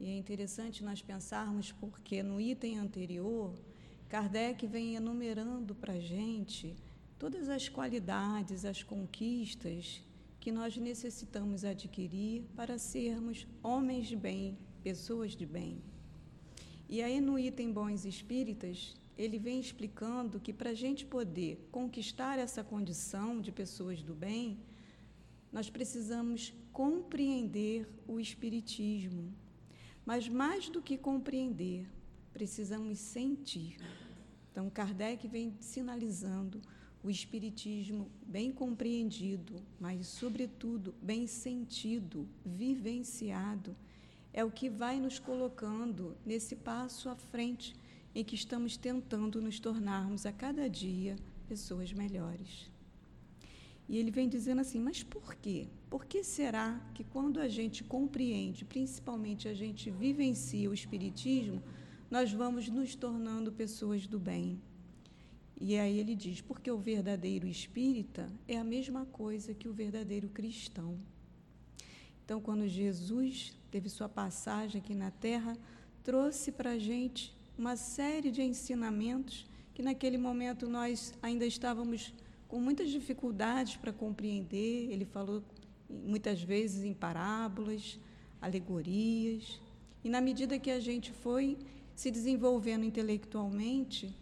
E 0.00 0.08
é 0.08 0.16
interessante 0.16 0.82
nós 0.82 1.02
pensarmos 1.02 1.70
porque 1.70 2.22
no 2.22 2.40
item 2.40 2.78
anterior, 2.78 3.52
Kardec 4.08 4.66
vem 4.66 4.96
enumerando 4.96 5.74
para 5.74 5.92
a 5.92 6.00
gente 6.00 6.74
todas 7.18 7.50
as 7.50 7.68
qualidades, 7.68 8.64
as 8.64 8.82
conquistas 8.82 10.02
que 10.40 10.50
nós 10.50 10.78
necessitamos 10.78 11.62
adquirir 11.62 12.44
para 12.56 12.78
sermos 12.78 13.46
homens 13.62 14.06
de 14.06 14.16
bem, 14.16 14.56
pessoas 14.82 15.32
de 15.32 15.44
bem. 15.44 15.76
E 16.88 17.02
aí 17.02 17.20
no 17.20 17.38
item 17.38 17.70
Bons 17.70 18.06
Espíritas, 18.06 18.96
ele 19.14 19.38
vem 19.38 19.60
explicando 19.60 20.40
que 20.40 20.54
para 20.54 20.70
a 20.70 20.74
gente 20.74 21.04
poder 21.04 21.68
conquistar 21.70 22.38
essa 22.38 22.64
condição 22.64 23.42
de 23.42 23.52
pessoas 23.52 24.02
do 24.02 24.14
bem, 24.14 24.58
nós 25.54 25.70
precisamos 25.70 26.52
compreender 26.72 27.88
o 28.08 28.18
Espiritismo. 28.18 29.32
Mas 30.04 30.28
mais 30.28 30.68
do 30.68 30.82
que 30.82 30.98
compreender, 30.98 31.86
precisamos 32.32 32.98
sentir. 32.98 33.76
Então, 34.50 34.68
Kardec 34.68 35.28
vem 35.28 35.54
sinalizando 35.60 36.60
o 37.04 37.08
Espiritismo 37.08 38.10
bem 38.26 38.50
compreendido, 38.50 39.62
mas, 39.78 40.08
sobretudo, 40.08 40.92
bem 41.00 41.24
sentido, 41.28 42.28
vivenciado, 42.44 43.76
é 44.32 44.44
o 44.44 44.50
que 44.50 44.68
vai 44.68 44.98
nos 44.98 45.20
colocando 45.20 46.16
nesse 46.26 46.56
passo 46.56 47.08
à 47.08 47.14
frente 47.14 47.76
em 48.12 48.24
que 48.24 48.34
estamos 48.34 48.76
tentando 48.76 49.40
nos 49.40 49.60
tornarmos 49.60 50.26
a 50.26 50.32
cada 50.32 50.68
dia 50.68 51.14
pessoas 51.46 51.92
melhores. 51.92 52.73
E 53.88 53.98
ele 53.98 54.10
vem 54.10 54.28
dizendo 54.28 54.60
assim: 54.60 54.80
mas 54.80 55.02
por 55.02 55.34
quê? 55.34 55.68
Por 55.90 56.04
que 56.04 56.24
será 56.24 56.80
que 56.94 57.04
quando 57.04 57.40
a 57.40 57.48
gente 57.48 57.84
compreende, 57.84 58.64
principalmente 58.64 59.48
a 59.48 59.54
gente 59.54 59.90
vivencia 59.90 60.70
o 60.70 60.74
Espiritismo, 60.74 61.62
nós 62.10 62.32
vamos 62.32 62.68
nos 62.68 62.94
tornando 62.94 63.52
pessoas 63.52 64.06
do 64.06 64.18
bem? 64.18 64.60
E 65.60 65.78
aí 65.78 65.98
ele 65.98 66.14
diz: 66.14 66.40
porque 66.40 66.70
o 66.70 66.78
verdadeiro 66.78 67.46
espírita 67.46 68.26
é 68.48 68.56
a 68.56 68.64
mesma 68.64 69.06
coisa 69.06 69.54
que 69.54 69.68
o 69.68 69.72
verdadeiro 69.72 70.28
cristão. 70.28 70.98
Então, 72.24 72.40
quando 72.40 72.66
Jesus 72.66 73.54
teve 73.70 73.88
sua 73.90 74.08
passagem 74.08 74.80
aqui 74.80 74.94
na 74.94 75.10
terra, 75.10 75.56
trouxe 76.02 76.50
para 76.50 76.70
a 76.70 76.78
gente 76.78 77.36
uma 77.56 77.76
série 77.76 78.30
de 78.30 78.42
ensinamentos 78.42 79.46
que 79.74 79.82
naquele 79.82 80.16
momento 80.16 80.68
nós 80.68 81.12
ainda 81.20 81.44
estávamos 81.44 82.14
com 82.54 82.60
muitas 82.60 82.88
dificuldades 82.88 83.74
para 83.74 83.92
compreender. 83.92 84.88
Ele 84.88 85.04
falou 85.04 85.42
muitas 85.90 86.40
vezes 86.40 86.84
em 86.84 86.94
parábolas, 86.94 87.98
alegorias. 88.40 89.60
E 90.04 90.08
na 90.08 90.20
medida 90.20 90.56
que 90.56 90.70
a 90.70 90.78
gente 90.78 91.10
foi 91.10 91.58
se 91.96 92.12
desenvolvendo 92.12 92.84
intelectualmente, 92.84 94.14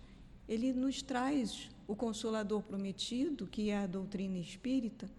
ele 0.48 0.72
nos 0.72 1.02
traz 1.02 1.68
o 1.86 1.94
consolador 1.94 2.62
prometido, 2.62 3.46
que 3.46 3.68
é 3.68 3.76
a 3.76 3.86
doutrina 3.86 4.38
espírita, 4.38 5.10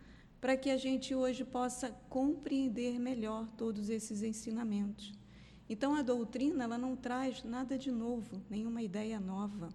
para 0.42 0.58
que 0.58 0.72
a 0.72 0.78
gente 0.78 1.14
hoje 1.14 1.46
possa 1.46 1.92
compreender 2.10 2.98
melhor 3.00 3.48
todos 3.52 3.90
esses 3.90 4.24
ensinamentos. 4.24 5.14
Então 5.70 5.94
a 5.94 6.02
doutrina 6.02 6.64
ela 6.64 6.80
não 6.80 6.96
traz 6.96 7.44
nada 7.44 7.78
de 7.78 7.92
novo, 7.92 8.42
nenhuma 8.50 8.82
ideia 8.82 9.20
nova, 9.20 9.70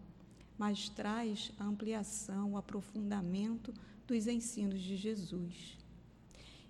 mas 0.59 0.89
traz 0.89 1.53
a 1.59 1.65
ampliação, 1.65 2.53
o 2.53 2.57
aprofundamento 2.57 3.73
dos 4.07 4.27
ensinos 4.27 4.81
de 4.81 4.97
Jesus. 4.97 5.79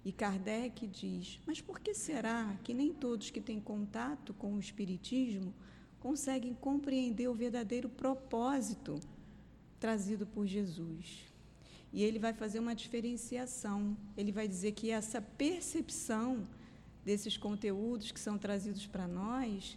E 0.04 0.12
Kardec 0.12 0.86
diz: 0.86 1.40
Mas 1.46 1.60
por 1.60 1.80
que 1.80 1.94
será 1.94 2.56
que 2.62 2.74
nem 2.74 2.92
todos 2.92 3.30
que 3.30 3.40
têm 3.40 3.60
contato 3.60 4.34
com 4.34 4.54
o 4.54 4.60
Espiritismo 4.60 5.54
conseguem 5.98 6.54
compreender 6.54 7.28
o 7.28 7.34
verdadeiro 7.34 7.88
propósito 7.88 9.00
trazido 9.80 10.26
por 10.26 10.46
Jesus? 10.46 11.26
E 11.92 12.02
ele 12.02 12.18
vai 12.18 12.32
fazer 12.32 12.58
uma 12.58 12.74
diferenciação. 12.74 13.96
Ele 14.16 14.30
vai 14.30 14.46
dizer 14.46 14.72
que 14.72 14.90
essa 14.90 15.22
percepção 15.22 16.46
desses 17.04 17.36
conteúdos 17.36 18.12
que 18.12 18.20
são 18.20 18.36
trazidos 18.36 18.86
para 18.86 19.08
nós, 19.08 19.76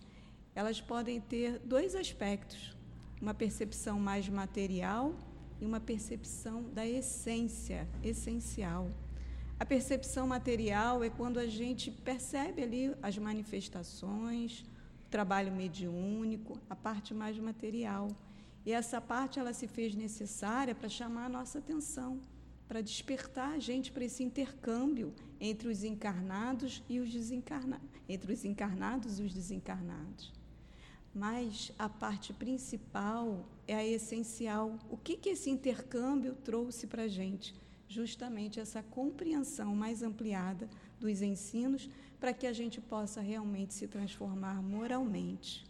elas 0.53 0.81
podem 0.81 1.21
ter 1.21 1.59
dois 1.59 1.95
aspectos: 1.95 2.75
uma 3.21 3.33
percepção 3.33 3.99
mais 3.99 4.27
material 4.27 5.13
e 5.59 5.65
uma 5.65 5.79
percepção 5.79 6.63
da 6.73 6.85
essência, 6.85 7.87
essencial. 8.03 8.89
A 9.59 9.65
percepção 9.65 10.25
material 10.25 11.03
é 11.03 11.09
quando 11.09 11.37
a 11.37 11.45
gente 11.45 11.91
percebe 11.91 12.63
ali 12.63 12.95
as 12.99 13.15
manifestações, 13.19 14.65
o 15.05 15.09
trabalho 15.11 15.51
mediúnico, 15.53 16.57
a 16.67 16.75
parte 16.75 17.13
mais 17.13 17.37
material. 17.37 18.07
E 18.65 18.71
essa 18.71 18.99
parte 18.99 19.39
ela 19.39 19.53
se 19.53 19.67
fez 19.67 19.93
necessária 19.93 20.73
para 20.73 20.89
chamar 20.89 21.25
a 21.25 21.29
nossa 21.29 21.59
atenção, 21.59 22.19
para 22.67 22.81
despertar 22.81 23.53
a 23.53 23.59
gente 23.59 23.91
para 23.91 24.03
esse 24.03 24.23
intercâmbio 24.23 25.13
entre 25.39 25.67
os 25.67 25.83
encarnados 25.83 26.81
e 26.89 26.99
os 26.99 27.11
desencarnados, 27.11 27.87
entre 28.09 28.33
os 28.33 28.43
encarnados 28.43 29.19
e 29.19 29.23
os 29.23 29.31
desencarnados. 29.31 30.40
Mas 31.13 31.71
a 31.77 31.89
parte 31.89 32.31
principal 32.33 33.45
é 33.67 33.75
a 33.75 33.85
essencial. 33.85 34.79
O 34.89 34.95
que, 34.95 35.17
que 35.17 35.29
esse 35.29 35.49
intercâmbio 35.49 36.35
trouxe 36.35 36.87
para 36.87 37.03
a 37.03 37.07
gente? 37.07 37.53
Justamente 37.87 38.59
essa 38.59 38.81
compreensão 38.81 39.75
mais 39.75 40.01
ampliada 40.01 40.69
dos 40.99 41.21
ensinos 41.21 41.89
para 42.19 42.31
que 42.31 42.47
a 42.47 42.53
gente 42.53 42.79
possa 42.79 43.19
realmente 43.19 43.73
se 43.73 43.87
transformar 43.87 44.61
moralmente. 44.61 45.65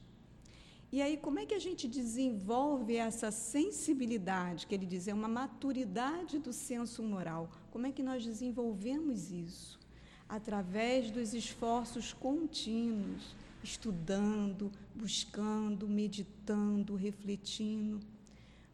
E 0.92 1.02
aí, 1.02 1.16
como 1.16 1.40
é 1.40 1.46
que 1.46 1.54
a 1.54 1.60
gente 1.60 1.88
desenvolve 1.88 2.98
essa 2.98 3.32
sensibilidade, 3.32 4.68
que 4.68 4.76
ele 4.76 4.86
diz, 4.86 5.08
é 5.08 5.14
uma 5.14 5.30
maturidade 5.30 6.38
do 6.38 6.52
senso 6.52 7.02
moral? 7.02 7.50
Como 7.72 7.88
é 7.88 7.92
que 7.92 8.04
nós 8.04 8.26
desenvolvemos 8.26 9.32
isso? 9.32 9.80
Através 10.28 11.10
dos 11.10 11.34
esforços 11.34 12.12
contínuos 12.12 13.36
estudando, 13.64 14.72
buscando, 14.96 15.88
meditando, 15.88 16.96
refletindo. 16.96 18.00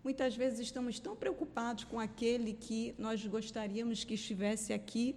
Muitas 0.03 0.35
vezes 0.35 0.59
estamos 0.59 0.99
tão 0.99 1.15
preocupados 1.15 1.83
com 1.83 1.99
aquele 1.99 2.53
que 2.53 2.95
nós 2.97 3.25
gostaríamos 3.25 4.03
que 4.03 4.13
estivesse 4.13 4.71
aqui 4.71 5.15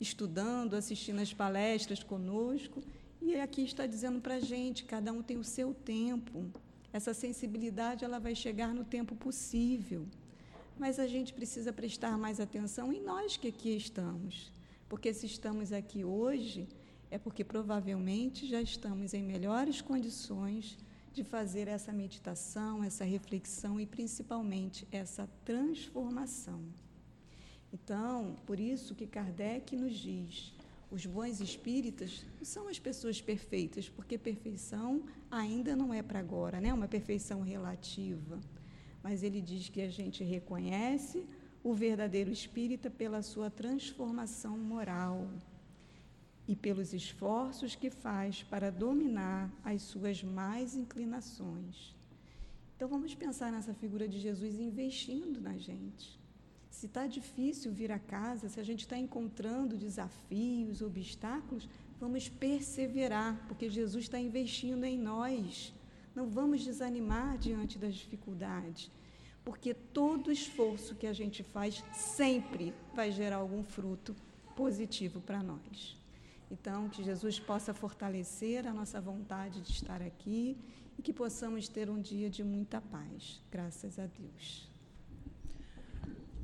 estudando, 0.00 0.74
assistindo 0.74 1.20
as 1.20 1.32
palestras 1.32 2.02
conosco, 2.02 2.82
e 3.22 3.36
aqui 3.36 3.62
está 3.62 3.86
dizendo 3.86 4.20
para 4.20 4.34
a 4.34 4.40
gente, 4.40 4.84
cada 4.84 5.12
um 5.12 5.22
tem 5.22 5.38
o 5.38 5.44
seu 5.44 5.72
tempo. 5.72 6.44
Essa 6.92 7.14
sensibilidade 7.14 8.04
ela 8.04 8.18
vai 8.18 8.34
chegar 8.34 8.74
no 8.74 8.84
tempo 8.84 9.16
possível. 9.16 10.06
Mas 10.78 10.98
a 10.98 11.06
gente 11.06 11.32
precisa 11.32 11.72
prestar 11.72 12.18
mais 12.18 12.40
atenção 12.40 12.92
em 12.92 13.00
nós 13.00 13.36
que 13.36 13.48
aqui 13.48 13.76
estamos. 13.76 14.52
Porque 14.88 15.14
se 15.14 15.26
estamos 15.26 15.72
aqui 15.72 16.04
hoje, 16.04 16.68
é 17.14 17.18
porque 17.18 17.44
provavelmente 17.44 18.44
já 18.44 18.60
estamos 18.60 19.14
em 19.14 19.22
melhores 19.22 19.80
condições 19.80 20.76
de 21.12 21.22
fazer 21.22 21.68
essa 21.68 21.92
meditação, 21.92 22.82
essa 22.82 23.04
reflexão 23.04 23.78
e 23.78 23.86
principalmente 23.86 24.84
essa 24.90 25.28
transformação. 25.44 26.60
Então, 27.72 28.34
por 28.44 28.58
isso 28.58 28.96
que 28.96 29.06
Kardec 29.06 29.76
nos 29.76 29.94
diz: 29.94 30.52
os 30.90 31.06
bons 31.06 31.40
espíritas 31.40 32.26
não 32.36 32.44
são 32.44 32.66
as 32.66 32.80
pessoas 32.80 33.20
perfeitas, 33.20 33.88
porque 33.88 34.18
perfeição 34.18 35.04
ainda 35.30 35.76
não 35.76 35.94
é 35.94 36.02
para 36.02 36.18
agora, 36.18 36.60
né? 36.60 36.74
Uma 36.74 36.88
perfeição 36.88 37.42
relativa. 37.42 38.40
Mas 39.04 39.22
ele 39.22 39.40
diz 39.40 39.68
que 39.68 39.82
a 39.82 39.88
gente 39.88 40.24
reconhece 40.24 41.24
o 41.62 41.72
verdadeiro 41.74 42.32
espírita 42.32 42.90
pela 42.90 43.22
sua 43.22 43.50
transformação 43.50 44.58
moral 44.58 45.28
e 46.46 46.54
pelos 46.54 46.92
esforços 46.92 47.74
que 47.74 47.90
faz 47.90 48.42
para 48.42 48.70
dominar 48.70 49.50
as 49.64 49.82
suas 49.82 50.22
mais 50.22 50.76
inclinações. 50.76 51.94
Então 52.76 52.88
vamos 52.88 53.14
pensar 53.14 53.50
nessa 53.50 53.72
figura 53.72 54.06
de 54.06 54.18
Jesus 54.18 54.58
investindo 54.58 55.40
na 55.40 55.56
gente. 55.56 56.18
Se 56.68 56.86
está 56.86 57.06
difícil 57.06 57.72
vir 57.72 57.92
a 57.92 57.98
casa, 57.98 58.48
se 58.48 58.58
a 58.58 58.64
gente 58.64 58.80
está 58.80 58.98
encontrando 58.98 59.76
desafios, 59.76 60.82
obstáculos, 60.82 61.68
vamos 62.00 62.28
perseverar, 62.28 63.42
porque 63.46 63.70
Jesus 63.70 64.04
está 64.04 64.18
investindo 64.18 64.84
em 64.84 64.98
nós. 64.98 65.72
Não 66.14 66.28
vamos 66.28 66.64
desanimar 66.64 67.38
diante 67.38 67.78
das 67.78 67.94
dificuldades, 67.94 68.90
porque 69.44 69.72
todo 69.72 70.32
esforço 70.32 70.94
que 70.96 71.06
a 71.06 71.12
gente 71.12 71.42
faz 71.42 71.82
sempre 71.92 72.74
vai 72.92 73.10
gerar 73.10 73.36
algum 73.36 73.62
fruto 73.62 74.14
positivo 74.56 75.20
para 75.20 75.42
nós. 75.42 76.03
Então, 76.54 76.88
que 76.88 77.02
Jesus 77.02 77.40
possa 77.40 77.74
fortalecer 77.74 78.64
a 78.64 78.72
nossa 78.72 79.00
vontade 79.00 79.60
de 79.60 79.72
estar 79.72 80.00
aqui 80.00 80.56
e 80.96 81.02
que 81.02 81.12
possamos 81.12 81.66
ter 81.66 81.90
um 81.90 82.00
dia 82.00 82.30
de 82.30 82.44
muita 82.44 82.80
paz. 82.80 83.42
Graças 83.50 83.98
a 83.98 84.06
Deus. 84.06 84.70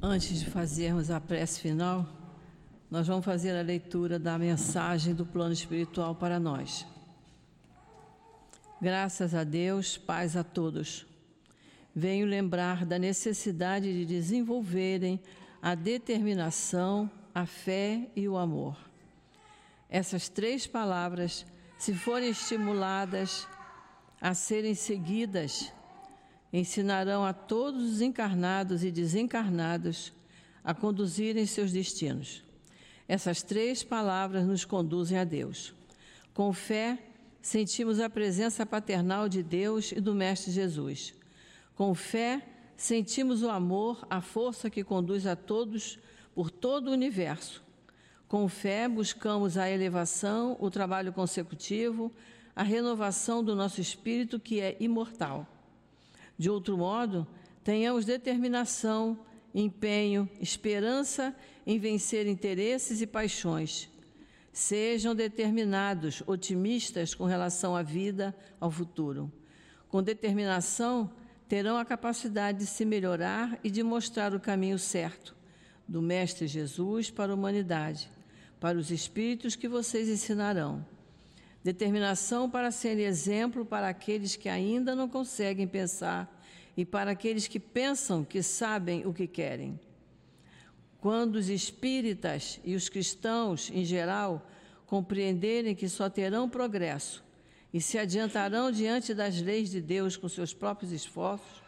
Antes 0.03 0.41
de 0.41 0.51
fazermos 0.51 1.13
a 1.13 1.21
prece 1.21 1.61
final, 1.61 2.09
nós 2.91 3.07
vamos 3.07 3.25
fazer 3.25 3.57
a 3.57 3.63
leitura 3.63 4.19
da 4.19 4.37
mensagem 4.37 5.15
do 5.15 5.25
plano 5.25 5.53
espiritual 5.53 6.17
para 6.17 6.41
nós. 6.41 6.85
Graças 8.83 9.33
a 9.33 9.45
Deus, 9.45 9.97
paz 9.97 10.37
a 10.37 10.43
todos. 10.43 11.07
Venho 11.95 12.27
lembrar 12.27 12.85
da 12.85 12.99
necessidade 12.99 13.93
de 13.93 14.05
desenvolverem 14.05 15.21
a 15.63 15.77
determinação, 15.77 17.09
a 17.33 17.47
fé 17.47 18.11
e 18.17 18.29
o 18.29 18.37
amor 18.37 18.90
essas 19.91 20.29
três 20.29 20.69
palavras, 20.69 21.45
se 21.77 21.93
forem 21.93 22.31
estimuladas 22.31 23.49
a 24.21 24.35
serem 24.35 24.75
seguidas, 24.75 25.73
ensinarão 26.53 27.25
a 27.25 27.33
todos 27.33 27.95
os 27.95 28.01
encarnados 28.01 28.85
e 28.85 28.91
desencarnados 28.93 30.13
a 30.63 30.73
conduzirem 30.73 31.45
seus 31.45 31.73
destinos. 31.73 32.45
Essas 33.09 33.43
três 33.43 33.83
palavras 33.83 34.47
nos 34.47 34.65
conduzem 34.65 35.19
a 35.19 35.25
Deus. 35.25 35.75
Com 36.33 36.53
fé, 36.53 36.97
sentimos 37.43 37.99
a 37.99 38.09
presença 38.09 38.65
paternal 38.65 39.29
de 39.29 39.43
Deus 39.43 39.91
e 39.91 40.01
do 40.01 40.15
Mestre 40.15 40.53
Jesus. 40.53 41.15
Com 41.75 41.93
fé, 41.97 42.47
sentimos 42.77 43.43
o 43.43 43.51
amor, 43.51 44.07
a 44.09 44.21
força 44.21 44.71
que 44.71 44.85
conduz 44.85 45.27
a 45.27 45.35
todos 45.35 45.99
por 46.33 46.49
todo 46.49 46.89
o 46.89 46.93
universo 46.93 47.61
com 48.31 48.47
fé, 48.49 48.87
buscamos 48.87 49.59
a 49.59 49.69
elevação, 49.69 50.57
o 50.61 50.71
trabalho 50.71 51.13
consecutivo, 51.13 52.13
a 52.55 52.63
renovação 52.63 53.43
do 53.43 53.57
nosso 53.57 53.81
espírito, 53.81 54.39
que 54.39 54.61
é 54.61 54.77
imortal. 54.79 55.45
De 56.39 56.49
outro 56.49 56.79
modo, 56.79 57.27
tenhamos 57.65 58.05
determinação, 58.05 59.19
empenho, 59.53 60.29
esperança 60.41 61.35
em 61.67 61.77
vencer 61.81 62.29
interesses 62.29 63.03
e 63.03 63.07
paixões. 63.07 63.91
Sejam 64.53 65.13
determinados, 65.13 66.23
otimistas 66.25 67.17
com 67.17 67.25
relação 67.25 67.75
à 67.75 67.83
vida, 67.83 68.33
ao 68.61 68.71
futuro. 68.71 69.29
Com 69.89 70.05
determinação, 70.05 71.11
terão 71.49 71.77
a 71.77 71.85
capacidade 71.85 72.59
de 72.59 72.67
se 72.67 72.85
melhorar 72.85 73.59
e 73.65 73.73
de 73.73 73.83
mostrar 73.83 74.33
o 74.37 74.39
caminho 74.39 74.79
certo 74.79 75.35
do 75.89 76.01
Mestre 76.01 76.47
Jesus 76.47 77.11
para 77.11 77.33
a 77.33 77.35
humanidade 77.35 78.09
para 78.61 78.79
os 78.79 78.91
espíritos 78.91 79.57
que 79.57 79.67
vocês 79.67 80.09
ensinarão. 80.09 80.87
Determinação 81.65 82.49
para 82.49 82.71
ser 82.71 82.99
exemplo 82.99 83.65
para 83.65 83.89
aqueles 83.89 84.37
que 84.37 84.49
ainda 84.49 84.95
não 84.95 85.09
conseguem 85.09 85.67
pensar 85.67 86.31
e 86.77 86.85
para 86.85 87.11
aqueles 87.11 87.49
que 87.49 87.59
pensam 87.59 88.23
que 88.23 88.43
sabem 88.43 89.07
o 89.07 89.13
que 89.13 89.27
querem. 89.27 89.79
quando 91.01 91.37
os 91.37 91.49
espíritas 91.49 92.61
e 92.63 92.75
os 92.75 92.89
cristãos 92.89 93.71
em 93.71 93.85
geral 93.85 94.47
compreenderem 94.87 95.75
que 95.75 95.89
só 95.89 96.11
terão 96.11 96.49
progresso 96.49 97.25
e 97.73 97.81
se 97.81 97.99
adiantarão 97.99 98.71
diante 98.71 99.15
das 99.15 99.41
leis 99.41 99.71
de 99.71 99.81
Deus 99.81 100.17
com 100.17 100.29
seus 100.29 100.53
próprios 100.53 100.93
esforços, 100.93 101.63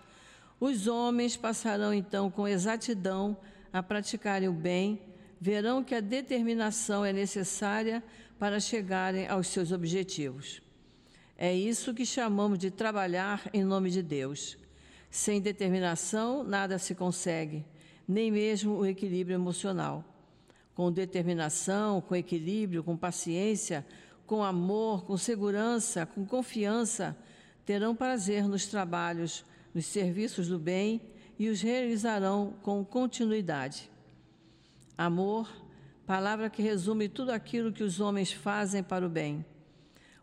os 0.60 0.86
homens 0.86 1.36
passarão 1.36 1.94
então 1.94 2.30
com 2.30 2.46
exatidão 2.46 3.36
a 3.72 3.82
praticarem 3.82 4.48
o 4.48 4.52
bem, 4.52 5.00
verão 5.42 5.82
que 5.82 5.92
a 5.92 6.00
determinação 6.00 7.04
é 7.04 7.12
necessária 7.12 8.00
para 8.38 8.60
chegarem 8.60 9.26
aos 9.26 9.48
seus 9.48 9.72
objetivos. 9.72 10.62
É 11.36 11.52
isso 11.52 11.92
que 11.92 12.06
chamamos 12.06 12.60
de 12.60 12.70
trabalhar 12.70 13.50
em 13.52 13.64
nome 13.64 13.90
de 13.90 14.04
Deus. 14.04 14.56
Sem 15.10 15.40
determinação, 15.40 16.44
nada 16.44 16.78
se 16.78 16.94
consegue, 16.94 17.64
nem 18.06 18.30
mesmo 18.30 18.76
o 18.76 18.86
equilíbrio 18.86 19.34
emocional. 19.34 20.04
Com 20.76 20.92
determinação, 20.92 22.00
com 22.00 22.14
equilíbrio, 22.14 22.84
com 22.84 22.96
paciência, 22.96 23.84
com 24.24 24.44
amor, 24.44 25.04
com 25.04 25.16
segurança, 25.16 26.06
com 26.06 26.24
confiança, 26.24 27.16
terão 27.66 27.96
prazer 27.96 28.46
nos 28.46 28.66
trabalhos, 28.66 29.44
nos 29.74 29.86
serviços 29.86 30.46
do 30.46 30.58
bem 30.60 31.00
e 31.36 31.48
os 31.48 31.60
realizarão 31.60 32.54
com 32.62 32.84
continuidade. 32.84 33.90
Amor, 34.96 35.50
palavra 36.06 36.50
que 36.50 36.62
resume 36.62 37.08
tudo 37.08 37.30
aquilo 37.30 37.72
que 37.72 37.82
os 37.82 38.00
homens 38.00 38.32
fazem 38.32 38.82
para 38.82 39.06
o 39.06 39.08
bem. 39.08 39.44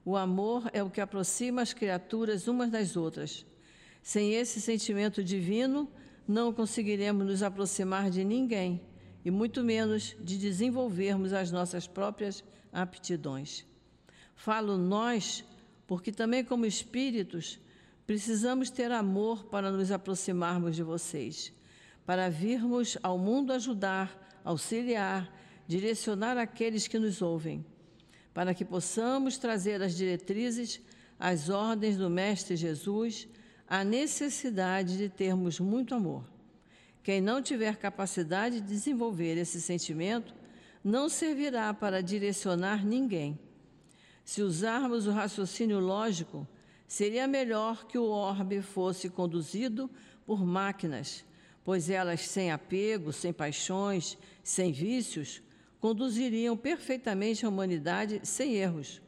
O 0.05 0.15
amor 0.15 0.69
é 0.73 0.83
o 0.83 0.89
que 0.89 1.01
aproxima 1.01 1.61
as 1.61 1.73
criaturas 1.73 2.47
umas 2.47 2.69
das 2.69 2.95
outras. 2.95 3.45
Sem 4.01 4.33
esse 4.33 4.61
sentimento 4.61 5.23
divino, 5.23 5.89
não 6.27 6.53
conseguiremos 6.53 7.25
nos 7.25 7.43
aproximar 7.43 8.09
de 8.09 8.23
ninguém 8.23 8.81
e 9.25 9.31
muito 9.31 9.63
menos 9.63 10.15
de 10.19 10.37
desenvolvermos 10.37 11.33
as 11.33 11.51
nossas 11.51 11.87
próprias 11.87 12.43
aptidões. 12.71 13.65
Falo 14.35 14.77
nós, 14.77 15.43
porque 15.85 16.11
também, 16.11 16.43
como 16.43 16.65
espíritos, 16.65 17.59
precisamos 18.07 18.69
ter 18.69 18.91
amor 18.91 19.45
para 19.45 19.71
nos 19.71 19.91
aproximarmos 19.91 20.75
de 20.75 20.83
vocês, 20.83 21.51
para 22.05 22.29
virmos 22.29 22.97
ao 23.03 23.17
mundo 23.17 23.51
ajudar, 23.51 24.18
auxiliar, 24.43 25.33
direcionar 25.67 26.37
aqueles 26.37 26.87
que 26.87 26.99
nos 26.99 27.21
ouvem, 27.21 27.65
para 28.33 28.53
que 28.53 28.65
possamos 28.65 29.37
trazer 29.37 29.81
as 29.81 29.95
diretrizes, 29.95 30.81
as 31.19 31.49
ordens 31.49 31.97
do 31.97 32.09
Mestre 32.09 32.55
Jesus, 32.55 33.27
a 33.67 33.83
necessidade 33.83 34.97
de 34.97 35.09
termos 35.09 35.59
muito 35.59 35.93
amor. 35.93 36.23
Quem 37.03 37.21
não 37.21 37.41
tiver 37.41 37.77
capacidade 37.77 38.61
de 38.61 38.67
desenvolver 38.67 39.37
esse 39.37 39.61
sentimento 39.61 40.33
não 40.83 41.09
servirá 41.09 41.73
para 41.73 42.01
direcionar 42.01 42.85
ninguém 42.85 43.37
se 44.29 44.43
usarmos 44.43 45.07
o 45.07 45.11
raciocínio 45.11 45.79
lógico, 45.79 46.47
seria 46.87 47.27
melhor 47.27 47.87
que 47.87 47.97
o 47.97 48.03
orbe 48.03 48.61
fosse 48.61 49.09
conduzido 49.09 49.89
por 50.23 50.45
máquinas, 50.45 51.25
pois 51.63 51.89
elas, 51.89 52.21
sem 52.21 52.51
apego, 52.51 53.11
sem 53.11 53.31
paixões, 53.31 54.17
sem 54.43 54.71
vícios, 54.71 55.41
conduziriam 55.79 56.57
perfeitamente 56.57 57.45
a 57.45 57.49
humanidade 57.49 58.21
sem 58.23 58.55
erros. 58.55 59.01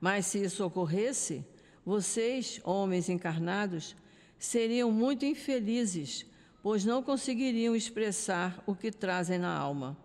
Mas 0.00 0.26
se 0.26 0.42
isso 0.42 0.64
ocorresse, 0.64 1.44
vocês, 1.84 2.60
homens 2.64 3.08
encarnados, 3.08 3.94
seriam 4.38 4.90
muito 4.90 5.24
infelizes, 5.24 6.26
pois 6.62 6.84
não 6.84 7.02
conseguiriam 7.02 7.76
expressar 7.76 8.62
o 8.66 8.74
que 8.74 8.90
trazem 8.90 9.38
na 9.38 9.54
alma. 9.54 9.96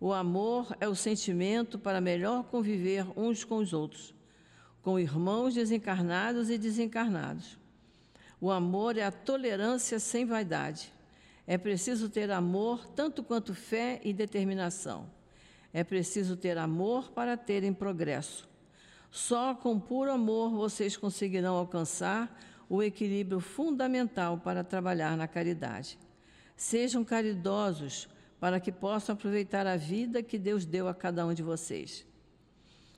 O 0.00 0.12
amor 0.12 0.76
é 0.80 0.88
o 0.88 0.94
sentimento 0.94 1.78
para 1.78 2.00
melhor 2.00 2.44
conviver 2.44 3.06
uns 3.18 3.42
com 3.42 3.56
os 3.56 3.72
outros, 3.72 4.14
com 4.82 4.98
irmãos 4.98 5.54
desencarnados 5.54 6.50
e 6.50 6.58
desencarnados. 6.58 7.58
O 8.40 8.50
amor 8.50 8.98
é 8.98 9.02
a 9.02 9.10
tolerância 9.10 9.98
sem 9.98 10.26
vaidade. 10.26 10.92
É 11.46 11.58
preciso 11.58 12.08
ter 12.08 12.30
amor 12.30 12.86
tanto 12.88 13.22
quanto 13.22 13.54
fé 13.54 14.00
e 14.02 14.12
determinação. 14.12 15.10
É 15.72 15.84
preciso 15.84 16.36
ter 16.36 16.56
amor 16.56 17.10
para 17.10 17.36
terem 17.36 17.72
progresso. 17.72 18.48
Só 19.10 19.54
com 19.54 19.78
puro 19.78 20.10
amor 20.10 20.50
vocês 20.50 20.96
conseguirão 20.96 21.54
alcançar 21.56 22.40
o 22.68 22.82
equilíbrio 22.82 23.40
fundamental 23.40 24.38
para 24.38 24.64
trabalhar 24.64 25.16
na 25.16 25.28
caridade. 25.28 25.98
Sejam 26.56 27.04
caridosos 27.04 28.08
para 28.40 28.58
que 28.58 28.72
possam 28.72 29.14
aproveitar 29.14 29.66
a 29.66 29.76
vida 29.76 30.22
que 30.22 30.38
Deus 30.38 30.64
deu 30.64 30.88
a 30.88 30.94
cada 30.94 31.26
um 31.26 31.34
de 31.34 31.42
vocês. 31.42 32.06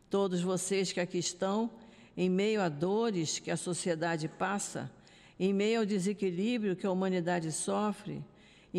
Todos 0.09 0.41
vocês 0.41 0.93
que 0.93 1.01
aqui 1.01 1.19
estão, 1.19 1.71
em 2.17 2.31
meio 2.31 2.63
a 2.63 2.69
dores 2.69 3.39
que 3.39 3.51
a 3.51 3.57
sociedade 3.57 4.29
passa, 4.29 4.91
em 5.39 5.53
meio 5.53 5.81
ao 5.81 5.87
desequilíbrio 5.87 6.77
que 6.77 6.87
a 6.87 6.91
humanidade 6.91 7.53
sofre, 7.53 8.25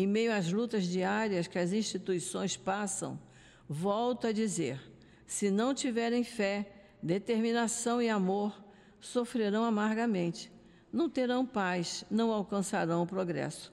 em 0.00 0.06
meio 0.06 0.32
às 0.32 0.52
lutas 0.52 0.84
diárias 0.84 1.48
que 1.48 1.58
as 1.58 1.72
instituições 1.72 2.56
passam, 2.56 3.18
volto 3.68 4.28
a 4.28 4.32
dizer: 4.32 4.80
se 5.26 5.50
não 5.50 5.74
tiverem 5.74 6.22
fé, 6.22 6.70
determinação 7.02 8.00
e 8.00 8.08
amor, 8.08 8.56
sofrerão 9.00 9.64
amargamente, 9.64 10.52
não 10.92 11.10
terão 11.10 11.44
paz, 11.44 12.04
não 12.08 12.30
alcançarão 12.30 13.02
o 13.02 13.06
progresso. 13.08 13.72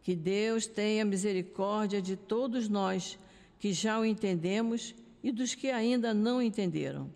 Que 0.00 0.14
Deus 0.14 0.68
tenha 0.68 1.04
misericórdia 1.04 2.00
de 2.00 2.14
todos 2.14 2.68
nós 2.68 3.18
que 3.58 3.72
já 3.72 3.98
o 3.98 4.04
entendemos 4.04 4.94
e 5.24 5.32
dos 5.32 5.56
que 5.56 5.72
ainda 5.72 6.14
não 6.14 6.40
entenderam. 6.40 7.10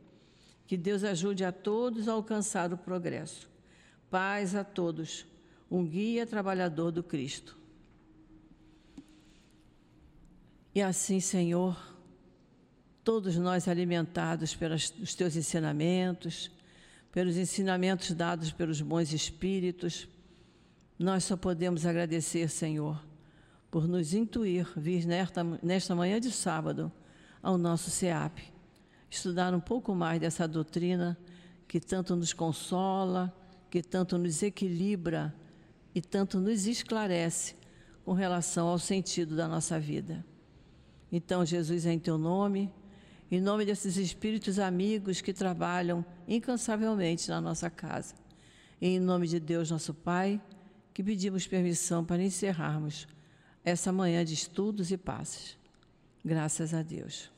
Que 0.66 0.76
Deus 0.76 1.04
ajude 1.04 1.44
a 1.44 1.52
todos 1.52 2.08
a 2.08 2.12
alcançar 2.12 2.72
o 2.72 2.76
progresso. 2.76 3.48
Paz 4.10 4.56
a 4.56 4.64
todos. 4.64 5.24
Um 5.70 5.86
guia 5.86 6.26
trabalhador 6.26 6.90
do 6.90 7.04
Cristo. 7.04 7.56
E 10.76 10.82
assim, 10.82 11.20
Senhor, 11.20 11.74
todos 13.02 13.38
nós 13.38 13.66
alimentados 13.66 14.54
pelos 14.54 14.90
teus 15.16 15.34
ensinamentos, 15.34 16.50
pelos 17.10 17.38
ensinamentos 17.38 18.10
dados 18.12 18.52
pelos 18.52 18.82
bons 18.82 19.10
espíritos, 19.10 20.06
nós 20.98 21.24
só 21.24 21.34
podemos 21.34 21.86
agradecer, 21.86 22.50
Senhor, 22.50 23.02
por 23.70 23.88
nos 23.88 24.12
intuir 24.12 24.70
vir 24.76 25.06
nesta, 25.06 25.42
nesta 25.62 25.94
manhã 25.94 26.20
de 26.20 26.30
sábado 26.30 26.92
ao 27.42 27.56
nosso 27.56 27.88
SEAP, 27.88 28.40
estudar 29.08 29.54
um 29.54 29.60
pouco 29.60 29.94
mais 29.94 30.20
dessa 30.20 30.46
doutrina 30.46 31.16
que 31.66 31.80
tanto 31.80 32.14
nos 32.14 32.34
consola, 32.34 33.34
que 33.70 33.82
tanto 33.82 34.18
nos 34.18 34.42
equilibra 34.42 35.34
e 35.94 36.02
tanto 36.02 36.38
nos 36.38 36.66
esclarece 36.66 37.54
com 38.04 38.12
relação 38.12 38.68
ao 38.68 38.78
sentido 38.78 39.34
da 39.34 39.48
nossa 39.48 39.80
vida. 39.80 40.22
Então, 41.10 41.44
Jesus, 41.44 41.86
é 41.86 41.92
em 41.92 41.98
teu 41.98 42.18
nome, 42.18 42.72
em 43.30 43.40
nome 43.40 43.64
desses 43.64 43.96
espíritos 43.96 44.58
amigos 44.58 45.20
que 45.20 45.32
trabalham 45.32 46.04
incansavelmente 46.28 47.28
na 47.28 47.40
nossa 47.40 47.68
casa, 47.70 48.14
e 48.80 48.88
em 48.88 49.00
nome 49.00 49.26
de 49.26 49.40
Deus, 49.40 49.70
nosso 49.70 49.94
Pai 49.94 50.40
que 50.96 51.02
pedimos 51.02 51.46
permissão 51.46 52.02
para 52.02 52.22
encerrarmos 52.22 53.06
essa 53.62 53.92
manhã 53.92 54.24
de 54.24 54.32
estudos 54.32 54.90
e 54.90 54.96
passes. 54.96 55.58
Graças 56.24 56.72
a 56.72 56.82
Deus. 56.82 57.35